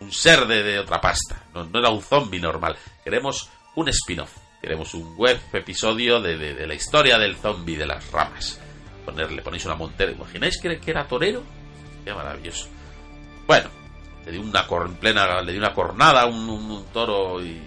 un 0.00 0.12
ser 0.12 0.46
de, 0.46 0.62
de 0.62 0.78
otra 0.78 1.00
pasta. 1.00 1.44
No, 1.54 1.64
no 1.64 1.78
era 1.78 1.90
un 1.90 2.02
zombie 2.02 2.40
normal. 2.40 2.76
Queremos 3.04 3.48
un 3.76 3.88
spin-off. 3.88 4.36
Queremos 4.60 4.92
un 4.94 5.16
web 5.16 5.40
episodio 5.52 6.20
de, 6.20 6.36
de- 6.36 6.66
la 6.66 6.74
historia 6.74 7.18
del 7.18 7.36
zombie 7.36 7.76
de 7.76 7.86
las 7.86 8.10
ramas. 8.10 8.60
Ponerle, 9.04 9.40
ponéis 9.42 9.64
una 9.64 9.74
montera. 9.74 10.12
¿Imagináis 10.12 10.60
que, 10.60 10.78
que 10.78 10.90
era 10.90 11.06
torero? 11.08 11.42
Qué 12.04 12.12
maravilloso. 12.12 12.68
Bueno, 13.46 13.70
le 14.26 14.32
di 14.32 14.38
una 14.38 14.66
cor- 14.66 14.86
en 14.86 14.94
plena, 14.96 15.40
le 15.42 15.52
di 15.52 15.58
una 15.58 15.72
cornada 15.72 16.22
a 16.22 16.26
un, 16.26 16.86
toro 16.92 17.42
y. 17.42 17.58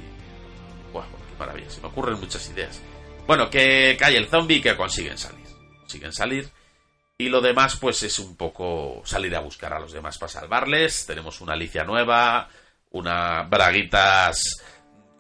Buah, 0.92 1.04
qué 1.06 1.36
maravilla. 1.40 1.70
Se 1.70 1.82
me 1.82 1.88
ocurren 1.88 2.20
muchas 2.20 2.48
ideas. 2.50 2.80
Bueno, 3.26 3.50
que 3.50 3.96
cae 4.00 4.16
el 4.18 4.28
zombie 4.28 4.58
y 4.58 4.62
que 4.62 4.76
consiguen 4.78 5.18
salir. 5.18 5.48
Consiguen 5.80 6.14
salir. 6.14 6.50
Y 7.18 7.30
lo 7.30 7.42
demás, 7.42 7.78
pues 7.78 8.04
es 8.04 8.20
un 8.20 8.36
poco 8.36 9.02
salir 9.06 9.36
a 9.36 9.40
buscar 9.40 9.74
a 9.74 9.80
los 9.80 9.94
demás 9.94 10.18
para 10.18 10.32
salvarles. 10.32 11.06
Tenemos 11.08 11.42
una 11.42 11.54
Alicia 11.54 11.84
nueva, 11.84 12.50
una 12.92 13.44
Braguitas 13.44 14.42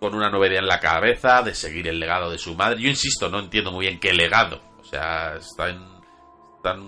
con 0.03 0.15
una 0.15 0.29
novedad 0.29 0.59
en 0.59 0.67
la 0.67 0.81
cabeza 0.81 1.41
de 1.43 1.55
seguir 1.55 1.87
el 1.87 1.97
legado 1.97 2.29
de 2.29 2.37
su 2.37 2.55
madre. 2.55 2.81
Yo 2.81 2.89
insisto, 2.89 3.29
no 3.29 3.39
entiendo 3.39 3.71
muy 3.71 3.85
bien 3.85 4.01
qué 4.01 4.11
legado. 4.11 4.59
O 4.77 4.83
sea, 4.83 5.37
están, 5.37 6.01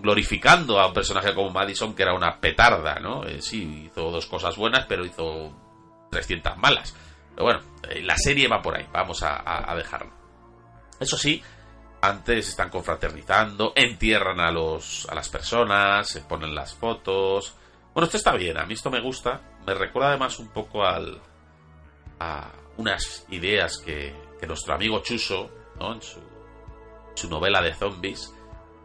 glorificando 0.01 0.81
a 0.81 0.87
un 0.87 0.93
personaje 0.93 1.33
como 1.33 1.49
Madison 1.49 1.95
que 1.95 2.03
era 2.03 2.13
una 2.13 2.41
petarda, 2.41 2.99
¿no? 2.99 3.23
Eh, 3.25 3.41
sí, 3.41 3.85
hizo 3.85 4.11
dos 4.11 4.25
cosas 4.25 4.57
buenas, 4.57 4.85
pero 4.85 5.05
hizo 5.05 5.49
300 6.11 6.57
malas. 6.57 6.93
Pero 7.29 7.43
bueno, 7.43 7.61
eh, 7.89 8.01
la 8.03 8.17
serie 8.17 8.49
va 8.49 8.61
por 8.61 8.75
ahí, 8.75 8.85
vamos 8.91 9.23
a 9.23 9.73
dejarlo. 9.77 10.11
Eso 10.99 11.17
sí, 11.17 11.41
antes 12.01 12.49
están 12.49 12.69
confraternizando, 12.69 13.71
entierran 13.77 14.41
a 14.41 14.51
los 14.51 15.07
a 15.09 15.15
las 15.15 15.29
personas, 15.29 16.09
se 16.09 16.19
ponen 16.19 16.53
las 16.53 16.73
fotos. 16.73 17.55
Bueno, 17.93 18.07
esto 18.07 18.17
está 18.17 18.33
bien, 18.33 18.57
a 18.57 18.65
mí 18.65 18.73
esto 18.73 18.91
me 18.91 18.99
gusta. 18.99 19.39
Me 19.65 19.73
recuerda 19.73 20.09
además 20.09 20.37
un 20.37 20.49
poco 20.49 20.83
al 20.83 21.21
a 22.19 22.51
unas 22.77 23.25
ideas 23.29 23.77
que, 23.77 24.13
que 24.39 24.47
nuestro 24.47 24.73
amigo 24.73 25.01
Chuso, 25.01 25.49
¿no? 25.79 25.93
En 25.93 26.01
su, 26.01 26.19
su 27.15 27.29
novela 27.29 27.61
de 27.61 27.73
zombies, 27.73 28.33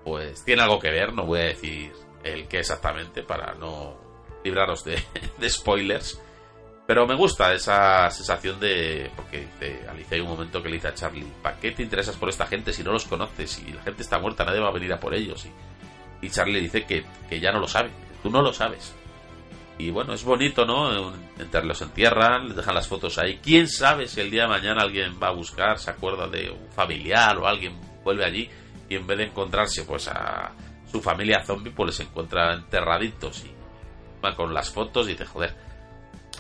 pues 0.05 0.45
tiene 0.45 0.63
algo 0.63 0.79
que 0.79 0.91
ver, 0.91 1.13
no 1.13 1.27
voy 1.27 1.41
a 1.41 1.45
decir 1.45 1.93
el 2.23 2.49
qué 2.49 2.59
exactamente 2.61 3.23
para 3.23 3.55
no 3.55 3.97
libraros 4.45 4.85
de, 4.85 5.03
de 5.39 5.51
spoilers. 5.51 6.21
Pero 6.87 7.07
me 7.07 7.15
gusta 7.15 7.53
esa 7.53 8.11
sensación 8.11 8.59
de. 8.59 9.11
Porque 9.15 9.41
dice, 9.43 9.87
Alicia 9.89 10.17
hay 10.17 10.23
un 10.23 10.29
momento 10.29 10.61
que 10.61 10.69
le 10.69 10.75
dice 10.75 10.89
a 10.89 10.95
Charlie: 10.95 11.25
¿Para 11.41 11.57
qué 11.59 11.71
te 11.71 11.85
interesas 11.85 12.17
por 12.17 12.29
esta 12.29 12.47
gente 12.47 12.73
si 12.73 12.83
no 12.83 12.91
los 12.91 13.05
conoces? 13.05 13.61
Y 13.61 13.73
la 13.73 13.83
gente 13.83 14.03
está 14.03 14.19
muerta, 14.19 14.45
nadie 14.45 14.59
va 14.59 14.69
a 14.69 14.73
venir 14.73 14.93
a 14.93 14.99
por 14.99 15.15
ellos. 15.15 15.47
Y, 15.47 16.27
y 16.27 16.31
Charlie 16.31 16.61
dice 16.61 16.85
que, 16.85 17.05
que 17.29 17.39
ya 17.39 17.53
no 17.53 17.61
lo 17.61 17.69
sabe, 17.69 17.91
tú 18.25 18.31
no 18.31 18.43
lo 18.43 18.53
sabes. 18.53 18.93
Y 19.81 19.91
bueno, 19.91 20.13
es 20.13 20.25
bonito, 20.25 20.67
¿no? 20.67 21.15
Entre 21.39 21.65
los 21.65 21.81
entierran, 21.81 22.49
les 22.49 22.57
dejan 22.57 22.75
las 22.75 22.87
fotos 22.87 23.17
ahí. 23.17 23.41
¿Quién 23.43 23.67
sabe 23.67 24.07
si 24.09 24.21
el 24.21 24.31
día 24.31 24.43
de 24.43 24.49
mañana 24.49 24.83
alguien 24.83 25.19
va 25.21 25.29
a 25.29 25.33
buscar, 25.33 25.79
se 25.79 25.91
acuerda 25.91 26.29
de 26.29 26.51
un 26.51 26.71
familiar 26.71 27.39
o 27.39 27.47
alguien 27.47 27.81
vuelve 28.05 28.27
allí 28.27 28.51
y 28.91 28.97
en 28.97 29.07
vez 29.07 29.17
de 29.17 29.25
encontrarse 29.25 29.85
pues 29.85 30.09
a 30.09 30.53
su 30.91 31.01
familia 31.01 31.43
zombie, 31.47 31.73
pues 31.73 31.99
les 31.99 32.09
encuentra 32.09 32.53
enterraditos 32.53 33.43
y 33.47 33.51
va 34.23 34.37
con 34.37 34.53
las 34.53 34.69
fotos 34.69 35.07
y 35.07 35.13
dice, 35.13 35.25
joder, 35.25 35.55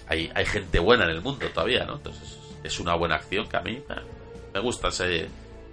hay, 0.07 0.31
hay 0.35 0.45
gente 0.45 0.79
buena 0.79 1.05
en 1.05 1.11
el 1.11 1.23
mundo 1.23 1.47
todavía, 1.49 1.85
¿no? 1.87 1.95
Entonces 1.95 2.37
es 2.63 2.79
una 2.79 2.95
buena 2.95 3.15
acción 3.15 3.49
que 3.49 3.57
a 3.57 3.63
mí 3.63 3.83
me 4.53 4.61
gusta 4.61 4.89
ese, 4.89 5.29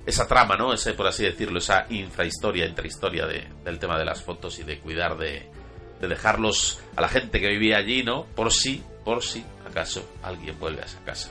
esa 0.06 0.26
trama, 0.26 0.56
¿no? 0.56 0.72
Ese, 0.72 0.94
por 0.94 1.08
así 1.08 1.26
decirlo, 1.26 1.58
esa 1.58 1.86
infrahistoria, 1.90 2.66
intrahistoria 2.66 3.26
de, 3.26 3.46
del 3.66 3.78
tema 3.78 4.00
de 4.00 4.06
las 4.06 4.24
fotos 4.24 4.58
y 4.60 4.64
de 4.64 4.80
cuidar 4.80 5.18
de, 5.18 5.52
de 6.00 6.08
dejarlos 6.08 6.80
a 6.96 7.02
la 7.02 7.08
gente 7.08 7.40
que 7.40 7.48
vivía 7.48 7.78
allí, 7.78 8.04
¿no? 8.04 8.26
Por 8.36 8.52
si, 8.52 8.84
por 9.04 9.24
si 9.24 9.44
acaso 9.68 10.08
alguien 10.24 10.60
vuelve 10.60 10.82
a 10.82 10.86
esa 10.86 11.04
casa. 11.04 11.30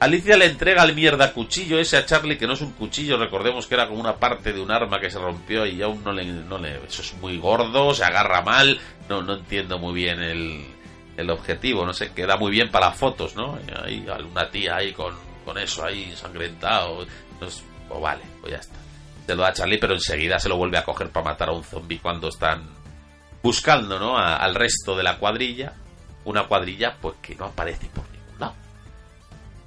Alicia 0.00 0.36
le 0.36 0.46
entrega 0.46 0.84
el 0.84 0.94
mierda 0.94 1.32
cuchillo 1.32 1.80
ese 1.80 1.96
a 1.96 2.06
Charlie, 2.06 2.38
que 2.38 2.46
no 2.46 2.52
es 2.52 2.60
un 2.60 2.70
cuchillo, 2.72 3.18
recordemos 3.18 3.66
que 3.66 3.74
era 3.74 3.88
como 3.88 4.00
una 4.00 4.14
parte 4.14 4.52
de 4.52 4.60
un 4.60 4.70
arma 4.70 5.00
que 5.00 5.10
se 5.10 5.18
rompió 5.18 5.66
y 5.66 5.82
aún 5.82 6.04
no 6.04 6.12
le, 6.12 6.24
no 6.24 6.56
le 6.56 6.76
eso 6.86 7.02
es 7.02 7.14
muy 7.14 7.36
gordo, 7.38 7.92
se 7.92 8.04
agarra 8.04 8.42
mal, 8.42 8.78
no, 9.08 9.22
no 9.22 9.34
entiendo 9.34 9.76
muy 9.78 9.94
bien 9.94 10.20
el, 10.20 10.64
el 11.16 11.30
objetivo, 11.30 11.84
no 11.84 11.92
sé, 11.92 12.12
queda 12.12 12.36
muy 12.36 12.52
bien 12.52 12.70
para 12.70 12.92
fotos, 12.92 13.34
¿no? 13.34 13.58
Hay 13.84 14.06
una 14.30 14.48
tía 14.48 14.76
ahí 14.76 14.92
con, 14.92 15.16
con 15.44 15.58
eso 15.58 15.84
ahí 15.84 16.12
sangrentado, 16.14 17.04
pues, 17.40 17.64
pues 17.88 18.00
vale, 18.00 18.22
pues 18.40 18.52
ya 18.52 18.58
está. 18.58 18.76
Se 19.26 19.34
lo 19.34 19.42
da 19.42 19.48
a 19.48 19.52
Charlie, 19.52 19.78
pero 19.78 19.94
enseguida 19.94 20.38
se 20.38 20.48
lo 20.48 20.56
vuelve 20.56 20.78
a 20.78 20.84
coger 20.84 21.10
para 21.10 21.30
matar 21.30 21.48
a 21.48 21.52
un 21.52 21.64
zombie 21.64 21.98
cuando 21.98 22.28
están 22.28 22.62
buscando, 23.48 23.98
¿no? 23.98 24.18
Al 24.18 24.54
resto 24.54 24.94
de 24.94 25.02
la 25.02 25.16
cuadrilla, 25.16 25.72
una 26.26 26.44
cuadrilla 26.46 26.96
pues 27.00 27.14
que 27.22 27.34
no 27.34 27.46
aparece 27.46 27.86
por 27.94 28.04
ningún 28.10 28.38
lado. 28.38 28.54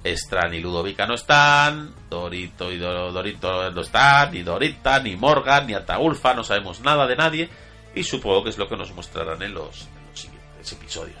Estran 0.04 0.54
y 0.54 0.60
Ludovica 0.60 1.04
no 1.06 1.14
están, 1.14 1.92
Dorito 2.08 2.70
y 2.70 2.78
Do- 2.78 3.10
Dorito 3.10 3.70
no 3.72 3.80
están, 3.80 4.30
ni 4.32 4.42
Dorita, 4.44 5.00
ni 5.00 5.16
Morgan, 5.16 5.66
ni 5.66 5.74
Ataulfa, 5.74 6.32
no 6.34 6.44
sabemos 6.44 6.80
nada 6.80 7.08
de 7.08 7.16
nadie 7.16 7.48
y 7.94 8.04
supongo 8.04 8.44
que 8.44 8.50
es 8.50 8.58
lo 8.58 8.68
que 8.68 8.76
nos 8.76 8.92
mostrarán 8.94 9.42
en 9.42 9.52
los, 9.54 9.82
en 9.82 10.10
los 10.10 10.20
siguientes 10.20 10.72
episodios. 10.72 11.18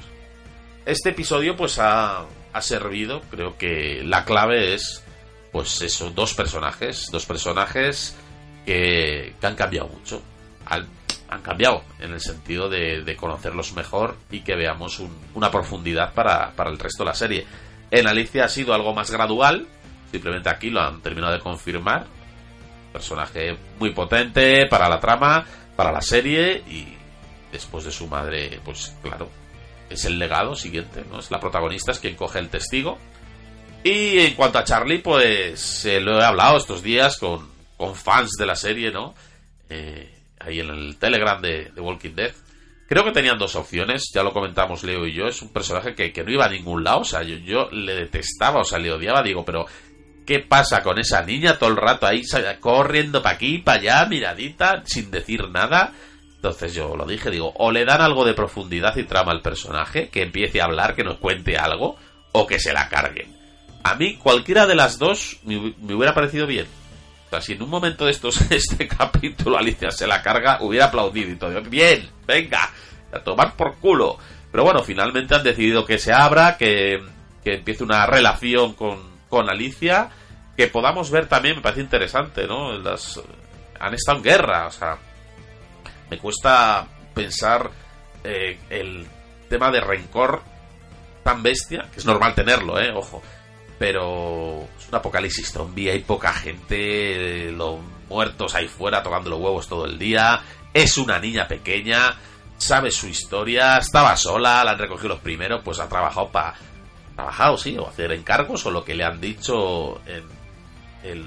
Este 0.86 1.10
episodio 1.10 1.56
pues 1.56 1.80
ha, 1.80 2.24
ha 2.52 2.62
servido, 2.62 3.22
creo 3.30 3.58
que 3.58 4.02
la 4.04 4.24
clave 4.24 4.74
es 4.74 5.02
pues 5.50 5.82
eso, 5.82 6.10
dos 6.10 6.32
personajes, 6.34 7.08
dos 7.10 7.26
personajes 7.26 8.16
que, 8.64 9.34
que 9.40 9.46
han 9.48 9.56
cambiado 9.56 9.88
mucho. 9.88 10.22
Han 11.32 11.42
cambiado 11.42 11.82
en 11.98 12.12
el 12.12 12.20
sentido 12.20 12.68
de, 12.68 13.16
conocerlos 13.18 13.72
mejor 13.74 14.16
y 14.30 14.40
que 14.40 14.54
veamos 14.56 14.98
un- 15.00 15.16
una 15.34 15.50
profundidad 15.50 16.12
para, 16.14 16.52
para 16.52 16.70
el 16.70 16.78
resto 16.78 17.02
de 17.04 17.08
la 17.08 17.14
serie. 17.14 17.46
En 17.90 18.06
Alicia 18.06 18.44
ha 18.44 18.48
sido 18.48 18.74
algo 18.74 18.94
más 18.94 19.10
gradual, 19.10 19.66
simplemente 20.10 20.48
aquí 20.48 20.70
lo 20.70 20.80
han 20.80 21.00
terminado 21.02 21.32
de 21.32 21.40
confirmar. 21.40 22.06
Personaje 22.92 23.56
muy 23.78 23.90
potente 23.90 24.66
para 24.66 24.88
la 24.88 25.00
trama, 25.00 25.46
para 25.76 25.90
la 25.92 26.02
serie 26.02 26.62
y 26.68 26.94
después 27.50 27.84
de 27.84 27.90
su 27.90 28.06
madre, 28.06 28.60
pues 28.64 28.94
claro, 29.02 29.28
es 29.88 30.04
el 30.04 30.18
legado 30.18 30.54
siguiente, 30.54 31.02
¿no? 31.10 31.18
Es 31.20 31.30
la 31.30 31.40
protagonista, 31.40 31.92
es 31.92 31.98
quien 31.98 32.16
coge 32.16 32.38
el 32.38 32.48
testigo. 32.50 32.98
Y 33.84 34.18
en 34.20 34.34
cuanto 34.34 34.58
a 34.58 34.64
Charlie, 34.64 34.98
pues 34.98 35.84
eh, 35.86 36.00
lo 36.00 36.20
he 36.20 36.24
hablado 36.24 36.56
estos 36.58 36.82
días 36.82 37.16
con, 37.18 37.48
con 37.76 37.94
fans 37.94 38.32
de 38.38 38.46
la 38.46 38.54
serie, 38.56 38.90
¿no? 38.90 39.14
Eh, 39.70 40.11
ahí 40.44 40.60
en 40.60 40.70
el 40.70 40.96
Telegram 40.98 41.40
de, 41.40 41.70
de 41.74 41.80
Walking 41.80 42.14
Dead. 42.14 42.32
Creo 42.88 43.04
que 43.04 43.12
tenían 43.12 43.38
dos 43.38 43.56
opciones, 43.56 44.10
ya 44.14 44.22
lo 44.22 44.32
comentamos 44.32 44.84
Leo 44.84 45.06
y 45.06 45.14
yo. 45.14 45.26
Es 45.26 45.40
un 45.40 45.52
personaje 45.52 45.94
que, 45.94 46.12
que 46.12 46.22
no 46.22 46.30
iba 46.30 46.44
a 46.44 46.50
ningún 46.50 46.84
lado, 46.84 47.00
o 47.00 47.04
sea, 47.04 47.22
yo, 47.22 47.36
yo 47.36 47.70
le 47.70 47.94
detestaba, 47.94 48.60
o 48.60 48.64
sea, 48.64 48.78
le 48.78 48.92
odiaba. 48.92 49.22
Digo, 49.22 49.44
pero 49.44 49.64
¿qué 50.26 50.40
pasa 50.40 50.82
con 50.82 50.98
esa 50.98 51.22
niña 51.22 51.58
todo 51.58 51.70
el 51.70 51.76
rato 51.76 52.06
ahí 52.06 52.22
corriendo 52.60 53.22
para 53.22 53.36
aquí, 53.36 53.58
para 53.58 53.80
allá, 53.80 54.06
miradita, 54.06 54.82
sin 54.84 55.10
decir 55.10 55.48
nada? 55.48 55.94
Entonces 56.36 56.74
yo 56.74 56.96
lo 56.96 57.06
dije, 57.06 57.30
digo, 57.30 57.54
o 57.56 57.70
le 57.70 57.84
dan 57.84 58.00
algo 58.00 58.24
de 58.24 58.34
profundidad 58.34 58.96
y 58.96 59.04
trama 59.04 59.32
al 59.32 59.42
personaje, 59.42 60.08
que 60.08 60.22
empiece 60.22 60.60
a 60.60 60.64
hablar, 60.64 60.94
que 60.94 61.04
nos 61.04 61.18
cuente 61.18 61.56
algo, 61.56 61.96
o 62.32 62.46
que 62.46 62.58
se 62.58 62.72
la 62.72 62.88
carguen. 62.88 63.34
A 63.84 63.94
mí 63.94 64.16
cualquiera 64.16 64.66
de 64.66 64.74
las 64.74 64.98
dos 64.98 65.38
me 65.44 65.94
hubiera 65.94 66.14
parecido 66.14 66.46
bien. 66.46 66.66
Sea, 67.32 67.40
si 67.40 67.54
en 67.54 67.62
un 67.62 67.70
momento 67.70 68.04
de 68.04 68.10
estos, 68.10 68.38
este 68.50 68.86
capítulo 68.86 69.56
Alicia 69.56 69.90
se 69.90 70.06
la 70.06 70.20
carga, 70.20 70.58
hubiera 70.60 70.86
aplaudido 70.86 71.30
y 71.30 71.36
todo. 71.36 71.62
Bien, 71.62 72.06
venga, 72.26 72.70
a 73.10 73.20
tomar 73.20 73.56
por 73.56 73.76
culo. 73.76 74.18
Pero 74.50 74.64
bueno, 74.64 74.82
finalmente 74.82 75.34
han 75.34 75.42
decidido 75.42 75.86
que 75.86 75.96
se 75.96 76.12
abra, 76.12 76.58
que, 76.58 77.02
que 77.42 77.54
empiece 77.54 77.84
una 77.84 78.04
relación 78.04 78.74
con, 78.74 78.98
con 79.30 79.48
Alicia, 79.48 80.10
que 80.58 80.66
podamos 80.66 81.10
ver 81.10 81.26
también, 81.26 81.56
me 81.56 81.62
parece 81.62 81.80
interesante, 81.80 82.46
¿no? 82.46 82.74
Las, 82.74 83.18
han 83.80 83.94
estado 83.94 84.18
en 84.18 84.24
guerra, 84.24 84.66
o 84.66 84.70
sea, 84.70 84.98
me 86.10 86.18
cuesta 86.18 86.86
pensar 87.14 87.70
eh, 88.24 88.58
el 88.68 89.06
tema 89.48 89.70
de 89.70 89.80
rencor 89.80 90.42
tan 91.24 91.42
bestia, 91.42 91.88
que 91.94 91.98
es 91.98 92.04
normal 92.04 92.34
tenerlo, 92.34 92.78
¿eh? 92.78 92.92
Ojo. 92.94 93.22
Pero 93.82 94.68
es 94.78 94.88
un 94.88 94.94
apocalipsis 94.94 95.50
zombie, 95.50 95.90
hay 95.90 95.98
poca 95.98 96.32
gente, 96.32 97.50
los 97.50 97.80
muertos 98.08 98.54
ahí 98.54 98.68
fuera 98.68 99.02
tocando 99.02 99.28
los 99.28 99.40
huevos 99.40 99.66
todo 99.66 99.86
el 99.86 99.98
día. 99.98 100.40
Es 100.72 100.98
una 100.98 101.18
niña 101.18 101.48
pequeña, 101.48 102.14
sabe 102.58 102.92
su 102.92 103.08
historia, 103.08 103.78
estaba 103.78 104.16
sola, 104.16 104.62
la 104.62 104.70
han 104.70 104.78
recogido 104.78 105.08
los 105.08 105.18
primeros, 105.18 105.62
pues 105.64 105.80
ha 105.80 105.88
trabajado 105.88 106.28
para... 106.28 106.54
Trabajado, 107.16 107.58
sí, 107.58 107.76
o 107.76 107.88
hacer 107.88 108.12
encargos 108.12 108.64
o 108.66 108.70
lo 108.70 108.84
que 108.84 108.94
le 108.94 109.02
han 109.02 109.20
dicho 109.20 110.00
en 110.06 111.26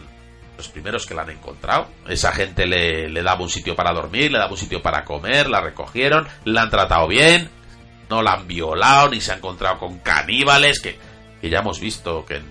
los 0.56 0.70
primeros 0.70 1.06
que 1.06 1.14
la 1.14 1.24
han 1.24 1.32
encontrado. 1.32 1.88
Esa 2.08 2.32
gente 2.32 2.66
le, 2.66 3.10
le 3.10 3.22
daba 3.22 3.41
un 3.41 3.49
sitio 3.49 3.76
para 3.76 3.91
dormir, 3.91 4.32
le 4.32 4.38
daba 4.38 4.51
un 4.51 4.58
sitio 4.58 4.82
para 4.82 5.03
comer, 5.03 5.49
la 5.49 5.60
recogieron, 5.60 6.26
la 6.45 6.62
han 6.62 6.70
tratado 6.70 7.06
bien, 7.10 7.49
no 8.10 8.22
la 8.22 8.32
han 8.32 8.47
violado, 8.47 9.10
ni 9.10 9.20
se 9.20 9.34
ha 9.34 9.36
encontrado 9.36 9.78
con 9.78 9.99
caníbales, 9.99 10.80
que, 10.80 10.97
que 11.41 11.49
ya 11.49 11.59
hemos 11.59 11.79
visto 11.79 12.25
que 12.25 12.41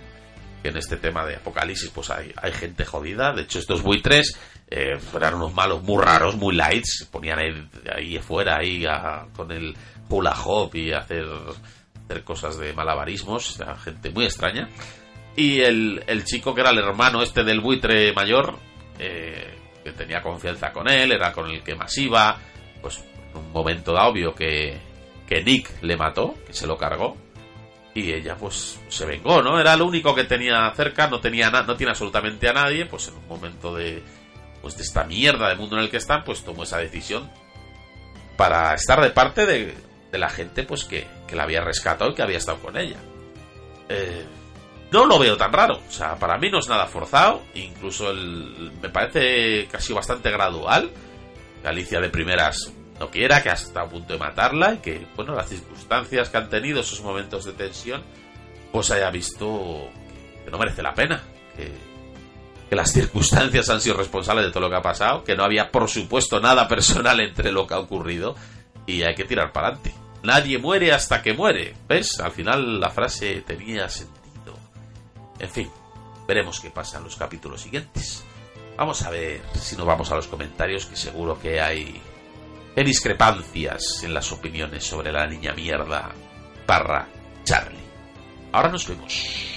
en, 0.65 0.77
este 0.77 0.97
tema 0.97 1.25
de 1.27 1.37
apocalipsis 1.37 1.91
pues 1.91 2.11
hay, 2.11 2.33
hay 2.37 2.53
gente 2.53 2.85
jodida. 2.85 3.33
De 3.33 3.43
hecho, 3.43 3.59
estos 3.59 3.83
buitres 3.83 4.39
eh, 4.71 4.99
eran 5.15 5.35
unos 5.35 5.53
malos 5.53 5.83
muy 5.83 6.03
raros, 6.03 6.37
muy 6.37 6.55
lights, 6.55 7.07
ponían 7.11 7.39
ahí, 7.39 7.69
ahí 7.95 8.19
fuera, 8.19 8.57
ahí 8.57 8.85
a- 8.87 9.27
con 9.37 9.53
el 9.53 9.77
hula 10.09 10.35
hop 10.45 10.75
y 10.77 10.93
hacer, 10.93 11.27
hacer 12.05 12.25
cosas 12.25 12.57
de 12.59 12.73
malabarismos, 12.73 13.59
era 13.61 13.77
gente 13.77 14.11
muy 14.11 14.25
extraña. 14.25 14.69
Y 15.37 15.61
el, 15.61 16.03
el 16.07 16.25
chico 16.25 16.55
que 16.55 16.61
era 16.61 16.71
el 16.71 16.79
hermano 16.79 17.21
este 17.23 17.43
del 17.45 17.61
buitre 17.61 18.13
mayor, 18.15 18.57
eh, 18.99 19.59
que 19.83 19.93
tenía 19.93 20.23
confianza 20.23 20.73
con 20.73 20.89
él, 20.89 21.13
era 21.13 21.33
con 21.33 21.51
el 21.51 21.63
que 21.63 21.75
más 21.75 21.97
iba, 21.99 22.39
pues 22.81 23.05
en 23.33 23.39
un 23.41 23.53
momento 23.53 23.93
da 23.93 24.07
obvio 24.07 24.35
que, 24.35 24.79
que 25.27 25.43
Nick 25.43 25.83
le 25.83 25.97
mató, 25.97 26.35
que 26.47 26.53
se 26.53 26.67
lo 26.67 26.79
cargó, 26.79 27.17
y 27.95 28.13
ella 28.13 28.37
pues 28.37 28.81
se 28.89 29.07
vengó, 29.07 29.41
¿no? 29.41 29.61
Era 29.61 29.77
lo 29.77 29.87
único 29.87 30.15
que 30.15 30.25
tenía 30.25 30.71
cerca, 30.75 31.07
no 31.07 31.21
tenía 31.21 31.51
no 31.51 31.77
tiene 31.77 31.91
absolutamente 31.91 32.49
a 32.49 32.53
nadie, 32.53 32.87
pues 32.87 33.09
en 33.09 33.15
un 33.15 33.29
momento 33.29 33.75
de 33.75 34.03
pues 34.61 34.77
de 34.77 34.83
esta 34.83 35.05
mierda 35.05 35.49
de 35.49 35.57
mundo 35.57 35.77
en 35.77 35.83
el 35.83 35.91
que 35.91 35.99
están, 35.99 36.25
pues 36.25 36.43
tomó 36.43 36.65
esa 36.65 36.79
decisión 36.79 37.31
para 38.37 38.75
estar 38.75 39.01
de 39.01 39.11
parte 39.11 39.47
de, 39.47 39.75
de 40.11 40.19
la 40.19 40.29
gente 40.29 40.65
pues 40.65 40.85
que, 40.85 41.07
que 41.29 41.37
la 41.37 41.45
había 41.45 41.61
rescatado 41.61 42.11
y 42.11 42.15
que 42.15 42.23
había 42.23 42.39
estado 42.39 42.59
con 42.59 42.77
ella. 42.77 42.97
Eh, 43.89 44.25
no 44.91 45.07
lo 45.07 45.19
veo 45.19 45.37
tan 45.37 45.53
raro, 45.53 45.81
o 45.87 45.91
sea, 45.91 46.17
para 46.17 46.39
mí 46.39 46.51
no 46.51 46.59
es 46.59 46.69
nada 46.69 46.87
forzado, 46.87 47.43
incluso 47.55 48.11
el, 48.11 48.73
me 48.81 48.89
parece 48.89 49.67
casi 49.71 49.93
bastante 49.93 50.31
gradual. 50.31 50.91
Que 51.61 51.69
Alicia 51.69 52.01
de 52.01 52.11
primeras 52.11 52.73
quiera, 53.11 53.43
que 53.43 53.51
ha 53.51 53.55
estado 53.55 53.87
a 53.87 53.89
punto 53.89 54.13
de 54.13 54.19
matarla 54.19 54.75
y 54.75 54.79
que, 54.79 55.07
bueno, 55.17 55.35
las 55.35 55.49
circunstancias 55.49 56.29
que 56.29 56.37
han 56.37 56.49
tenido, 56.49 56.81
esos 56.81 57.03
momentos 57.03 57.45
de 57.45 57.53
tensión, 57.53 58.03
pues 58.73 58.91
haya 58.91 59.11
visto 59.11 59.89
que 60.45 60.51
no 60.51 60.59
merece 60.59 60.83
la 60.83 60.95
pena, 60.95 61.23
que, 61.57 61.73
que 62.69 62.77
las 62.77 62.93
circunstancias 62.93 63.69
han 63.71 63.81
sido 63.81 63.97
responsables 63.97 64.47
de 64.47 64.51
todo 64.51 64.63
lo 64.63 64.71
que 64.71 64.77
ha 64.77 64.83
pasado, 64.83 65.25
que 65.25 65.37
no 65.37 65.45
había, 65.45 65.71
por 65.71 65.89
supuesto, 65.89 66.41
nada 66.41 66.69
personal 66.69 67.21
entre 67.21 67.53
lo 67.53 67.67
que 67.67 67.75
ha 67.75 67.79
ocurrido 67.79 68.35
y 68.87 69.03
hay 69.03 69.15
que 69.15 69.25
tirar 69.25 69.53
para 69.53 69.69
adelante. 69.69 69.95
Nadie 70.23 70.59
muere 70.59 70.93
hasta 70.93 71.23
que 71.23 71.35
muere. 71.35 71.75
¿Ves? 71.87 72.19
Al 72.19 72.33
final 72.33 72.81
la 72.81 72.91
frase 72.91 73.43
tenía 73.43 73.89
sentido. 73.89 74.57
En 75.39 75.51
fin, 75.51 75.71
veremos 76.27 76.61
qué 76.61 76.71
pasa 76.71 76.99
en 76.99 77.05
los 77.05 77.17
capítulos 77.17 77.61
siguientes. 77.61 78.25
Vamos 78.77 79.03
a 79.03 79.11
ver 79.11 79.43
si 79.55 79.77
nos 79.77 79.87
vamos 79.87 80.11
a 80.11 80.17
los 80.17 80.27
comentarios, 80.27 80.87
que 80.87 80.97
seguro 80.97 81.39
que 81.39 81.61
hay, 81.61 82.01
hay 82.77 82.85
discrepancias 82.85 84.03
en 84.03 84.15
las 84.15 84.33
opiniones 84.33 84.85
sobre 84.85 85.13
la 85.13 85.27
niña 85.27 85.53
mierda 85.55 86.13
barra 86.67 87.07
Charlie. 87.45 87.79
Ahora 88.53 88.71
nos 88.71 88.89
vemos. 88.89 89.54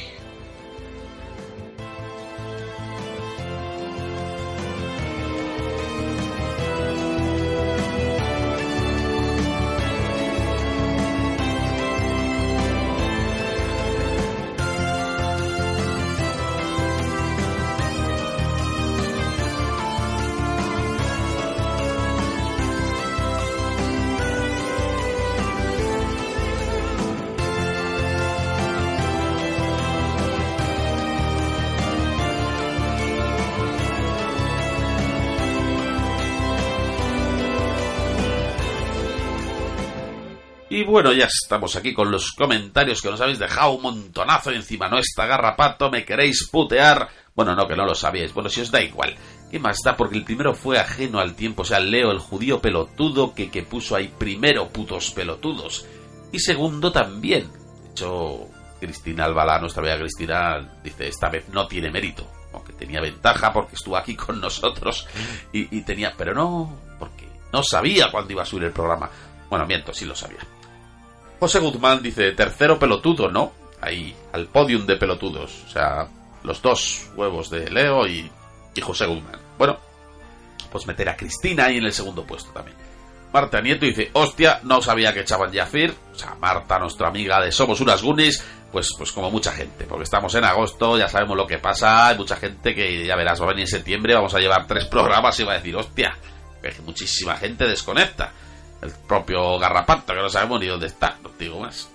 Y 40.77 40.83
bueno, 40.83 41.11
ya 41.11 41.25
estamos 41.25 41.75
aquí 41.75 41.91
con 41.91 42.11
los 42.11 42.33
comentarios 42.33 43.01
que 43.01 43.09
nos 43.09 43.19
habéis 43.19 43.39
dejado 43.39 43.71
un 43.71 43.81
montonazo 43.81 44.51
encima. 44.51 44.87
No 44.87 44.99
está 44.99 45.25
garrapato, 45.25 45.89
me 45.89 46.05
queréis 46.05 46.47
putear. 46.51 47.09
Bueno, 47.33 47.55
no, 47.55 47.67
que 47.67 47.75
no 47.75 47.83
lo 47.83 47.95
sabíais. 47.95 48.31
Bueno, 48.31 48.47
si 48.47 48.61
os 48.61 48.69
da 48.69 48.79
igual. 48.79 49.15
¿Qué 49.49 49.57
más 49.57 49.79
da? 49.83 49.97
Porque 49.97 50.19
el 50.19 50.23
primero 50.23 50.53
fue 50.53 50.77
ajeno 50.77 51.19
al 51.19 51.33
tiempo. 51.33 51.63
O 51.63 51.65
sea, 51.65 51.79
Leo, 51.79 52.11
el 52.11 52.19
judío 52.19 52.61
pelotudo 52.61 53.33
que, 53.33 53.49
que 53.49 53.63
puso 53.63 53.95
ahí 53.95 54.13
primero 54.19 54.67
putos 54.69 55.09
pelotudos. 55.09 55.87
Y 56.31 56.37
segundo 56.37 56.91
también. 56.91 57.51
De 57.51 57.89
hecho, 57.89 58.47
Cristina 58.79 59.25
Albalá, 59.25 59.59
nuestra 59.59 59.81
bella 59.81 59.97
Cristina, 59.97 60.79
dice, 60.83 61.07
esta 61.07 61.27
vez 61.29 61.49
no 61.49 61.67
tiene 61.67 61.89
mérito. 61.89 62.29
Aunque 62.53 62.73
tenía 62.73 63.01
ventaja 63.01 63.51
porque 63.51 63.77
estuvo 63.77 63.97
aquí 63.97 64.15
con 64.15 64.39
nosotros. 64.39 65.07
Y, 65.51 65.75
y 65.75 65.81
tenía... 65.81 66.13
Pero 66.15 66.35
no, 66.35 66.81
porque 66.99 67.27
no 67.51 67.63
sabía 67.63 68.11
cuándo 68.11 68.31
iba 68.31 68.43
a 68.43 68.45
subir 68.45 68.65
el 68.65 68.73
programa. 68.73 69.09
Bueno, 69.49 69.65
miento, 69.65 69.91
sí 69.91 70.05
lo 70.05 70.15
sabía. 70.15 70.45
José 71.39 71.59
Guzmán 71.59 72.01
dice, 72.01 72.31
tercero 72.31 72.79
pelotudo, 72.79 73.29
¿no? 73.29 73.53
Ahí, 73.81 74.15
al 74.33 74.47
podium 74.47 74.85
de 74.85 74.97
pelotudos. 74.97 75.63
O 75.67 75.69
sea, 75.69 76.07
los 76.43 76.61
dos 76.61 77.09
huevos 77.15 77.49
de 77.49 77.69
Leo 77.69 78.07
y, 78.07 78.29
y 78.73 78.81
José 78.81 79.05
Guzmán. 79.05 79.39
Bueno, 79.57 79.77
pues 80.71 80.87
meter 80.87 81.09
a 81.09 81.17
Cristina 81.17 81.65
ahí 81.65 81.77
en 81.77 81.85
el 81.85 81.93
segundo 81.93 82.23
puesto 82.25 82.51
también. 82.51 82.77
Marta 83.31 83.61
Nieto 83.61 83.85
dice, 83.85 84.09
hostia, 84.13 84.61
no 84.63 84.81
sabía 84.81 85.13
que 85.13 85.21
echaban 85.21 85.53
Jafir. 85.53 85.93
O 86.13 86.17
sea, 86.17 86.35
Marta, 86.35 86.79
nuestra 86.79 87.09
amiga 87.09 87.41
de 87.41 87.51
Somos 87.51 87.81
unas 87.81 88.01
Goonies, 88.01 88.43
pues, 88.71 88.89
pues 88.97 89.11
como 89.11 89.29
mucha 89.29 89.51
gente. 89.51 89.85
Porque 89.85 90.05
estamos 90.05 90.33
en 90.35 90.43
agosto, 90.43 90.97
ya 90.97 91.09
sabemos 91.09 91.37
lo 91.37 91.45
que 91.45 91.59
pasa. 91.59 92.07
Hay 92.07 92.17
mucha 92.17 92.37
gente 92.37 92.73
que, 92.73 93.05
ya 93.05 93.15
verás, 93.15 93.39
va 93.39 93.45
a 93.45 93.49
venir 93.49 93.63
en 93.63 93.67
septiembre, 93.67 94.15
vamos 94.15 94.33
a 94.33 94.39
llevar 94.39 94.65
tres 94.65 94.85
programas 94.85 95.39
y 95.39 95.43
va 95.43 95.53
a 95.53 95.57
decir, 95.57 95.75
hostia, 95.75 96.17
que 96.61 96.81
muchísima 96.81 97.35
gente 97.35 97.67
desconecta. 97.67 98.31
El 98.81 98.91
propio 99.07 99.57
Garrapato, 99.59 100.13
que 100.13 100.19
no 100.21 100.29
sabemos 100.29 100.59
ni 100.59 100.67
dónde 100.67 100.87
está, 100.87 101.17
no 101.23 101.31
digo 101.37 101.59
más. 101.59 101.89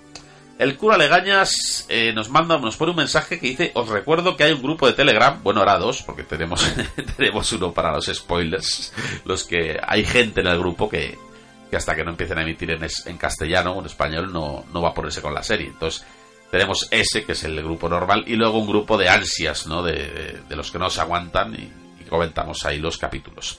El 0.58 0.76
cura 0.76 0.96
Legañas 0.98 1.86
eh, 1.88 2.12
nos 2.14 2.28
manda, 2.28 2.58
nos 2.58 2.76
pone 2.76 2.90
un 2.90 2.96
mensaje 2.98 3.40
que 3.40 3.48
dice, 3.48 3.70
os 3.74 3.88
recuerdo 3.88 4.36
que 4.36 4.44
hay 4.44 4.52
un 4.52 4.62
grupo 4.62 4.86
de 4.86 4.92
Telegram, 4.92 5.40
bueno, 5.42 5.60
ahora 5.60 5.78
dos, 5.78 6.02
porque 6.02 6.22
tenemos, 6.24 6.64
tenemos 7.16 7.50
uno 7.52 7.72
para 7.72 7.90
los 7.92 8.06
spoilers, 8.06 8.92
los 9.24 9.44
que 9.44 9.78
hay 9.82 10.04
gente 10.04 10.40
en 10.40 10.46
el 10.48 10.58
grupo 10.58 10.88
que, 10.88 11.18
que 11.70 11.76
hasta 11.76 11.96
que 11.96 12.04
no 12.04 12.10
empiecen 12.10 12.38
a 12.38 12.42
emitir 12.42 12.70
en, 12.70 12.86
en 13.06 13.16
castellano 13.18 13.72
o 13.72 13.80
en 13.80 13.86
español 13.86 14.32
no, 14.32 14.64
no 14.72 14.82
va 14.82 14.90
a 14.90 14.94
ponerse 14.94 15.22
con 15.22 15.34
la 15.34 15.42
serie. 15.42 15.68
Entonces, 15.68 16.04
tenemos 16.50 16.86
ese, 16.90 17.24
que 17.24 17.32
es 17.32 17.42
el 17.44 17.56
grupo 17.62 17.88
normal, 17.88 18.24
y 18.26 18.36
luego 18.36 18.58
un 18.58 18.68
grupo 18.68 18.98
de 18.98 19.08
ansias, 19.08 19.66
¿no? 19.66 19.82
De, 19.82 19.92
de- 19.94 20.40
de 20.48 20.56
los 20.56 20.70
que 20.70 20.78
no 20.78 20.90
se 20.90 21.00
aguantan 21.00 21.54
y, 21.54 22.02
y 22.02 22.04
comentamos 22.08 22.64
ahí 22.66 22.78
los 22.78 22.98
capítulos. 22.98 23.58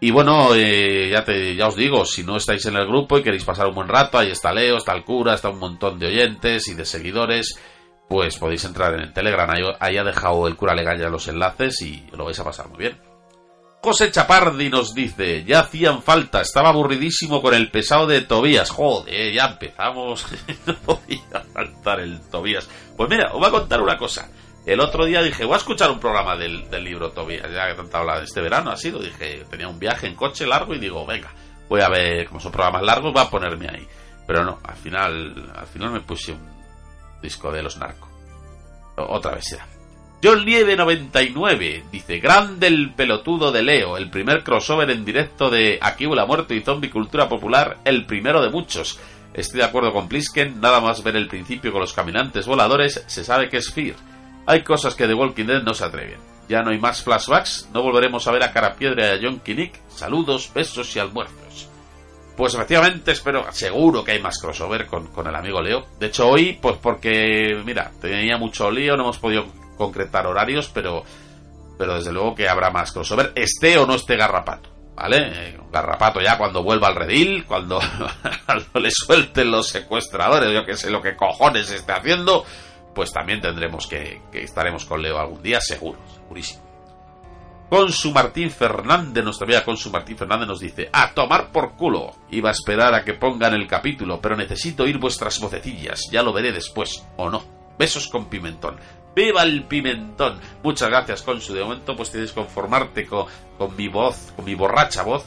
Y 0.00 0.10
bueno, 0.10 0.54
eh, 0.54 1.08
ya, 1.10 1.24
te, 1.24 1.54
ya 1.54 1.68
os 1.68 1.76
digo, 1.76 2.04
si 2.04 2.24
no 2.24 2.36
estáis 2.36 2.66
en 2.66 2.76
el 2.76 2.86
grupo 2.86 3.16
y 3.16 3.22
queréis 3.22 3.44
pasar 3.44 3.68
un 3.68 3.74
buen 3.74 3.88
rato, 3.88 4.18
ahí 4.18 4.30
está 4.30 4.52
Leo, 4.52 4.76
está 4.76 4.92
el 4.92 5.04
cura, 5.04 5.34
está 5.34 5.48
un 5.48 5.58
montón 5.58 5.98
de 5.98 6.08
oyentes 6.08 6.68
y 6.68 6.74
de 6.74 6.84
seguidores, 6.84 7.58
pues 8.08 8.36
podéis 8.36 8.64
entrar 8.64 8.94
en 8.94 9.00
el 9.00 9.12
Telegram. 9.12 9.48
Ahí, 9.80 9.96
ha 9.96 10.04
dejado 10.04 10.46
el 10.46 10.56
cura 10.56 10.74
legal 10.74 10.98
ya 10.98 11.08
los 11.08 11.28
enlaces 11.28 11.80
y 11.80 12.06
lo 12.12 12.26
vais 12.26 12.38
a 12.38 12.44
pasar 12.44 12.68
muy 12.68 12.78
bien. 12.78 13.00
José 13.82 14.10
Chapardi 14.10 14.70
nos 14.70 14.94
dice, 14.94 15.44
ya 15.44 15.60
hacían 15.60 16.02
falta, 16.02 16.40
estaba 16.40 16.70
aburridísimo 16.70 17.42
con 17.42 17.54
el 17.54 17.70
pesado 17.70 18.06
de 18.06 18.22
Tobías. 18.22 18.70
Joder, 18.70 19.32
ya 19.32 19.46
empezamos, 19.46 20.26
no 20.66 20.74
podía 20.76 21.44
faltar 21.52 22.00
el 22.00 22.20
Tobías. 22.30 22.68
Pues 22.96 23.10
mira, 23.10 23.30
os 23.32 23.38
voy 23.38 23.48
a 23.48 23.52
contar 23.52 23.80
una 23.82 23.98
cosa. 23.98 24.28
El 24.66 24.80
otro 24.80 25.04
día 25.04 25.22
dije, 25.22 25.44
voy 25.44 25.54
a 25.54 25.58
escuchar 25.58 25.90
un 25.90 26.00
programa 26.00 26.36
del, 26.36 26.70
del 26.70 26.84
libro 26.84 27.10
Tobías, 27.10 27.50
ya 27.52 27.68
que 27.68 27.74
tanto 27.74 27.98
habla 27.98 28.18
de 28.18 28.24
este 28.24 28.40
verano, 28.40 28.70
ha 28.70 28.76
sido, 28.76 28.98
dije, 29.00 29.44
tenía 29.50 29.68
un 29.68 29.78
viaje 29.78 30.06
en 30.06 30.14
coche 30.14 30.46
largo 30.46 30.74
y 30.74 30.78
digo, 30.78 31.04
venga, 31.04 31.30
voy 31.68 31.82
a 31.82 31.88
ver, 31.88 32.26
como 32.26 32.40
son 32.40 32.52
programas 32.52 32.82
largos, 32.82 33.12
voy 33.12 33.22
a 33.22 33.30
ponerme 33.30 33.68
ahí. 33.68 33.86
Pero 34.26 34.42
no, 34.42 34.58
al 34.64 34.76
final, 34.76 35.52
al 35.54 35.66
final 35.66 35.90
me 35.90 36.00
puse 36.00 36.32
un 36.32 36.40
disco 37.20 37.52
de 37.52 37.62
los 37.62 37.76
narcos. 37.76 38.08
Otra 38.96 39.34
vez 39.34 39.44
será. 39.44 39.66
John 40.22 40.46
Nieve 40.46 40.74
99 40.74 41.84
dice, 41.92 42.18
grande 42.18 42.68
el 42.68 42.94
pelotudo 42.94 43.52
de 43.52 43.62
Leo, 43.62 43.98
el 43.98 44.08
primer 44.08 44.42
crossover 44.42 44.90
en 44.90 45.04
directo 45.04 45.50
de 45.50 45.78
Aquí 45.82 46.06
la 46.06 46.24
muerte 46.24 46.54
y 46.54 46.62
zombie 46.62 46.88
cultura 46.88 47.28
popular, 47.28 47.80
el 47.84 48.06
primero 48.06 48.40
de 48.40 48.48
muchos. 48.48 48.98
Estoy 49.34 49.58
de 49.58 49.66
acuerdo 49.66 49.92
con 49.92 50.08
Plisken, 50.08 50.58
nada 50.60 50.80
más 50.80 51.02
ver 51.02 51.16
el 51.16 51.28
principio 51.28 51.72
con 51.72 51.82
los 51.82 51.92
caminantes 51.92 52.46
voladores, 52.46 53.04
se 53.06 53.24
sabe 53.24 53.50
que 53.50 53.58
es 53.58 53.70
Fear. 53.70 53.96
Hay 54.46 54.62
cosas 54.62 54.94
que 54.94 55.06
The 55.06 55.14
Walking 55.14 55.46
Dead 55.46 55.62
no 55.62 55.74
se 55.74 55.84
atreven. 55.84 56.18
Ya 56.48 56.62
no 56.62 56.70
hay 56.70 56.78
más 56.78 57.02
flashbacks, 57.02 57.70
no 57.72 57.82
volveremos 57.82 58.26
a 58.26 58.32
ver 58.32 58.42
a 58.42 58.52
Carapiedra 58.52 59.06
y 59.06 59.10
a 59.10 59.20
John 59.22 59.40
Kinnick. 59.40 59.80
Saludos, 59.88 60.50
besos 60.54 60.94
y 60.94 60.98
almuerzos. 60.98 61.68
Pues 62.36 62.54
efectivamente, 62.54 63.12
espero, 63.12 63.46
seguro 63.52 64.04
que 64.04 64.12
hay 64.12 64.20
más 64.20 64.38
crossover 64.38 64.86
con, 64.86 65.06
con 65.06 65.26
el 65.26 65.34
amigo 65.34 65.62
Leo. 65.62 65.86
De 65.98 66.06
hecho, 66.06 66.28
hoy, 66.28 66.58
pues 66.60 66.76
porque, 66.82 67.62
mira, 67.64 67.92
tenía 68.00 68.36
mucho 68.36 68.70
lío, 68.70 68.96
no 68.96 69.04
hemos 69.04 69.18
podido 69.18 69.46
concretar 69.76 70.26
horarios, 70.26 70.68
pero 70.74 71.04
pero 71.76 71.96
desde 71.96 72.12
luego 72.12 72.34
que 72.34 72.48
habrá 72.48 72.70
más 72.70 72.92
crossover, 72.92 73.32
esté 73.34 73.78
o 73.78 73.86
no 73.86 73.94
esté 73.94 74.16
Garrapato. 74.16 74.70
¿Vale? 74.94 75.16
Eh, 75.34 75.58
Garrapato 75.72 76.20
ya 76.20 76.38
cuando 76.38 76.62
vuelva 76.62 76.86
al 76.86 76.94
redil, 76.94 77.44
cuando, 77.46 77.80
cuando 78.46 78.80
le 78.80 78.90
suelten 78.92 79.50
los 79.50 79.68
secuestradores, 79.68 80.52
yo 80.52 80.64
que 80.64 80.76
sé 80.76 80.88
lo 80.88 81.02
que 81.02 81.16
cojones 81.16 81.68
esté 81.70 81.92
haciendo, 81.92 82.44
pues 82.94 83.12
también 83.12 83.40
tendremos 83.40 83.86
que, 83.86 84.22
que 84.30 84.42
estaremos 84.42 84.84
con 84.84 85.02
Leo 85.02 85.18
algún 85.18 85.42
día, 85.42 85.60
seguro, 85.60 85.98
segurísimo. 86.14 86.62
Consu 87.68 88.12
Martín 88.12 88.50
Fernández, 88.50 89.24
nuestra 89.24 89.46
amiga 89.46 89.64
Consu 89.64 89.90
Martín 89.90 90.16
Fernández 90.16 90.46
nos 90.46 90.60
dice, 90.60 90.90
a 90.92 91.12
tomar 91.12 91.50
por 91.50 91.72
culo. 91.72 92.14
Iba 92.30 92.50
a 92.50 92.52
esperar 92.52 92.94
a 92.94 93.04
que 93.04 93.14
pongan 93.14 93.54
el 93.54 93.66
capítulo, 93.66 94.20
pero 94.20 94.36
necesito 94.36 94.84
oír 94.84 94.98
vuestras 94.98 95.40
vocecillas, 95.40 96.02
ya 96.12 96.22
lo 96.22 96.32
veré 96.32 96.52
después, 96.52 97.04
o 97.16 97.30
no. 97.30 97.42
Besos 97.76 98.06
con 98.06 98.26
pimentón. 98.26 98.76
¡Viva 99.16 99.42
el 99.42 99.64
pimentón! 99.64 100.40
Muchas 100.62 100.88
gracias, 100.88 101.22
Consu. 101.22 101.54
De 101.54 101.64
momento, 101.64 101.96
pues 101.96 102.10
tienes 102.10 102.30
que 102.30 102.40
conformarte 102.40 103.06
con, 103.06 103.26
con 103.58 103.74
mi 103.74 103.88
voz, 103.88 104.32
con 104.36 104.44
mi 104.44 104.54
borracha 104.54 105.02
voz. 105.02 105.24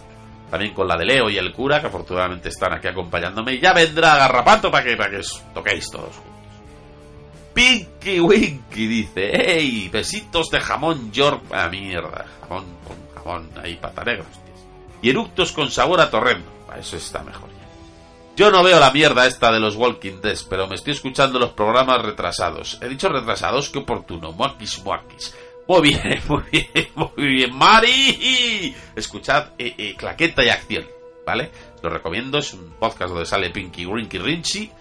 También 0.50 0.74
con 0.74 0.88
la 0.88 0.96
de 0.96 1.06
Leo 1.06 1.30
y 1.30 1.38
el 1.38 1.52
cura, 1.52 1.82
que 1.82 1.88
afortunadamente 1.88 2.48
están 2.48 2.72
aquí 2.72 2.88
acompañándome. 2.88 3.60
Ya 3.60 3.74
vendrá 3.74 4.16
Garrapato 4.16 4.72
para 4.72 4.86
que, 4.86 4.96
para 4.96 5.10
que 5.10 5.22
toquéis 5.54 5.90
todos. 5.92 6.16
Pinky 7.58 8.20
Winky 8.20 8.86
dice, 8.86 9.32
¡Ey! 9.58 9.90
Besitos 9.90 10.52
de 10.52 10.60
jamón 10.60 11.12
York. 11.12 11.42
Ah, 11.52 11.68
mierda. 11.68 12.24
Jamón 12.42 12.66
con 12.86 12.98
jamón 13.16 13.50
ahí, 13.60 13.74
pata. 13.78 14.04
Y 15.02 15.10
eructos 15.10 15.54
con 15.54 15.72
sabor 15.72 16.00
a 16.00 16.12
torrendo. 16.12 16.46
Eso 16.80 16.98
está 16.98 17.24
mejor. 17.24 17.50
Yo 18.36 18.52
no 18.52 18.62
veo 18.62 18.80
la 18.80 18.92
mierda 18.92 19.26
esta 19.26 19.52
de 19.52 19.60
los 19.60 19.76
Walking 19.76 20.22
Dead, 20.22 20.38
pero 20.48 20.68
me 20.68 20.76
estoy 20.76 20.94
escuchando 20.94 21.40
los 21.40 21.54
programas 21.54 22.04
retrasados. 22.04 22.78
He 22.80 22.90
dicho 22.90 23.10
retrasados, 23.10 23.70
qué 23.70 23.80
oportuno. 23.80 24.34
Muakis, 24.34 24.84
muakis. 24.84 25.34
Muy 25.68 25.82
bien, 25.82 26.22
muy 26.28 26.44
bien, 26.52 26.90
muy 26.94 27.28
bien. 27.28 27.58
Mari, 27.58 28.76
escuchad 28.96 29.54
eh, 29.58 29.74
eh, 29.80 29.96
Claqueta 29.98 30.46
y 30.46 30.50
Acción, 30.50 30.86
¿vale? 31.26 31.50
Lo 31.82 31.90
recomiendo, 31.90 32.38
es 32.38 32.54
un 32.54 32.76
podcast 32.80 33.10
donde 33.10 33.26
sale 33.26 33.50
Pinky 33.50 33.88
Winky 33.88 34.20
Rinchy, 34.20 34.72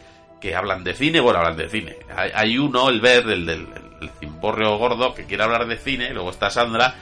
que 0.47 0.55
hablan 0.55 0.85
de 0.85 0.95
cine, 0.95 1.19
bueno, 1.19 1.41
hablan 1.41 1.57
de 1.57 1.69
cine. 1.69 1.97
Hay, 2.15 2.57
uno, 2.57 2.89
el 2.89 3.01
verde, 3.01 3.33
el 3.33 3.47
del 3.47 3.63
el, 3.63 3.91
el 4.01 4.11
cimborrio 4.21 4.79
gordo, 4.79 5.13
que 5.13 5.25
quiere 5.25 5.43
hablar 5.43 5.67
de 5.67 5.77
cine, 5.77 6.15
luego 6.15 6.31
está 6.31 6.51
Sandra, 6.51 6.95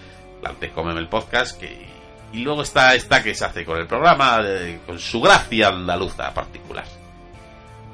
la 0.43 0.55
de 0.55 0.71
Cómeme 0.71 1.01
el 1.01 1.09
podcast, 1.09 1.61
que 1.61 1.87
y 2.33 2.39
luego 2.39 2.63
está 2.63 2.95
esta 2.95 3.23
que 3.23 3.35
se 3.35 3.45
hace 3.45 3.67
con 3.67 3.77
el 3.77 3.87
programa, 3.87 4.41
con 4.87 4.99
su 4.99 5.21
gracia 5.21 5.69
andaluza 5.69 6.33
particular. 6.33 6.87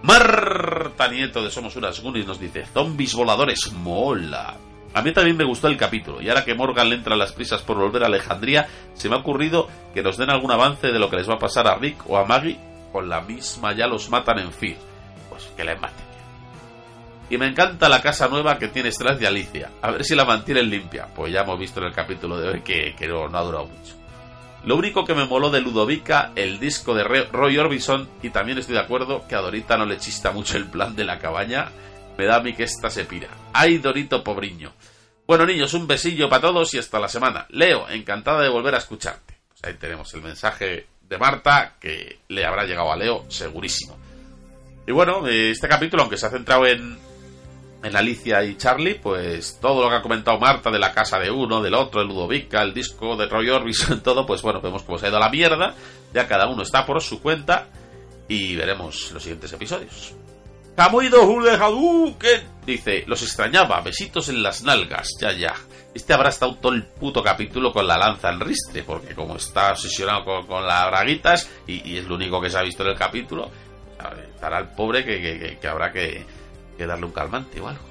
Marta 0.03 1.09
Nieto 1.09 1.42
de 1.42 1.51
Somos 1.51 1.74
unas 1.74 2.01
Goonies 2.01 2.28
nos 2.28 2.38
dice, 2.38 2.64
zombies 2.66 3.14
voladores, 3.14 3.72
mola. 3.72 4.55
A 4.94 5.03
mí 5.03 5.12
también 5.12 5.36
me 5.36 5.44
gustó 5.44 5.66
el 5.66 5.76
capítulo, 5.76 6.22
y 6.22 6.28
ahora 6.28 6.44
que 6.44 6.55
Morgan 6.55 6.90
le 6.90 6.94
entra 6.94 7.16
las 7.16 7.32
prisas 7.32 7.62
por 7.62 7.76
volver 7.76 8.05
a 8.05 8.07
Alejandría, 8.07 8.68
se 8.94 9.09
me 9.09 9.16
ha 9.16 9.18
ocurrido 9.18 9.68
que 9.94 10.03
nos 10.05 10.16
den 10.16 10.30
algún 10.30 10.53
avance 10.53 10.92
de 10.92 10.98
lo 11.01 11.11
que 11.11 11.16
les 11.16 11.28
va 11.28 11.34
a 11.34 11.40
pasar 11.40 11.66
a 11.66 11.74
Rick 11.74 12.09
o 12.09 12.16
a 12.16 12.24
Maggie, 12.24 12.59
con 12.92 13.09
la 13.09 13.20
misma 13.20 13.74
ya 13.74 13.88
los 13.88 14.11
matan 14.11 14.38
en 14.38 14.53
Fear. 14.53 14.90
Que 15.57 15.64
les 15.64 15.80
maten. 15.80 16.05
Y 17.28 17.38
me 17.38 17.47
encanta 17.47 17.88
la 17.88 18.03
casa 18.03 18.28
nueva 18.28 18.59
que 18.59 18.68
tiene 18.68 18.91
Strath 18.91 19.22
y 19.22 19.26
Alicia. 19.26 19.70
A 19.82 19.93
ver 19.93 20.05
si 20.05 20.16
la 20.16 20.24
mantienen 20.24 20.68
limpia. 20.68 21.07
Pues 21.14 21.32
ya 21.32 21.43
hemos 21.43 21.59
visto 21.59 21.80
en 21.80 21.86
el 21.86 21.93
capítulo 21.93 22.41
de 22.41 22.49
hoy 22.49 22.61
que, 22.62 22.95
que 22.97 23.07
no, 23.07 23.28
no 23.28 23.38
ha 23.38 23.43
durado 23.43 23.66
mucho. 23.66 23.95
Lo 24.64 24.76
único 24.76 25.05
que 25.05 25.14
me 25.14 25.24
moló 25.24 25.51
de 25.51 25.61
Ludovica, 25.61 26.32
el 26.36 26.61
disco 26.61 26.93
de 26.93 27.05
Roy 27.05 27.57
Orbison, 27.57 28.11
y 28.22 28.28
también 28.28 28.59
estoy 28.59 28.74
de 28.74 28.82
acuerdo 28.82 29.26
que 29.26 29.34
a 29.34 29.41
Dorita 29.41 29.78
no 29.78 29.86
le 29.86 29.97
chista 29.97 30.32
mucho 30.32 30.59
el 30.59 30.66
plan 30.66 30.95
de 30.95 31.05
la 31.05 31.18
cabaña, 31.18 31.70
me 32.18 32.26
da 32.26 32.36
a 32.36 32.43
mí 32.43 32.53
que 32.53 32.64
esta 32.64 32.91
se 32.91 33.07
pira. 33.07 33.28
¡Ay, 33.55 33.78
Dorito 33.78 34.22
pobriño! 34.22 34.72
Bueno, 35.26 35.47
niños, 35.47 35.72
un 35.72 35.86
besillo 35.86 36.28
para 36.28 36.43
todos 36.43 36.74
y 36.74 36.78
hasta 36.78 36.99
la 36.99 37.09
semana. 37.09 37.47
Leo, 37.51 37.88
encantada 37.88 38.43
de 38.43 38.51
volver 38.51 38.74
a 38.74 38.78
escucharte. 38.78 39.38
Pues 39.49 39.64
ahí 39.64 39.74
tenemos 39.78 40.12
el 40.12 40.22
mensaje 40.22 40.88
de 41.01 41.18
Marta, 41.18 41.76
que 41.80 42.18
le 42.28 42.45
habrá 42.45 42.64
llegado 42.64 42.93
a 42.93 42.97
Leo, 42.97 43.24
segurísimo. 43.30 43.97
Y 44.87 44.93
bueno, 44.93 45.26
eh, 45.28 45.51
este 45.51 45.68
capítulo, 45.68 46.03
aunque 46.03 46.16
se 46.16 46.26
ha 46.26 46.31
centrado 46.31 46.66
en, 46.66 46.99
en 47.83 47.97
Alicia 47.97 48.43
y 48.45 48.57
Charlie, 48.57 48.95
pues 48.95 49.59
todo 49.61 49.83
lo 49.83 49.91
que 49.91 49.97
ha 49.97 50.03
comentado 50.03 50.39
Marta 50.39 50.70
de 50.70 50.78
la 50.78 50.93
casa 50.93 51.18
de 51.18 51.31
uno, 51.31 51.62
del 51.62 51.74
otro, 51.74 52.01
el 52.01 52.09
Ludovica, 52.09 52.62
el 52.62 52.74
disco 52.74 53.16
de 53.16 53.26
Roy 53.26 53.49
Orbison, 53.49 54.01
todo, 54.03 54.26
pues 54.26 54.43
bueno, 54.43 54.61
vemos 54.61 54.83
cómo 54.83 54.99
se 54.99 55.07
ha 55.07 55.09
ido 55.09 55.18
a 55.18 55.20
la 55.20 55.31
mierda. 55.31 55.74
Ya 56.12 56.26
cada 56.26 56.49
uno 56.49 56.62
está 56.62 56.85
por 56.85 57.01
su 57.03 57.20
cuenta 57.20 57.68
y 58.28 58.57
veremos 58.57 59.12
los 59.12 59.22
siguientes 59.22 59.53
episodios. 59.53 60.14
Camuido 60.76 61.24
Hule 61.24 61.59
dice: 62.64 63.05
Los 63.07 63.22
extrañaba, 63.22 63.81
besitos 63.81 64.28
en 64.28 64.43
las 64.43 64.62
nalgas, 64.62 65.11
ya, 65.20 65.33
ya. 65.33 65.55
Este 65.93 66.14
habrá 66.14 66.28
estado 66.28 66.55
todo 66.57 66.72
el 66.72 66.85
puto 66.85 67.22
capítulo 67.22 67.72
con 67.72 67.87
la 67.87 67.99
lanza 67.99 68.31
en 68.31 68.41
ristre, 68.41 68.85
porque 68.85 69.14
como 69.14 69.37
está 69.37 69.72
obsesionado 69.72 70.47
con, 70.47 70.66
las 70.66 70.87
braguitas 70.89 71.51
y 71.66 71.97
es 71.97 72.07
lo 72.07 72.14
único 72.14 72.41
que 72.41 72.49
se 72.49 72.59
ha 72.59 72.62
visto 72.62 72.85
en 72.85 72.91
el 72.91 72.97
capítulo, 72.97 73.51
estará 74.41 74.59
el 74.59 74.68
pobre 74.68 75.05
que, 75.05 75.59
que- 75.61 75.68
habrá 75.68 75.93
que, 75.93 76.24
darle 76.78 77.05
un 77.05 77.12
calmante 77.12 77.61
o 77.61 77.68
algo. 77.68 77.82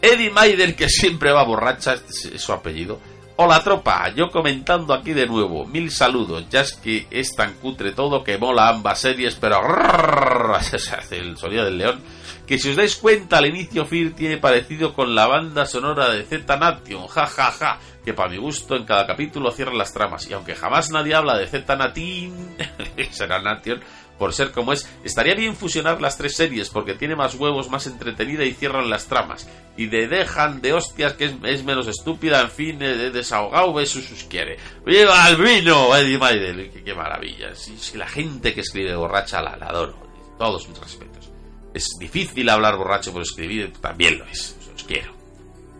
Eddie 0.00 0.30
Maider, 0.30 0.76
que 0.76 0.88
siempre 0.88 1.32
va 1.32 1.42
borracha, 1.42 1.94
es- 1.94 2.30
su 2.40 2.52
apellido. 2.52 3.00
Hola 3.38 3.62
tropa, 3.64 4.08
yo 4.14 4.30
comentando 4.30 4.94
aquí 4.94 5.12
de 5.12 5.26
nuevo, 5.26 5.66
mil 5.66 5.90
saludos, 5.90 6.46
ya 6.48 6.60
es 6.60 6.72
que 6.74 7.06
es 7.10 7.34
tan 7.34 7.54
cutre 7.54 7.90
todo 7.92 8.22
que 8.24 8.38
mola 8.38 8.68
ambas 8.68 9.00
series, 9.00 9.34
pero 9.34 9.60
el 11.10 11.36
sonido 11.36 11.64
del 11.66 11.76
león, 11.76 12.00
que 12.46 12.58
si 12.58 12.70
os 12.70 12.76
dais 12.76 12.96
cuenta 12.96 13.36
al 13.36 13.46
inicio 13.46 13.84
Fear 13.84 14.12
tiene 14.12 14.38
parecido 14.38 14.94
con 14.94 15.14
la 15.14 15.26
banda 15.26 15.66
sonora 15.66 16.08
de 16.10 16.22
Z 16.22 16.56
Nation, 16.56 17.06
ja 17.08 17.26
ja 17.26 17.50
ja, 17.50 17.78
que 18.02 18.14
para 18.14 18.30
mi 18.30 18.38
gusto 18.38 18.74
en 18.74 18.86
cada 18.86 19.06
capítulo 19.06 19.50
cierra 19.50 19.74
las 19.74 19.92
tramas, 19.92 20.26
y 20.30 20.32
aunque 20.32 20.54
jamás 20.54 20.90
nadie 20.90 21.14
habla 21.14 21.36
de 21.36 21.46
Z 21.46 21.76
Natin, 21.76 22.56
será 23.10 23.42
Nation, 23.42 23.80
por 24.18 24.32
ser 24.32 24.52
como 24.52 24.72
es, 24.72 24.88
estaría 25.04 25.34
bien 25.34 25.56
fusionar 25.56 26.00
las 26.00 26.16
tres 26.16 26.36
series 26.36 26.70
porque 26.70 26.94
tiene 26.94 27.16
más 27.16 27.34
huevos, 27.34 27.70
más 27.70 27.86
entretenida 27.86 28.44
y 28.44 28.52
cierran 28.52 28.90
las 28.90 29.06
tramas. 29.06 29.48
Y 29.76 29.86
de 29.86 30.08
dejan 30.08 30.60
de 30.62 30.72
hostias 30.72 31.14
que 31.14 31.34
es, 31.44 31.64
menos 31.64 31.86
estúpida, 31.88 32.40
en 32.40 32.50
fin, 32.50 32.82
eh, 32.82 32.96
de 32.96 33.10
desahogado, 33.10 33.78
eso 33.80 34.00
sus 34.00 34.24
quiere. 34.24 34.56
¡Viva 34.84 35.28
el 35.28 35.36
vino, 35.36 35.94
Eddie! 35.94 36.70
¡Qué, 36.70 36.82
qué 36.82 36.94
maravilla! 36.94 37.52
La 37.94 38.08
gente 38.08 38.54
que 38.54 38.60
escribe 38.60 38.96
borracha 38.96 39.42
la, 39.42 39.56
la 39.56 39.66
adoro. 39.66 39.96
Todos 40.38 40.68
mis 40.68 40.78
respetos. 40.78 41.30
Es 41.74 41.88
difícil 41.98 42.48
hablar 42.48 42.76
borracho 42.76 43.12
por 43.12 43.22
escribir, 43.22 43.72
también 43.80 44.18
lo 44.18 44.24
es. 44.26 44.56
Os 44.74 44.84
quiero. 44.84 45.15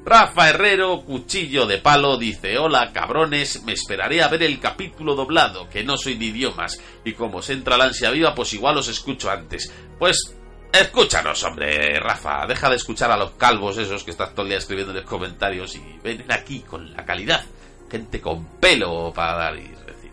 Rafa 0.07 0.51
Herrero, 0.51 1.01
cuchillo 1.01 1.67
de 1.67 1.79
palo, 1.79 2.17
dice, 2.17 2.59
hola 2.59 2.93
cabrones, 2.93 3.65
me 3.65 3.73
esperaré 3.73 4.23
a 4.23 4.29
ver 4.29 4.45
el 4.45 4.61
capítulo 4.61 5.17
doblado, 5.17 5.69
que 5.69 5.83
no 5.83 5.99
soy 5.99 6.15
de 6.15 6.27
idiomas, 6.27 6.81
y 7.05 7.15
como 7.15 7.43
se 7.43 7.55
entra 7.55 7.77
la 7.77 7.87
ansia 7.87 8.11
viva, 8.11 8.33
pues 8.33 8.55
igual 8.55 8.77
os 8.79 8.87
escucho 8.87 9.29
antes. 9.29 9.73
Pues, 9.99 10.33
escúchanos, 10.73 11.43
hombre, 11.43 11.99
Rafa, 11.99 12.47
deja 12.47 12.71
de 12.71 12.77
escuchar 12.77 13.11
a 13.11 13.17
los 13.17 13.33
calvos 13.33 13.79
esos 13.79 14.05
que 14.05 14.13
estás 14.13 14.31
todo 14.31 14.43
el 14.43 14.51
día 14.51 14.59
escribiendo 14.59 14.93
en 14.93 14.99
los 14.99 15.11
comentarios 15.11 15.75
y 15.75 15.99
ven 16.05 16.25
aquí 16.31 16.61
con 16.61 16.93
la 16.93 17.05
calidad. 17.05 17.45
Gente 17.91 18.21
con 18.21 18.45
pelo 18.61 19.13
para 19.13 19.37
dar 19.37 19.57
y 19.57 19.67
recibir. 19.67 20.13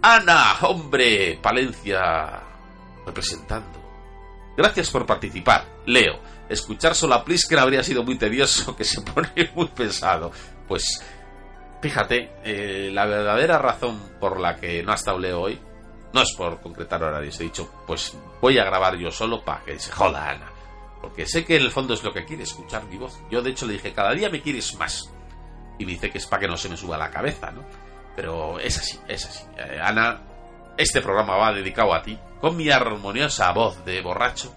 Ana, 0.00 0.56
hombre, 0.62 1.38
Palencia, 1.42 2.40
representando. 3.04 3.84
Gracias 4.56 4.88
por 4.88 5.04
participar. 5.04 5.66
Leo, 5.84 6.18
escuchar 6.48 6.94
solo 6.94 7.14
a 7.14 7.24
Plisken 7.24 7.58
habría 7.58 7.82
sido 7.82 8.02
muy 8.02 8.16
tedioso, 8.16 8.76
que 8.76 8.84
se 8.84 9.00
pone 9.00 9.50
muy 9.54 9.68
pesado. 9.68 10.32
Pues, 10.68 11.02
fíjate, 11.80 12.32
eh, 12.44 12.90
la 12.92 13.06
verdadera 13.06 13.58
razón 13.58 14.00
por 14.20 14.40
la 14.40 14.56
que 14.56 14.82
no 14.82 14.92
ha 14.92 14.96
estado 14.96 15.18
hoy, 15.40 15.60
no 16.12 16.22
es 16.22 16.32
por 16.36 16.60
concretar 16.60 17.02
horarios, 17.02 17.40
he 17.40 17.44
dicho, 17.44 17.70
pues 17.86 18.16
voy 18.40 18.58
a 18.58 18.64
grabar 18.64 18.96
yo 18.96 19.10
solo 19.10 19.44
para 19.44 19.64
que 19.64 19.78
se 19.78 19.90
joda 19.90 20.30
Ana. 20.30 20.50
Porque 21.00 21.26
sé 21.26 21.44
que 21.44 21.56
en 21.56 21.62
el 21.62 21.70
fondo 21.70 21.92
es 21.92 22.02
lo 22.02 22.12
que 22.12 22.24
quiere, 22.24 22.44
escuchar 22.44 22.84
mi 22.84 22.96
voz. 22.96 23.20
Yo 23.30 23.42
de 23.42 23.50
hecho 23.50 23.66
le 23.66 23.74
dije, 23.74 23.92
cada 23.92 24.14
día 24.14 24.30
me 24.30 24.40
quieres 24.40 24.74
más. 24.76 25.12
Y 25.78 25.84
dice 25.84 26.10
que 26.10 26.18
es 26.18 26.26
para 26.26 26.40
que 26.40 26.48
no 26.48 26.56
se 26.56 26.68
me 26.68 26.76
suba 26.76 26.96
la 26.96 27.10
cabeza, 27.10 27.50
¿no? 27.50 27.62
Pero 28.16 28.58
es 28.60 28.78
así, 28.78 28.98
es 29.08 29.26
así. 29.26 29.44
Eh, 29.58 29.80
Ana, 29.82 30.22
este 30.78 31.02
programa 31.02 31.36
va 31.36 31.52
dedicado 31.52 31.92
a 31.92 32.02
ti, 32.02 32.18
con 32.40 32.56
mi 32.56 32.70
armoniosa 32.70 33.52
voz 33.52 33.84
de 33.84 34.00
borracho, 34.00 34.54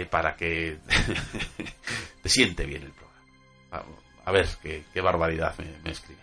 eh, 0.00 0.06
para 0.06 0.36
que 0.36 0.78
te 2.22 2.28
siente 2.28 2.64
bien 2.64 2.82
el 2.82 2.92
programa. 2.92 3.96
A, 4.24 4.32
ver 4.32 4.46
qué, 4.62 5.00
barbaridad 5.00 5.54
me, 5.58 5.66
me 5.82 5.90
escribes. 5.90 6.22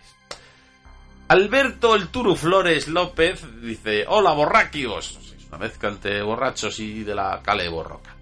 Alberto 1.28 1.94
el 1.94 2.08
Turu 2.08 2.34
Flores 2.34 2.88
López 2.88 3.44
dice: 3.62 4.04
Hola, 4.08 4.32
borraquios. 4.32 5.18
Es 5.36 5.46
una 5.46 5.58
mezcla 5.58 5.90
entre 5.90 6.22
borrachos 6.22 6.80
y 6.80 7.04
de 7.04 7.14
la 7.14 7.40
cale 7.42 7.68
borroca. 7.68 8.16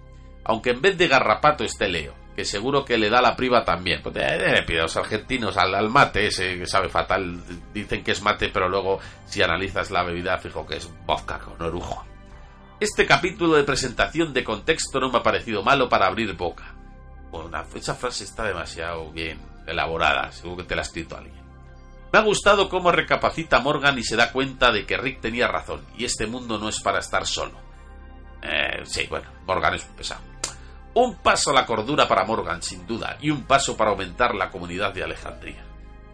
Aunque 0.44 0.70
en 0.70 0.80
vez 0.80 0.96
de 0.98 1.08
garrapato 1.08 1.64
esté 1.64 1.88
Leo, 1.88 2.14
que 2.34 2.44
seguro 2.44 2.84
que 2.84 2.98
le 2.98 3.10
da 3.10 3.20
la 3.20 3.34
priva 3.34 3.64
también. 3.64 4.02
Pues 4.02 4.16
eh, 4.16 4.64
a 4.68 4.82
los 4.82 4.96
argentinos 4.96 5.56
al, 5.56 5.74
al 5.74 5.90
mate, 5.90 6.26
ese 6.26 6.58
que 6.58 6.66
sabe 6.66 6.88
fatal. 6.88 7.42
Dicen 7.72 8.04
que 8.04 8.12
es 8.12 8.22
mate, 8.22 8.50
pero 8.52 8.68
luego, 8.68 9.00
si 9.26 9.42
analizas 9.42 9.90
la 9.90 10.02
bebida, 10.02 10.38
fijo 10.38 10.66
que 10.66 10.76
es 10.76 10.90
vodka 11.06 11.38
con 11.38 11.60
orujo. 11.60 12.04
Este 12.80 13.06
capítulo 13.06 13.56
de 13.56 13.64
presentación 13.64 14.32
de 14.32 14.44
contexto 14.44 15.00
no 15.00 15.10
me 15.10 15.18
ha 15.18 15.22
parecido 15.24 15.64
malo 15.64 15.88
para 15.88 16.06
abrir 16.06 16.36
boca. 16.36 16.76
Bueno, 17.32 17.50
esa 17.74 17.96
frase 17.96 18.22
está 18.22 18.44
demasiado 18.44 19.10
bien 19.10 19.40
elaborada, 19.66 20.30
seguro 20.30 20.58
que 20.58 20.62
te 20.68 20.76
la 20.76 20.82
ha 20.82 20.84
escrito 20.84 21.16
alguien. 21.16 21.42
Me 22.12 22.20
ha 22.20 22.22
gustado 22.22 22.68
cómo 22.68 22.92
recapacita 22.92 23.58
Morgan 23.58 23.98
y 23.98 24.04
se 24.04 24.14
da 24.14 24.30
cuenta 24.30 24.70
de 24.70 24.86
que 24.86 24.96
Rick 24.96 25.20
tenía 25.20 25.48
razón, 25.48 25.84
y 25.96 26.04
este 26.04 26.28
mundo 26.28 26.58
no 26.58 26.68
es 26.68 26.78
para 26.78 27.00
estar 27.00 27.26
solo. 27.26 27.58
Eh, 28.42 28.84
sí, 28.84 29.08
bueno, 29.10 29.28
Morgan 29.44 29.74
es 29.74 29.84
un 29.84 29.96
pesado. 29.96 30.20
Un 30.94 31.16
paso 31.16 31.50
a 31.50 31.54
la 31.54 31.66
cordura 31.66 32.06
para 32.06 32.24
Morgan, 32.24 32.62
sin 32.62 32.86
duda, 32.86 33.18
y 33.20 33.30
un 33.30 33.42
paso 33.42 33.76
para 33.76 33.90
aumentar 33.90 34.36
la 34.36 34.50
comunidad 34.50 34.94
de 34.94 35.02
Alejandría. 35.02 35.64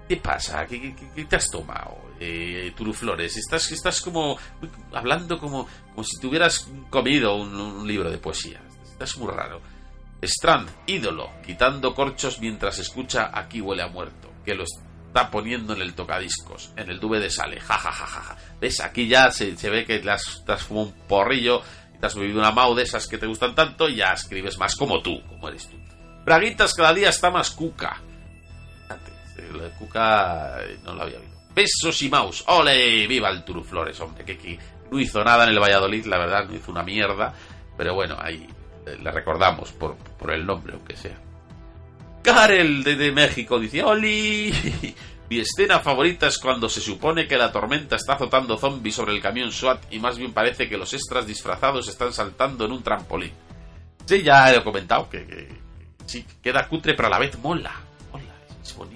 ¿Qué 0.09 0.17
pasa? 0.17 0.67
¿Qué, 0.67 0.95
te 1.29 1.37
has 1.37 1.51
tomado, 1.51 1.99
eh, 2.21 2.73
Turuflores? 2.77 3.37
Estás, 3.37 3.71
estás 3.73 4.01
como 4.01 4.39
hablando 4.93 5.39
como, 5.39 5.67
como 5.91 6.05
si 6.05 6.21
tuvieras 6.21 6.69
comido 6.91 7.37
un, 7.37 7.87
libro 7.87 8.11
de 8.11 8.19
poesía. 8.19 8.61
Estás 8.85 9.17
muy 9.19 9.33
raro. 9.33 9.61
Strand, 10.23 10.71
ídolo, 10.87 11.31
quitando 11.45 11.95
corchos 11.95 12.41
mientras 12.41 12.79
escucha 12.79 13.31
Aquí 13.33 13.61
huele 13.61 13.83
a 13.83 13.89
muerto, 13.89 14.33
que 14.45 14.55
lo 14.55 14.65
está 14.65 15.31
poniendo 15.31 15.75
en 15.75 15.83
el 15.83 15.95
tocadiscos, 15.95 16.73
en 16.77 16.91
el 16.91 16.99
de 16.99 17.31
sale, 17.31 17.61
ja 17.61 17.79
ja 17.79 17.93
ja 17.93 18.07
ja. 18.07 18.37
¿Ves? 18.61 18.81
Aquí 18.81 19.07
ya 19.07 19.31
se, 19.31 19.55
ve 19.71 19.85
que 19.85 20.01
te 20.01 20.11
has, 20.11 20.43
un 20.71 20.93
porrillo, 21.07 21.63
te 22.01 22.07
has 22.07 22.15
bebido 22.17 22.41
una 22.41 22.51
mau 22.51 22.75
de 22.75 22.83
esas 22.83 23.07
que 23.07 23.19
te 23.19 23.27
gustan 23.27 23.55
tanto 23.55 23.89
y 23.89 23.97
ya 23.97 24.13
escribes 24.13 24.59
más 24.59 24.75
como 24.75 25.03
tú, 25.03 25.23
como 25.29 25.49
eres 25.49 25.69
tú. 25.69 25.77
Braguitas 26.25 26.75
cada 26.75 26.93
día 26.95 27.11
está 27.11 27.31
más 27.31 27.51
cuca. 27.51 28.01
Antes, 28.89 29.15
la 29.53 29.69
cuca 29.79 30.65
eh, 30.65 30.79
no 30.83 30.95
lo 30.95 31.03
había 31.03 31.19
oído. 31.19 31.34
Besos 31.55 32.03
y 32.03 32.09
maus. 32.09 32.45
¡Ole! 32.49 33.07
¡Viva 33.07 33.31
el 33.31 33.45
Turuflores, 33.45 34.01
hombre! 34.01 34.25
Que, 34.25 34.37
que 34.37 34.59
no 34.91 34.99
hizo 34.99 35.23
nada 35.23 35.45
en 35.45 35.51
el 35.51 35.61
Valladolid, 35.61 36.05
la 36.07 36.19
verdad, 36.19 36.49
no 36.49 36.55
hizo 36.55 36.71
una 36.71 36.83
mierda. 36.83 37.35
Pero 37.77 37.95
bueno, 37.95 38.17
ahí 38.21 38.47
eh, 38.87 38.99
le 39.01 39.11
recordamos 39.11 39.73
por, 39.73 39.97
por 39.97 40.33
el 40.33 40.45
nombre, 40.45 40.75
aunque 40.75 40.97
sea. 40.97 41.19
Karel 42.23 42.83
de, 42.83 43.13
México 43.13 43.61
dice, 43.61 43.83
¡Oli! 43.83 44.53
Mi 45.31 45.41
escena 45.41 45.81
favorita 45.81 46.27
es 46.27 46.39
cuando 46.39 46.69
se 46.69 46.81
supone 46.81 47.27
que 47.27 47.37
la 47.37 47.51
tormenta 47.51 47.97
está 47.97 48.15
azotando 48.15 48.59
zombies 48.59 48.95
sobre 48.95 49.13
el 49.13 49.23
camión 49.23 49.53
SWAT 49.53 49.93
y 49.93 49.99
más 49.99 50.19
bien 50.19 50.33
parece 50.33 50.69
que 50.69 50.77
los 50.77 50.93
extras 50.93 51.27
disfrazados 51.27 51.89
están 51.89 52.13
saltando 52.13 52.67
en 52.67 52.73
un 52.73 52.83
trampolín. 52.83 53.33
Sí, 54.05 54.23
ya 54.23 54.55
he 54.55 54.63
comentado 54.63 55.09
que, 55.09 55.49
sí, 56.05 56.27
queda 56.43 56.69
cutre 56.69 56.95
pero 56.95 57.09
a 57.09 57.11
la 57.11 57.19
vez 57.19 57.39
mola. 57.39 57.75
Mola, 58.13 58.35
es 58.63 58.77
bonito. 58.77 58.94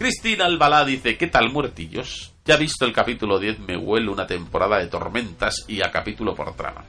Cristina 0.00 0.46
Albalá 0.46 0.86
dice, 0.86 1.18
¿qué 1.18 1.26
tal 1.26 1.52
muertillos? 1.52 2.32
Ya 2.46 2.56
visto 2.56 2.86
el 2.86 2.92
capítulo 2.94 3.38
10 3.38 3.58
me 3.58 3.76
huele 3.76 4.08
una 4.08 4.26
temporada 4.26 4.78
de 4.78 4.86
tormentas 4.86 5.66
y 5.68 5.82
a 5.82 5.90
capítulo 5.90 6.34
por 6.34 6.56
trama. 6.56 6.86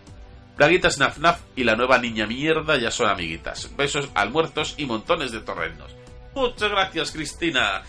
Braguitas 0.55 0.97
Naf 0.97 1.17
Naf 1.17 1.41
y 1.57 1.65
la 1.65 1.75
nueva 1.75 1.97
niña 1.97 2.25
mierda 2.25 2.77
ya 2.77 2.89
son 2.89 3.09
amiguitas. 3.09 3.75
Besos 3.75 4.07
almuerzos 4.13 4.75
y 4.77 4.85
montones 4.85 5.33
de 5.33 5.41
torrendos. 5.41 5.93
Muchas 6.33 6.71
gracias, 6.71 7.11
Cristina. 7.11 7.81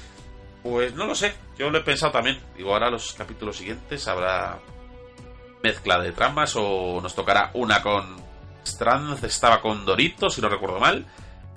Pues 0.64 0.92
no 0.96 1.06
lo 1.06 1.14
sé, 1.14 1.34
yo 1.56 1.70
lo 1.70 1.78
he 1.78 1.82
pensado 1.82 2.10
también. 2.10 2.40
Digo, 2.56 2.72
ahora 2.72 2.90
los 2.90 3.12
capítulos 3.12 3.58
siguientes 3.58 4.08
habrá 4.08 4.58
mezcla 5.62 6.00
de 6.00 6.10
tramas 6.10 6.56
o 6.56 7.00
nos 7.00 7.14
tocará 7.14 7.52
una 7.54 7.80
con 7.80 8.16
Strand 8.66 9.24
estaba 9.24 9.60
con 9.60 9.84
Dorito, 9.84 10.28
si 10.30 10.40
no 10.40 10.48
recuerdo 10.48 10.80
mal. 10.80 11.06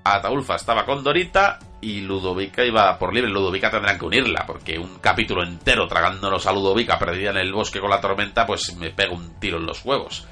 Ataulfa 0.03 0.55
estaba 0.55 0.85
con 0.85 1.03
Dorita 1.03 1.57
y 1.85 2.01
Ludovica 2.01 2.65
iba 2.65 2.97
por 2.97 3.13
libre. 3.13 3.29
Ludovica 3.29 3.69
tendrán 3.69 3.99
que 3.99 4.05
unirla 4.05 4.43
porque 4.47 4.79
un 4.79 4.97
capítulo 4.97 5.43
entero 5.43 5.87
tragándonos 5.87 6.47
a 6.47 6.51
Ludovica 6.51 6.97
perdida 6.97 7.29
en 7.29 7.37
el 7.37 7.53
bosque 7.53 7.79
con 7.79 7.91
la 7.91 8.01
tormenta 8.01 8.47
pues 8.47 8.75
me 8.75 8.89
pega 8.89 9.13
un 9.13 9.39
tiro 9.39 9.59
en 9.59 9.67
los 9.67 9.85
huevos. 9.85 10.25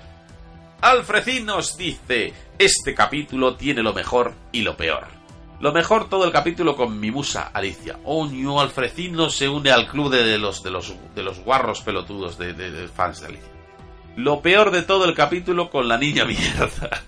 Alfrecinos 0.82 1.78
dice, 1.78 2.34
este 2.58 2.96
capítulo 2.96 3.56
tiene 3.56 3.84
lo 3.84 3.94
mejor 3.94 4.34
y 4.52 4.64
lo 4.64 4.76
peor. 4.76 5.06
Lo 5.60 5.72
mejor 5.72 6.10
todo 6.10 6.26
el 6.26 6.32
capítulo 6.32 6.76
con 6.76 7.00
mi 7.00 7.12
musa, 7.12 7.52
Alicia. 7.54 8.00
Oño, 8.04 8.60
Alfrecino 8.60 9.30
se 9.30 9.48
une 9.48 9.70
al 9.72 9.88
club 9.88 10.12
de, 10.12 10.40
los, 10.40 10.64
de, 10.64 10.72
los, 10.72 10.96
de 11.14 11.22
los 11.22 11.40
guarros 11.40 11.82
pelotudos 11.82 12.40
de, 12.40 12.54
de, 12.54 12.88
fans 12.88 13.22
de 13.22 13.28
Alicia. 13.28 13.52
Lo 14.16 14.42
peor 14.42 14.72
de 14.72 14.82
todo 14.82 15.06
el 15.06 15.14
capítulo 15.14 15.70
con 15.70 15.88
la 15.88 16.00
niña 16.00 16.26
mierda. 16.26 17.04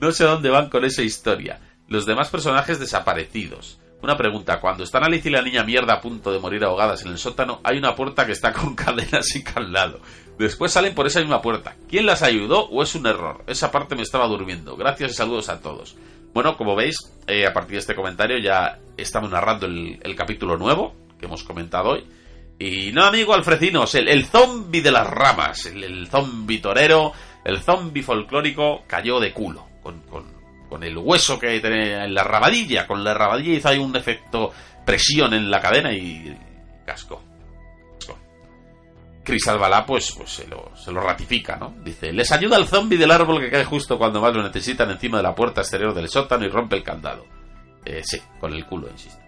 No 0.00 0.10
sé 0.10 0.24
dónde 0.24 0.48
van 0.48 0.70
con 0.70 0.86
esa 0.86 1.02
historia. 1.02 1.60
Los 1.86 2.06
demás 2.06 2.30
personajes 2.30 2.80
desaparecidos. 2.80 3.79
Una 4.02 4.16
pregunta, 4.16 4.60
cuando 4.60 4.84
están 4.84 5.04
Alicia 5.04 5.28
y 5.28 5.32
la 5.32 5.42
niña 5.42 5.62
mierda 5.62 5.94
a 5.94 6.00
punto 6.00 6.32
de 6.32 6.38
morir 6.38 6.64
ahogadas 6.64 7.04
en 7.04 7.12
el 7.12 7.18
sótano, 7.18 7.60
hay 7.62 7.76
una 7.76 7.94
puerta 7.94 8.24
que 8.24 8.32
está 8.32 8.52
con 8.54 8.74
cadenas 8.74 9.34
y 9.34 9.42
candado. 9.42 10.00
Después 10.38 10.72
salen 10.72 10.94
por 10.94 11.06
esa 11.06 11.20
misma 11.20 11.42
puerta. 11.42 11.76
¿Quién 11.86 12.06
las 12.06 12.22
ayudó 12.22 12.66
o 12.68 12.82
es 12.82 12.94
un 12.94 13.06
error? 13.06 13.44
Esa 13.46 13.70
parte 13.70 13.94
me 13.94 14.02
estaba 14.02 14.26
durmiendo. 14.26 14.74
Gracias 14.74 15.12
y 15.12 15.14
saludos 15.14 15.50
a 15.50 15.60
todos. 15.60 15.96
Bueno, 16.32 16.56
como 16.56 16.74
veis, 16.74 16.96
eh, 17.26 17.46
a 17.46 17.52
partir 17.52 17.72
de 17.72 17.80
este 17.80 17.94
comentario 17.94 18.38
ya 18.38 18.78
estamos 18.96 19.30
narrando 19.30 19.66
el, 19.66 20.14
capítulo 20.16 20.56
nuevo 20.56 20.94
que 21.18 21.26
hemos 21.26 21.42
comentado 21.42 21.90
hoy. 21.90 22.06
Y 22.58 22.92
no, 22.92 23.04
amigo 23.04 23.34
Alfrecinos, 23.34 23.94
el, 23.94 24.08
el 24.08 24.24
zombie 24.24 24.80
de 24.80 24.92
las 24.92 25.06
ramas, 25.08 25.66
el, 25.66 26.08
zombi 26.08 26.58
torero, 26.58 27.12
el 27.44 27.58
zombi 27.60 28.02
folclórico 28.02 28.84
cayó 28.86 29.20
de 29.20 29.32
culo. 29.32 29.66
Con, 29.82 30.39
el 30.78 30.96
hueso 30.96 31.38
que 31.38 31.60
tiene 31.60 32.04
en 32.04 32.14
la 32.14 32.24
rabadilla. 32.24 32.86
Con 32.86 33.02
la 33.02 33.14
rabadilla 33.14 33.68
ahí 33.68 33.78
un 33.78 33.96
efecto 33.96 34.52
presión 34.84 35.34
en 35.34 35.50
la 35.50 35.60
cadena 35.60 35.92
y 35.92 36.36
casco. 36.86 37.22
Chris 39.22 39.46
Albalá 39.48 39.84
pues, 39.84 40.12
pues 40.16 40.30
se, 40.30 40.46
lo, 40.48 40.72
se 40.74 40.90
lo 40.90 41.00
ratifica, 41.00 41.56
¿no? 41.56 41.74
Dice, 41.84 42.12
les 42.12 42.32
ayuda 42.32 42.56
el 42.56 42.66
zombie 42.66 42.98
del 42.98 43.10
árbol 43.10 43.40
que 43.40 43.50
cae 43.50 43.64
justo 43.64 43.98
cuando 43.98 44.20
más 44.20 44.34
lo 44.34 44.42
necesitan 44.42 44.90
encima 44.90 45.18
de 45.18 45.22
la 45.22 45.34
puerta 45.34 45.60
exterior 45.60 45.94
del 45.94 46.08
sótano 46.08 46.44
y 46.44 46.48
rompe 46.48 46.76
el 46.76 46.82
candado. 46.82 47.26
Eh, 47.84 48.02
sí, 48.02 48.20
con 48.40 48.52
el 48.52 48.66
culo, 48.66 48.88
insisto. 48.90 49.20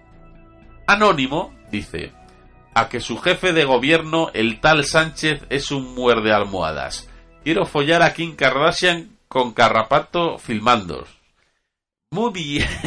Anónimo 0.86 1.54
dice, 1.70 2.12
a 2.74 2.88
que 2.88 3.00
su 3.00 3.18
jefe 3.18 3.52
de 3.52 3.64
gobierno, 3.64 4.30
el 4.34 4.60
tal 4.60 4.84
Sánchez, 4.84 5.44
es 5.50 5.70
un 5.70 5.94
muerde 5.94 6.32
almohadas. 6.32 7.08
Quiero 7.44 7.66
follar 7.66 8.02
a 8.02 8.14
Kim 8.14 8.34
Kardashian 8.34 9.18
con 9.28 9.52
Carrapato 9.52 10.38
filmando. 10.38 11.06
Muy 12.12 12.32
bien. 12.32 12.68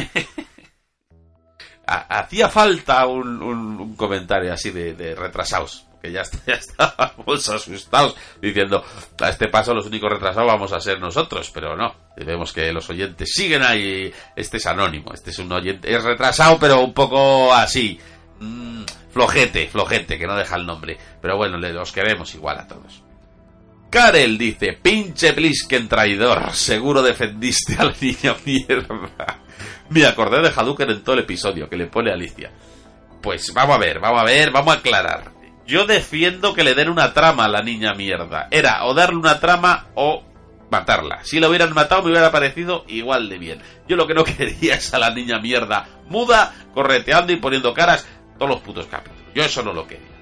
Hacía 1.86 2.48
falta 2.48 3.06
un, 3.06 3.94
comentario 3.96 4.52
así 4.52 4.70
de, 4.70 4.94
de 4.94 5.14
retrasados 5.14 5.86
ya, 6.12 6.22
ya 6.46 6.54
estábamos 6.54 7.48
asustados 7.48 8.16
diciendo, 8.40 8.84
a 9.20 9.28
este 9.28 9.48
paso 9.48 9.74
los 9.74 9.86
únicos 9.86 10.10
retrasados 10.10 10.48
vamos 10.48 10.72
a 10.72 10.80
ser 10.80 11.00
nosotros, 11.00 11.50
pero 11.52 11.76
no, 11.76 11.94
vemos 12.16 12.52
que 12.52 12.72
los 12.72 12.88
oyentes 12.90 13.30
siguen 13.32 13.62
ahí, 13.62 14.12
este 14.34 14.58
es 14.58 14.66
anónimo, 14.66 15.12
este 15.12 15.30
es 15.30 15.38
un 15.38 15.52
oyente, 15.52 15.92
es 15.92 16.02
retrasado 16.02 16.58
pero 16.58 16.80
un 16.80 16.92
poco 16.92 17.52
así, 17.52 17.98
mm, 18.40 18.84
flojete, 19.10 19.68
flojete, 19.68 20.18
que 20.18 20.26
no 20.26 20.36
deja 20.36 20.56
el 20.56 20.66
nombre, 20.66 20.98
pero 21.20 21.36
bueno, 21.36 21.58
los 21.58 21.92
queremos 21.92 22.34
igual 22.34 22.58
a 22.58 22.68
todos. 22.68 23.05
Karel 23.90 24.36
dice, 24.36 24.72
pinche 24.74 25.32
Plisken 25.32 25.88
traidor, 25.88 26.52
seguro 26.52 27.02
defendiste 27.02 27.76
a 27.78 27.84
la 27.84 27.94
niña 28.00 28.34
mierda. 28.44 29.40
Me 29.90 30.04
acordé 30.04 30.42
de 30.42 30.52
Hadouken 30.54 30.90
en 30.90 31.02
todo 31.02 31.14
el 31.14 31.22
episodio 31.22 31.68
que 31.68 31.76
le 31.76 31.86
pone 31.86 32.12
Alicia. 32.12 32.50
Pues 33.22 33.52
vamos 33.54 33.76
a 33.76 33.78
ver, 33.78 34.00
vamos 34.00 34.20
a 34.20 34.24
ver, 34.24 34.50
vamos 34.50 34.74
a 34.74 34.78
aclarar. 34.78 35.32
Yo 35.66 35.86
defiendo 35.86 36.54
que 36.54 36.64
le 36.64 36.74
den 36.74 36.88
una 36.88 37.12
trama 37.12 37.44
a 37.44 37.48
la 37.48 37.62
niña 37.62 37.94
mierda. 37.94 38.48
Era 38.50 38.84
o 38.84 38.94
darle 38.94 39.18
una 39.18 39.40
trama 39.40 39.86
o 39.94 40.24
matarla. 40.70 41.24
Si 41.24 41.40
la 41.40 41.48
hubieran 41.48 41.72
matado 41.72 42.02
me 42.02 42.10
hubiera 42.10 42.30
parecido 42.30 42.84
igual 42.88 43.28
de 43.28 43.38
bien. 43.38 43.62
Yo 43.88 43.96
lo 43.96 44.06
que 44.06 44.14
no 44.14 44.24
quería 44.24 44.74
es 44.74 44.92
a 44.94 44.98
la 44.98 45.10
niña 45.10 45.38
mierda 45.38 45.88
muda, 46.08 46.54
correteando 46.74 47.32
y 47.32 47.36
poniendo 47.36 47.74
caras 47.74 48.06
todos 48.38 48.50
los 48.50 48.60
putos 48.60 48.86
capítulos. 48.86 49.22
Yo 49.34 49.44
eso 49.44 49.62
no 49.62 49.72
lo 49.72 49.86
quería. 49.86 50.15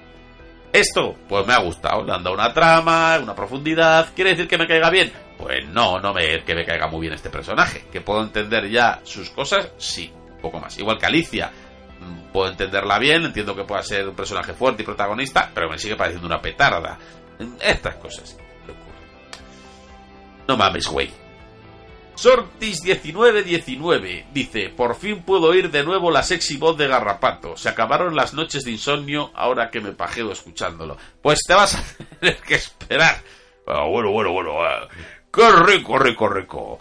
Esto, 0.75 1.15
pues 1.29 1.47
me 1.47 1.53
ha 1.53 1.59
gustado. 1.59 2.03
Le 2.03 2.11
han 2.11 2.21
dado 2.21 2.35
una 2.35 2.53
trama, 2.53 3.17
una 3.21 3.33
profundidad. 3.33 4.09
¿Quiere 4.13 4.31
decir 4.31 4.45
que 4.45 4.57
me 4.57 4.67
caiga 4.67 4.89
bien? 4.89 5.09
Pues 5.37 5.65
no, 5.69 6.01
no 6.01 6.13
me, 6.13 6.43
que 6.43 6.53
me 6.53 6.65
caiga 6.65 6.87
muy 6.87 7.01
bien 7.01 7.13
este 7.13 7.29
personaje. 7.29 7.85
¿Que 7.93 8.01
puedo 8.01 8.21
entender 8.21 8.69
ya 8.69 8.99
sus 9.03 9.29
cosas? 9.29 9.69
Sí, 9.77 10.11
un 10.33 10.41
poco 10.41 10.59
más. 10.59 10.77
Igual 10.77 10.97
que 10.97 11.05
Alicia 11.05 11.49
puedo 12.33 12.49
entenderla 12.49 12.99
bien, 12.99 13.23
entiendo 13.23 13.55
que 13.55 13.63
pueda 13.63 13.81
ser 13.83 14.09
un 14.09 14.15
personaje 14.15 14.53
fuerte 14.53 14.83
y 14.83 14.85
protagonista, 14.85 15.49
pero 15.53 15.69
me 15.69 15.77
sigue 15.77 15.95
pareciendo 15.95 16.27
una 16.27 16.41
petarda. 16.41 16.97
Estas 17.61 17.95
cosas. 17.95 18.37
No 20.45 20.57
mames, 20.57 20.87
güey. 20.87 21.09
Sortis1919 22.15 24.27
dice, 24.31 24.69
por 24.69 24.95
fin 24.95 25.23
puedo 25.23 25.47
oír 25.47 25.71
de 25.71 25.83
nuevo 25.83 26.11
la 26.11 26.23
sexy 26.23 26.55
voz 26.57 26.77
de 26.77 26.87
Garrapato. 26.87 27.57
Se 27.57 27.67
acabaron 27.69 28.15
las 28.15 28.33
noches 28.33 28.63
de 28.63 28.71
insomnio 28.71 29.31
ahora 29.35 29.69
que 29.69 29.81
me 29.81 29.91
pajeo 29.91 30.31
escuchándolo. 30.31 30.97
Pues 31.21 31.41
te 31.45 31.53
vas 31.53 31.75
a 31.75 31.83
tener 32.19 32.37
que 32.37 32.55
esperar. 32.55 33.21
Ah, 33.67 33.85
bueno, 33.89 34.11
bueno, 34.11 34.31
bueno. 34.31 34.63
Ah. 34.63 34.87
Qué 35.31 35.51
rico, 35.65 35.99
rico, 35.99 36.29
rico 36.29 36.79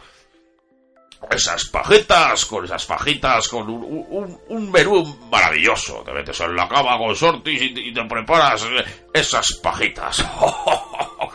esas 1.30 1.64
pajitas, 1.66 2.44
con 2.46 2.64
esas 2.64 2.84
fajitas, 2.84 3.48
con 3.48 3.68
un, 3.68 4.70
menú 4.70 5.04
maravilloso. 5.30 6.02
Te 6.04 6.12
metes 6.12 6.40
en 6.40 6.56
la 6.56 6.68
cama 6.68 6.98
con 6.98 7.14
Sortis 7.14 7.62
y, 7.62 7.92
te 7.92 8.04
preparas 8.04 8.66
esas 9.12 9.46
pajitas. 9.62 10.18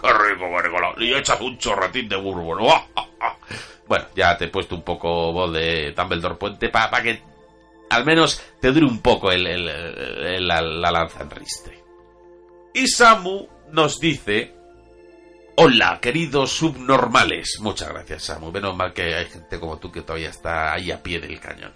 ¡Qué 0.01 0.13
rico, 0.13 0.45
qué 0.97 1.05
Y 1.05 1.13
echas 1.13 1.39
un 1.41 1.57
chorretín 1.57 2.07
de 2.07 2.15
bourbon. 2.15 2.59
bueno, 3.89 4.05
ya 4.15 4.37
te 4.37 4.45
he 4.45 4.49
puesto 4.49 4.75
un 4.75 4.83
poco 4.83 5.33
voz 5.33 5.51
de 5.51 5.93
Dumbledore 5.93 6.35
Puente 6.35 6.69
para 6.69 7.01
que 7.01 7.21
al 7.89 8.05
menos 8.05 8.39
te 8.61 8.71
dure 8.71 8.85
un 8.85 9.01
poco 9.01 9.31
el, 9.31 9.65
la, 10.47 10.61
la 10.61 10.91
lanza 10.91 11.23
en 11.23 11.31
riste. 11.31 11.83
Y 12.73 12.87
Samu 12.87 13.47
nos 13.71 13.99
dice... 13.99 14.55
Hola, 15.61 15.99
queridos 16.01 16.51
subnormales. 16.51 17.57
Muchas 17.59 17.89
gracias, 17.89 18.23
Samu. 18.23 18.51
Menos 18.51 18.77
mal 18.77 18.93
que 18.93 19.15
hay 19.15 19.25
gente 19.25 19.59
como 19.59 19.77
tú 19.77 19.91
que 19.91 20.03
todavía 20.03 20.29
está 20.29 20.71
ahí 20.71 20.91
a 20.91 21.03
pie 21.03 21.19
del 21.19 21.39
cañón. 21.39 21.73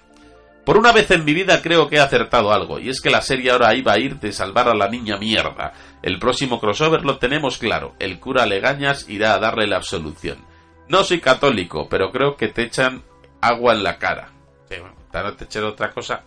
Por 0.64 0.78
una 0.78 0.94
vez 0.94 1.12
en 1.12 1.26
mi 1.26 1.34
vida 1.34 1.62
creo 1.62 1.90
que 1.90 1.98
he 1.98 2.00
acertado 2.00 2.54
algo, 2.54 2.80
y 2.80 2.90
es 2.90 3.02
que 3.02 3.10
la 3.10 3.22
serie 3.22 3.52
ahora 3.52 3.76
iba 3.76 3.92
a 3.92 4.00
ir 4.00 4.20
de 4.20 4.32
salvar 4.32 4.70
a 4.70 4.76
la 4.76 4.88
niña 4.88 5.18
mierda. 5.18 5.74
El 6.02 6.20
próximo 6.20 6.62
crossover 6.62 7.04
lo 7.04 7.18
tenemos 7.18 7.58
claro. 7.58 7.96
El 8.00 8.20
cura 8.20 8.46
Legañas 8.46 9.10
irá 9.10 9.34
a 9.34 9.40
darle 9.40 9.68
la 9.68 9.78
absolución. 9.78 10.53
No 10.88 11.04
soy 11.04 11.20
católico, 11.22 11.88
pero 11.90 12.12
creo 12.12 12.36
que 12.36 12.50
te 12.50 12.64
echan 12.64 13.04
agua 13.42 13.74
en 13.74 13.84
la 13.84 13.98
cara. 13.98 14.30
Sí, 14.70 14.76
bueno, 14.80 14.96
para 15.12 15.30
no 15.32 15.36
te 15.36 15.46
echen 15.46 15.64
otra 15.64 15.92
cosa. 15.92 16.24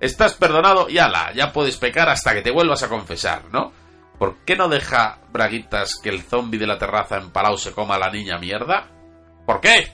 Estás 0.00 0.34
perdonado 0.34 0.88
y 0.88 0.98
ala, 0.98 1.32
ya 1.34 1.52
puedes 1.52 1.76
pecar 1.76 2.08
hasta 2.08 2.32
que 2.34 2.42
te 2.42 2.50
vuelvas 2.50 2.82
a 2.82 2.88
confesar, 2.88 3.42
¿no? 3.52 3.72
¿Por 4.18 4.36
qué 4.44 4.56
no 4.56 4.68
deja 4.68 5.18
Braguitas 5.32 5.96
que 6.02 6.08
el 6.10 6.22
zombi 6.22 6.58
de 6.58 6.66
la 6.66 6.78
terraza 6.78 7.16
en 7.18 7.30
Palau 7.30 7.56
se 7.58 7.72
coma 7.72 7.94
a 7.96 7.98
la 7.98 8.10
niña 8.10 8.38
mierda? 8.38 8.86
¿Por 9.46 9.60
qué? 9.60 9.92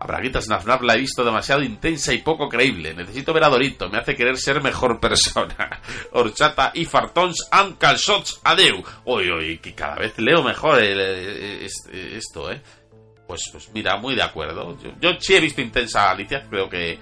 A 0.00 0.06
Braguitas 0.06 0.48
Nafnaf 0.48 0.82
la 0.82 0.94
he 0.94 0.98
visto 0.98 1.22
demasiado 1.24 1.62
intensa 1.62 2.12
y 2.12 2.18
poco 2.18 2.48
creíble. 2.48 2.92
Necesito 2.94 3.32
ver 3.32 3.44
a 3.44 3.48
Dorito, 3.48 3.88
me 3.88 3.98
hace 3.98 4.16
querer 4.16 4.36
ser 4.36 4.62
mejor 4.62 4.98
persona. 5.00 5.80
Horchata 6.12 6.72
y 6.74 6.84
fartons 6.86 7.48
and 7.50 7.78
calzots 7.78 8.40
adeu. 8.44 8.82
Uy, 9.04 9.30
uy, 9.30 9.58
que 9.58 9.74
cada 9.74 9.94
vez 9.96 10.18
leo 10.18 10.42
mejor 10.42 10.82
el- 10.82 10.98
el- 11.00 11.62
es- 11.64 11.88
esto, 11.92 12.50
¿eh? 12.50 12.60
Pues, 13.26 13.48
pues 13.50 13.70
mira, 13.72 13.96
muy 13.96 14.14
de 14.14 14.22
acuerdo. 14.22 14.76
Yo, 14.78 14.90
yo 15.00 15.10
sí 15.20 15.34
he 15.34 15.40
visto 15.40 15.60
intensa 15.60 16.10
Alicia, 16.10 16.46
creo 16.48 16.68
que, 16.68 16.98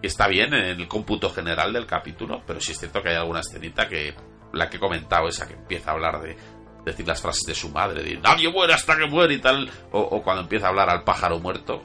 que 0.00 0.06
está 0.06 0.28
bien 0.28 0.54
en 0.54 0.64
el 0.80 0.88
cómputo 0.88 1.30
general 1.30 1.72
del 1.72 1.86
capítulo, 1.86 2.42
pero 2.46 2.60
sí 2.60 2.72
es 2.72 2.78
cierto 2.78 3.02
que 3.02 3.10
hay 3.10 3.16
alguna 3.16 3.40
escenita 3.40 3.88
que, 3.88 4.14
la 4.52 4.68
que 4.68 4.76
he 4.76 4.80
comentado, 4.80 5.28
esa 5.28 5.48
que 5.48 5.54
empieza 5.54 5.90
a 5.90 5.94
hablar 5.94 6.20
de 6.20 6.36
decir 6.84 7.06
las 7.06 7.20
frases 7.20 7.44
de 7.46 7.54
su 7.54 7.70
madre, 7.70 8.02
de 8.02 8.16
nadie 8.16 8.50
muere 8.50 8.74
hasta 8.74 8.96
que 8.96 9.06
muere 9.06 9.34
y 9.34 9.38
tal, 9.38 9.70
o, 9.92 10.22
cuando 10.22 10.42
empieza 10.42 10.66
a 10.66 10.70
hablar 10.70 10.90
al 10.90 11.04
pájaro 11.04 11.38
muerto, 11.38 11.84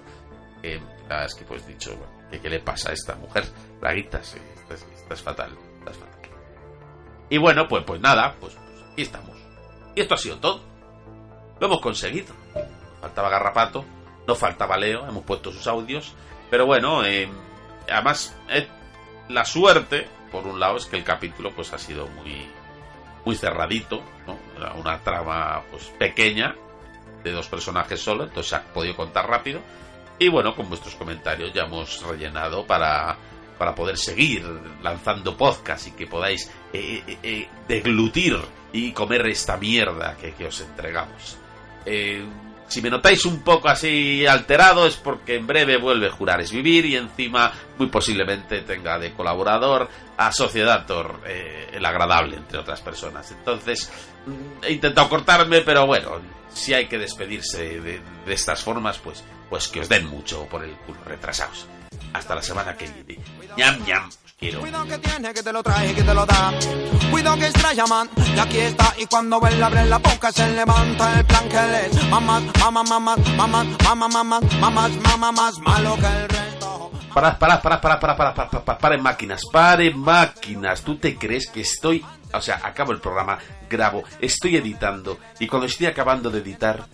verdad 1.08 1.26
es 1.26 1.36
que 1.36 1.46
pues 1.46 1.66
dicho, 1.66 1.92
qué 2.30 2.50
le 2.50 2.60
pasa 2.60 2.90
a 2.90 2.94
esta 2.94 3.16
mujer, 3.16 3.46
Braguitas, 3.80 4.28
sí, 4.28 4.40
esta 4.56 4.74
es, 4.74 4.86
esta 4.96 5.14
es 5.14 5.22
fatal, 5.22 5.52
esta 5.80 5.92
es 5.92 5.98
fatal. 5.98 6.18
Y 7.30 7.38
bueno, 7.38 7.68
pues, 7.68 7.84
pues 7.86 8.00
nada, 8.00 8.36
pues, 8.40 8.54
pues 8.54 8.84
aquí 8.92 9.02
estamos. 9.02 9.36
Y 9.96 10.02
esto 10.02 10.14
ha 10.14 10.18
sido 10.18 10.38
todo. 10.38 10.62
Lo 11.60 11.68
hemos 11.68 11.82
conseguido. 11.82 12.34
Faltaba 13.02 13.30
Garrapato, 13.30 13.86
no 14.28 14.36
faltaba 14.36 14.78
Leo, 14.78 15.08
hemos 15.08 15.24
puesto 15.24 15.52
sus 15.52 15.68
audios. 15.68 16.14
Pero 16.50 16.66
bueno, 16.66 17.06
eh, 17.06 17.30
además, 17.90 18.36
eh, 18.50 18.68
la 19.30 19.46
suerte, 19.46 20.08
por 20.32 20.48
un 20.48 20.60
lado, 20.60 20.78
es 20.78 20.86
que 20.86 20.98
el 20.98 21.04
capítulo 21.04 21.52
pues 21.52 21.74
ha 21.74 21.78
sido 21.78 22.08
muy, 22.08 22.48
muy 23.26 23.36
cerradito, 23.36 24.02
¿no? 24.26 24.38
Una 24.80 25.00
trama 25.00 25.62
pues 25.72 25.86
pequeña, 26.00 26.56
de 27.24 27.32
dos 27.32 27.48
personajes 27.48 28.02
solo, 28.02 28.24
entonces 28.24 28.54
ha 28.54 28.62
podido 28.74 28.96
contar 28.96 29.28
rápido. 29.28 29.62
Y 30.20 30.30
bueno, 30.30 30.56
con 30.56 30.70
vuestros 30.70 30.96
comentarios 30.96 31.54
ya 31.54 31.64
hemos 31.64 32.02
rellenado 32.04 32.66
para, 32.66 33.18
para 33.58 33.76
poder 33.76 33.98
seguir 33.98 34.44
lanzando 34.82 35.38
podcast 35.38 35.88
y 35.88 35.92
que 35.92 36.08
podáis 36.08 36.50
eh, 36.74 37.04
eh, 37.08 37.18
eh, 37.22 37.50
deglutir 37.68 38.38
y 38.74 38.92
comer 38.92 39.28
esta 39.28 39.58
mierda 39.58 40.18
que, 40.18 40.46
os 40.46 40.62
entregamos. 40.62 41.38
Si 42.68 42.82
me 42.82 42.90
notáis 42.90 43.26
un 43.26 43.42
poco 43.42 43.70
así 43.70 44.26
alterado 44.26 44.86
es 44.86 44.96
porque 44.96 45.36
en 45.36 45.48
breve 45.48 45.78
vuelve 45.78 46.10
Jurar 46.10 46.42
es 46.42 46.52
Vivir 46.52 46.86
y 46.86 46.96
encima 46.96 47.52
muy 47.78 47.88
posiblemente 47.88 48.62
tenga 48.62 49.00
de 49.00 49.14
colaborador 49.14 49.90
a 50.18 50.32
Sociedator, 50.32 51.22
eh, 51.26 51.70
el 51.74 51.86
agradable 51.86 52.36
entre 52.36 52.58
otras 52.58 52.82
personas. 52.82 53.32
Entonces 53.32 53.90
mm, 54.26 54.64
he 54.66 54.74
intentado 54.74 55.10
cortarme, 55.10 55.62
pero 55.62 55.86
bueno, 55.86 56.20
si 56.54 56.74
hay 56.74 56.88
que 56.88 56.98
despedirse 56.98 57.80
de, 57.80 58.02
de 58.26 58.34
estas 58.34 58.62
formas, 58.64 58.98
pues, 58.98 59.24
pues 59.50 59.68
que 59.68 59.80
os 59.82 59.90
den 59.90 60.06
mucho 60.08 60.46
por 60.48 60.64
el 60.64 60.76
culo, 60.78 61.00
retrasados. 61.06 61.68
Hasta 62.14 62.36
la 62.36 62.42
semana 62.42 62.76
que 62.76 62.88
viene. 62.88 63.24
ñam 63.56 63.86
ñam, 63.86 64.10
quiero. 64.38 64.60
Cuidado 64.60 64.86
que 64.86 64.98
tiene, 65.00 65.34
que 65.34 65.44
te 65.44 65.52
lo 65.52 65.64
trae, 65.64 65.94
que 65.94 66.04
te 66.04 66.14
lo 66.14 66.26
da. 66.26 66.54
Cuidado 67.12 67.38
que 67.38 67.48
es 67.48 67.90
man, 67.90 68.10
y 68.36 68.40
aquí 68.40 68.60
está. 68.60 68.94
Y 68.98 69.06
cuando 69.06 69.46
él 69.48 69.62
abre 69.62 69.86
la 69.86 69.98
boca, 69.98 70.32
se 70.32 70.50
levanta 70.52 71.20
el 71.20 71.26
plan 71.26 71.50
que 71.50 71.56
le 71.56 71.86
es. 71.88 72.10
Mamás, 72.10 72.44
mamá, 72.60 72.84
mamá, 72.84 73.16
mamá, 73.36 73.64
mamá, 73.84 74.08
mamá, 74.08 74.40
mamá, 74.60 74.90
mamá, 74.90 75.32
más 75.32 75.60
malo 75.60 75.96
que 75.96 76.06
el 76.06 76.30
resto. 76.30 76.92
Parad, 77.14 77.38
parad, 77.40 77.62
parad, 77.62 77.82
parad, 77.82 78.00
parad, 78.00 78.18
parad, 78.18 78.36
parad, 78.36 78.64
parad, 78.64 78.80
paren 78.80 79.02
máquinas, 79.02 79.42
paren 79.52 79.98
máquinas. 80.00 80.82
¿Tú 80.84 80.98
te 80.98 81.18
crees 81.18 81.48
que 81.48 81.62
estoy... 81.62 82.06
O 82.34 82.42
sea, 82.42 82.60
acabo 82.64 82.92
el 82.92 83.00
programa, 83.00 83.40
grabo, 83.70 84.04
estoy 84.20 84.58
editando 84.58 85.18
y 85.40 85.48
cuando 85.48 85.66
estoy 85.66 85.88
acabando 85.88 86.30
de 86.30 86.40
editar, 86.40 86.86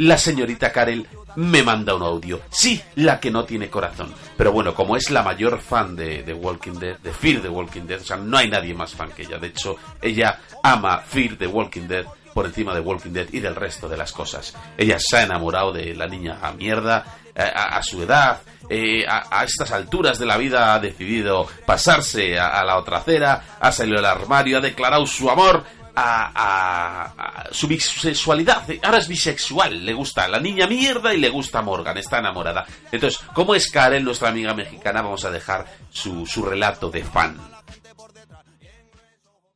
la 0.00 0.16
señorita 0.16 0.72
Karel 0.72 1.06
me 1.36 1.62
manda 1.62 1.94
un 1.94 2.02
audio. 2.02 2.40
Sí, 2.50 2.80
la 2.96 3.20
que 3.20 3.30
no 3.30 3.44
tiene 3.44 3.68
corazón. 3.68 4.12
Pero 4.36 4.50
bueno, 4.50 4.74
como 4.74 4.96
es 4.96 5.10
la 5.10 5.22
mayor 5.22 5.60
fan 5.60 5.94
de, 5.94 6.22
de 6.22 6.32
Walking 6.32 6.78
Dead, 6.78 6.98
de 6.98 7.12
Fear 7.12 7.42
the 7.42 7.48
Walking 7.48 7.82
Dead, 7.82 8.00
o 8.00 8.04
sea, 8.04 8.16
no 8.16 8.38
hay 8.38 8.48
nadie 8.48 8.72
más 8.72 8.94
fan 8.94 9.10
que 9.10 9.22
ella. 9.22 9.38
De 9.38 9.48
hecho, 9.48 9.76
ella 10.00 10.40
ama 10.62 10.98
Fear 10.98 11.36
the 11.36 11.46
Walking 11.46 11.86
Dead 11.86 12.06
por 12.32 12.46
encima 12.46 12.74
de 12.74 12.80
Walking 12.80 13.10
Dead 13.10 13.26
y 13.30 13.40
del 13.40 13.54
resto 13.54 13.88
de 13.88 13.98
las 13.98 14.12
cosas. 14.12 14.54
Ella 14.78 14.98
se 14.98 15.18
ha 15.18 15.22
enamorado 15.22 15.72
de 15.72 15.94
la 15.94 16.06
niña 16.06 16.38
a 16.40 16.52
mierda, 16.52 17.04
eh, 17.34 17.42
a, 17.42 17.82
su 17.82 18.02
edad, 18.02 18.40
eh, 18.70 19.04
a, 19.06 19.44
estas 19.44 19.70
alturas 19.70 20.18
de 20.18 20.26
la 20.26 20.38
vida 20.38 20.74
ha 20.74 20.78
decidido 20.78 21.46
pasarse 21.66 22.38
a, 22.38 22.58
a 22.58 22.64
la 22.64 22.78
otra 22.78 22.98
acera, 22.98 23.58
ha 23.60 23.70
salido 23.70 23.96
del 23.96 24.06
armario, 24.06 24.58
ha 24.58 24.60
declarado 24.62 25.04
su 25.04 25.28
amor 25.28 25.62
a, 26.02 27.48
su 27.50 27.66
bisexualidad. 27.66 28.64
Ahora 28.82 28.98
es 28.98 29.08
bisexual, 29.08 29.84
le 29.84 29.92
gusta 29.92 30.28
la 30.28 30.40
niña 30.40 30.66
mierda 30.66 31.12
y 31.14 31.18
le 31.18 31.28
gusta 31.28 31.62
Morgan, 31.62 31.96
está 31.98 32.18
enamorada. 32.18 32.66
Entonces, 32.90 33.20
¿cómo 33.34 33.54
es 33.54 33.70
Karen, 33.70 34.04
nuestra 34.04 34.28
amiga 34.28 34.54
mexicana? 34.54 35.02
Vamos 35.02 35.24
a 35.24 35.30
dejar 35.30 35.66
su, 35.90 36.26
su 36.26 36.44
relato 36.44 36.90
de 36.90 37.04
fan. 37.04 37.38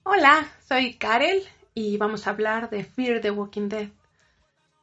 Hola, 0.05 0.49
soy 0.68 0.95
Karel 0.95 1.42
y 1.74 1.97
vamos 1.97 2.26
a 2.26 2.30
hablar 2.30 2.70
de 2.70 2.84
Fear 2.84 3.20
the 3.20 3.30
Walking 3.30 3.68
Dead. 3.68 3.88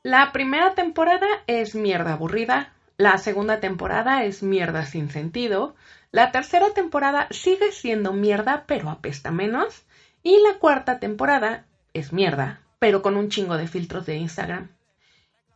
La 0.04 0.32
primera 0.32 0.74
temporada 0.74 1.28
es 1.46 1.76
mierda 1.76 2.14
aburrida, 2.14 2.74
la 2.98 3.18
segunda 3.20 3.60
temporada 3.60 4.24
es 4.24 4.42
mierda 4.42 4.86
sin 4.86 5.12
sentido, 5.12 5.76
la 6.12 6.32
tercera 6.32 6.72
temporada 6.74 7.28
sigue 7.30 7.72
siendo 7.72 8.14
mierda 8.14 8.66
pero 8.66 8.90
apesta 8.90 9.30
menos 9.30 9.84
y 10.24 10.40
la 10.42 10.60
cuarta 10.60 11.00
temporada 11.00 11.66
es 11.94 12.14
mierda 12.14 12.62
pero 12.82 13.04
con 13.04 13.16
un 13.16 13.30
chingo 13.30 13.58
de 13.58 13.68
filtros 13.68 14.08
de 14.08 14.18
Instagram. 14.18 14.72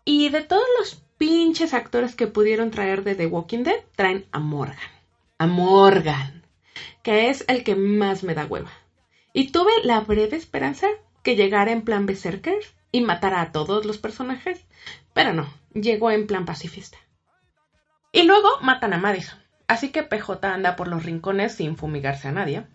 Y 0.05 0.29
de 0.29 0.43
todos 0.43 0.67
los 0.77 1.01
pinches 1.17 1.73
actores 1.73 2.13
que 2.13 2.27
pudieron 2.27 2.69
traer 2.69 3.03
de 3.03 3.15
The 3.15 3.25
Walking 3.25 3.63
Dead, 3.63 3.79
traen 3.95 4.27
a 4.31 4.37
Morgan. 4.37 4.91
A 5.39 5.47
Morgan, 5.47 6.45
que 7.01 7.31
es 7.31 7.43
el 7.47 7.63
que 7.63 7.75
más 7.75 8.21
me 8.21 8.35
da 8.35 8.45
hueva. 8.45 8.69
Y 9.33 9.51
tuve 9.51 9.71
la 9.81 10.01
breve 10.01 10.37
esperanza 10.37 10.85
que 11.23 11.35
llegara 11.35 11.71
en 11.71 11.81
plan 11.81 12.05
Berserker 12.05 12.59
y 12.91 13.01
matara 13.01 13.41
a 13.41 13.51
todos 13.51 13.85
los 13.85 13.97
personajes, 13.97 14.63
pero 15.15 15.33
no, 15.33 15.51
llegó 15.73 16.11
en 16.11 16.27
plan 16.27 16.45
pacifista. 16.45 16.99
Y 18.11 18.21
luego 18.21 18.49
matan 18.61 18.93
a 18.93 18.99
Madison, 18.99 19.39
así 19.67 19.89
que 19.89 20.03
PJ 20.03 20.47
anda 20.47 20.75
por 20.75 20.87
los 20.89 21.03
rincones 21.03 21.55
sin 21.55 21.75
fumigarse 21.75 22.27
a 22.27 22.33
nadie. 22.33 22.67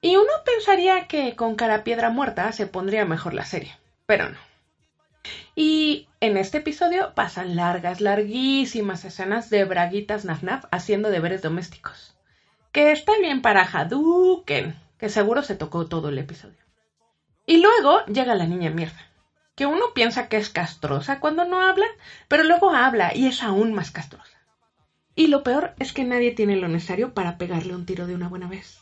Y 0.00 0.16
uno 0.16 0.30
pensaría 0.44 1.08
que 1.08 1.34
con 1.34 1.56
cara 1.56 1.82
piedra 1.82 2.10
muerta 2.10 2.52
se 2.52 2.66
pondría 2.66 3.04
mejor 3.04 3.34
la 3.34 3.44
serie, 3.44 3.76
pero 4.06 4.28
no. 4.28 4.38
Y 5.56 6.06
en 6.20 6.36
este 6.36 6.58
episodio 6.58 7.14
pasan 7.14 7.56
largas, 7.56 8.00
larguísimas 8.00 9.04
escenas 9.04 9.50
de 9.50 9.64
Braguitas 9.64 10.24
Nafnaf 10.24 10.64
haciendo 10.70 11.10
deberes 11.10 11.42
domésticos. 11.42 12.16
Que 12.70 12.92
está 12.92 13.18
bien 13.18 13.42
para 13.42 13.62
Hadouken, 13.62 14.78
que 14.98 15.08
seguro 15.08 15.42
se 15.42 15.56
tocó 15.56 15.86
todo 15.86 16.10
el 16.10 16.18
episodio. 16.18 16.58
Y 17.44 17.60
luego 17.60 18.04
llega 18.06 18.36
la 18.36 18.46
niña 18.46 18.70
mierda, 18.70 19.10
que 19.56 19.66
uno 19.66 19.86
piensa 19.94 20.28
que 20.28 20.36
es 20.36 20.48
castrosa 20.48 21.18
cuando 21.18 21.44
no 21.44 21.60
habla, 21.60 21.86
pero 22.28 22.44
luego 22.44 22.70
habla 22.70 23.14
y 23.16 23.26
es 23.26 23.42
aún 23.42 23.72
más 23.72 23.90
castrosa. 23.90 24.38
Y 25.16 25.26
lo 25.26 25.42
peor 25.42 25.74
es 25.80 25.92
que 25.92 26.04
nadie 26.04 26.30
tiene 26.30 26.54
lo 26.54 26.68
necesario 26.68 27.14
para 27.14 27.36
pegarle 27.36 27.74
un 27.74 27.84
tiro 27.84 28.06
de 28.06 28.14
una 28.14 28.28
buena 28.28 28.46
vez. 28.46 28.78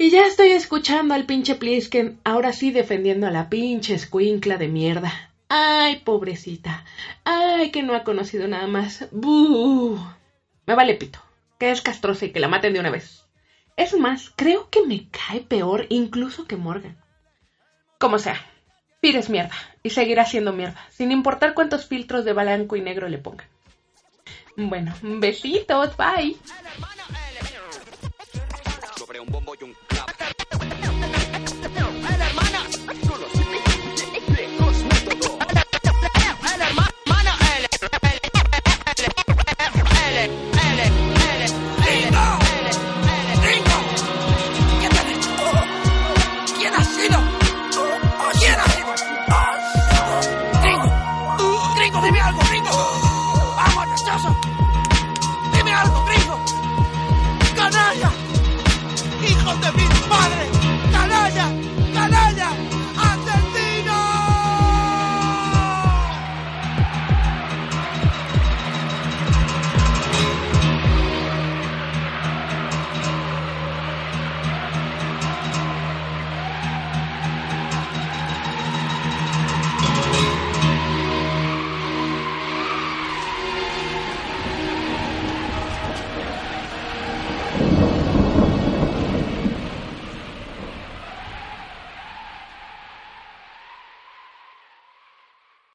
Y 0.00 0.10
ya 0.10 0.26
estoy 0.26 0.52
escuchando 0.52 1.14
al 1.14 1.26
pinche 1.26 1.56
Plisken, 1.56 2.20
ahora 2.22 2.52
sí 2.52 2.70
defendiendo 2.70 3.26
a 3.26 3.32
la 3.32 3.50
pinche 3.50 3.94
escuincla 3.94 4.56
de 4.56 4.68
mierda. 4.68 5.32
Ay, 5.48 5.96
pobrecita. 6.04 6.84
Ay, 7.24 7.72
que 7.72 7.82
no 7.82 7.96
ha 7.96 8.04
conocido 8.04 8.46
nada 8.46 8.68
más. 8.68 9.08
¡Buh! 9.10 9.98
Me 10.66 10.76
vale 10.76 10.94
pito. 10.94 11.18
Que 11.58 11.72
es 11.72 11.82
castrosa 11.82 12.26
y 12.26 12.30
que 12.30 12.38
la 12.38 12.46
maten 12.46 12.74
de 12.74 12.80
una 12.80 12.90
vez. 12.90 13.24
Es 13.76 13.98
más, 13.98 14.32
creo 14.36 14.70
que 14.70 14.86
me 14.86 15.08
cae 15.10 15.40
peor 15.40 15.86
incluso 15.88 16.46
que 16.46 16.56
Morgan. 16.56 16.96
Como 17.98 18.20
sea, 18.20 18.40
Pir 19.00 19.16
es 19.16 19.28
mierda 19.28 19.54
y 19.82 19.90
seguirá 19.90 20.24
siendo 20.24 20.52
mierda, 20.52 20.86
sin 20.90 21.10
importar 21.10 21.54
cuántos 21.54 21.86
filtros 21.86 22.24
de 22.24 22.32
blanco 22.32 22.76
y 22.76 22.80
negro 22.82 23.08
le 23.08 23.18
pongan. 23.18 23.48
Bueno, 24.56 24.94
besitos, 25.02 25.96
bye. 25.96 26.36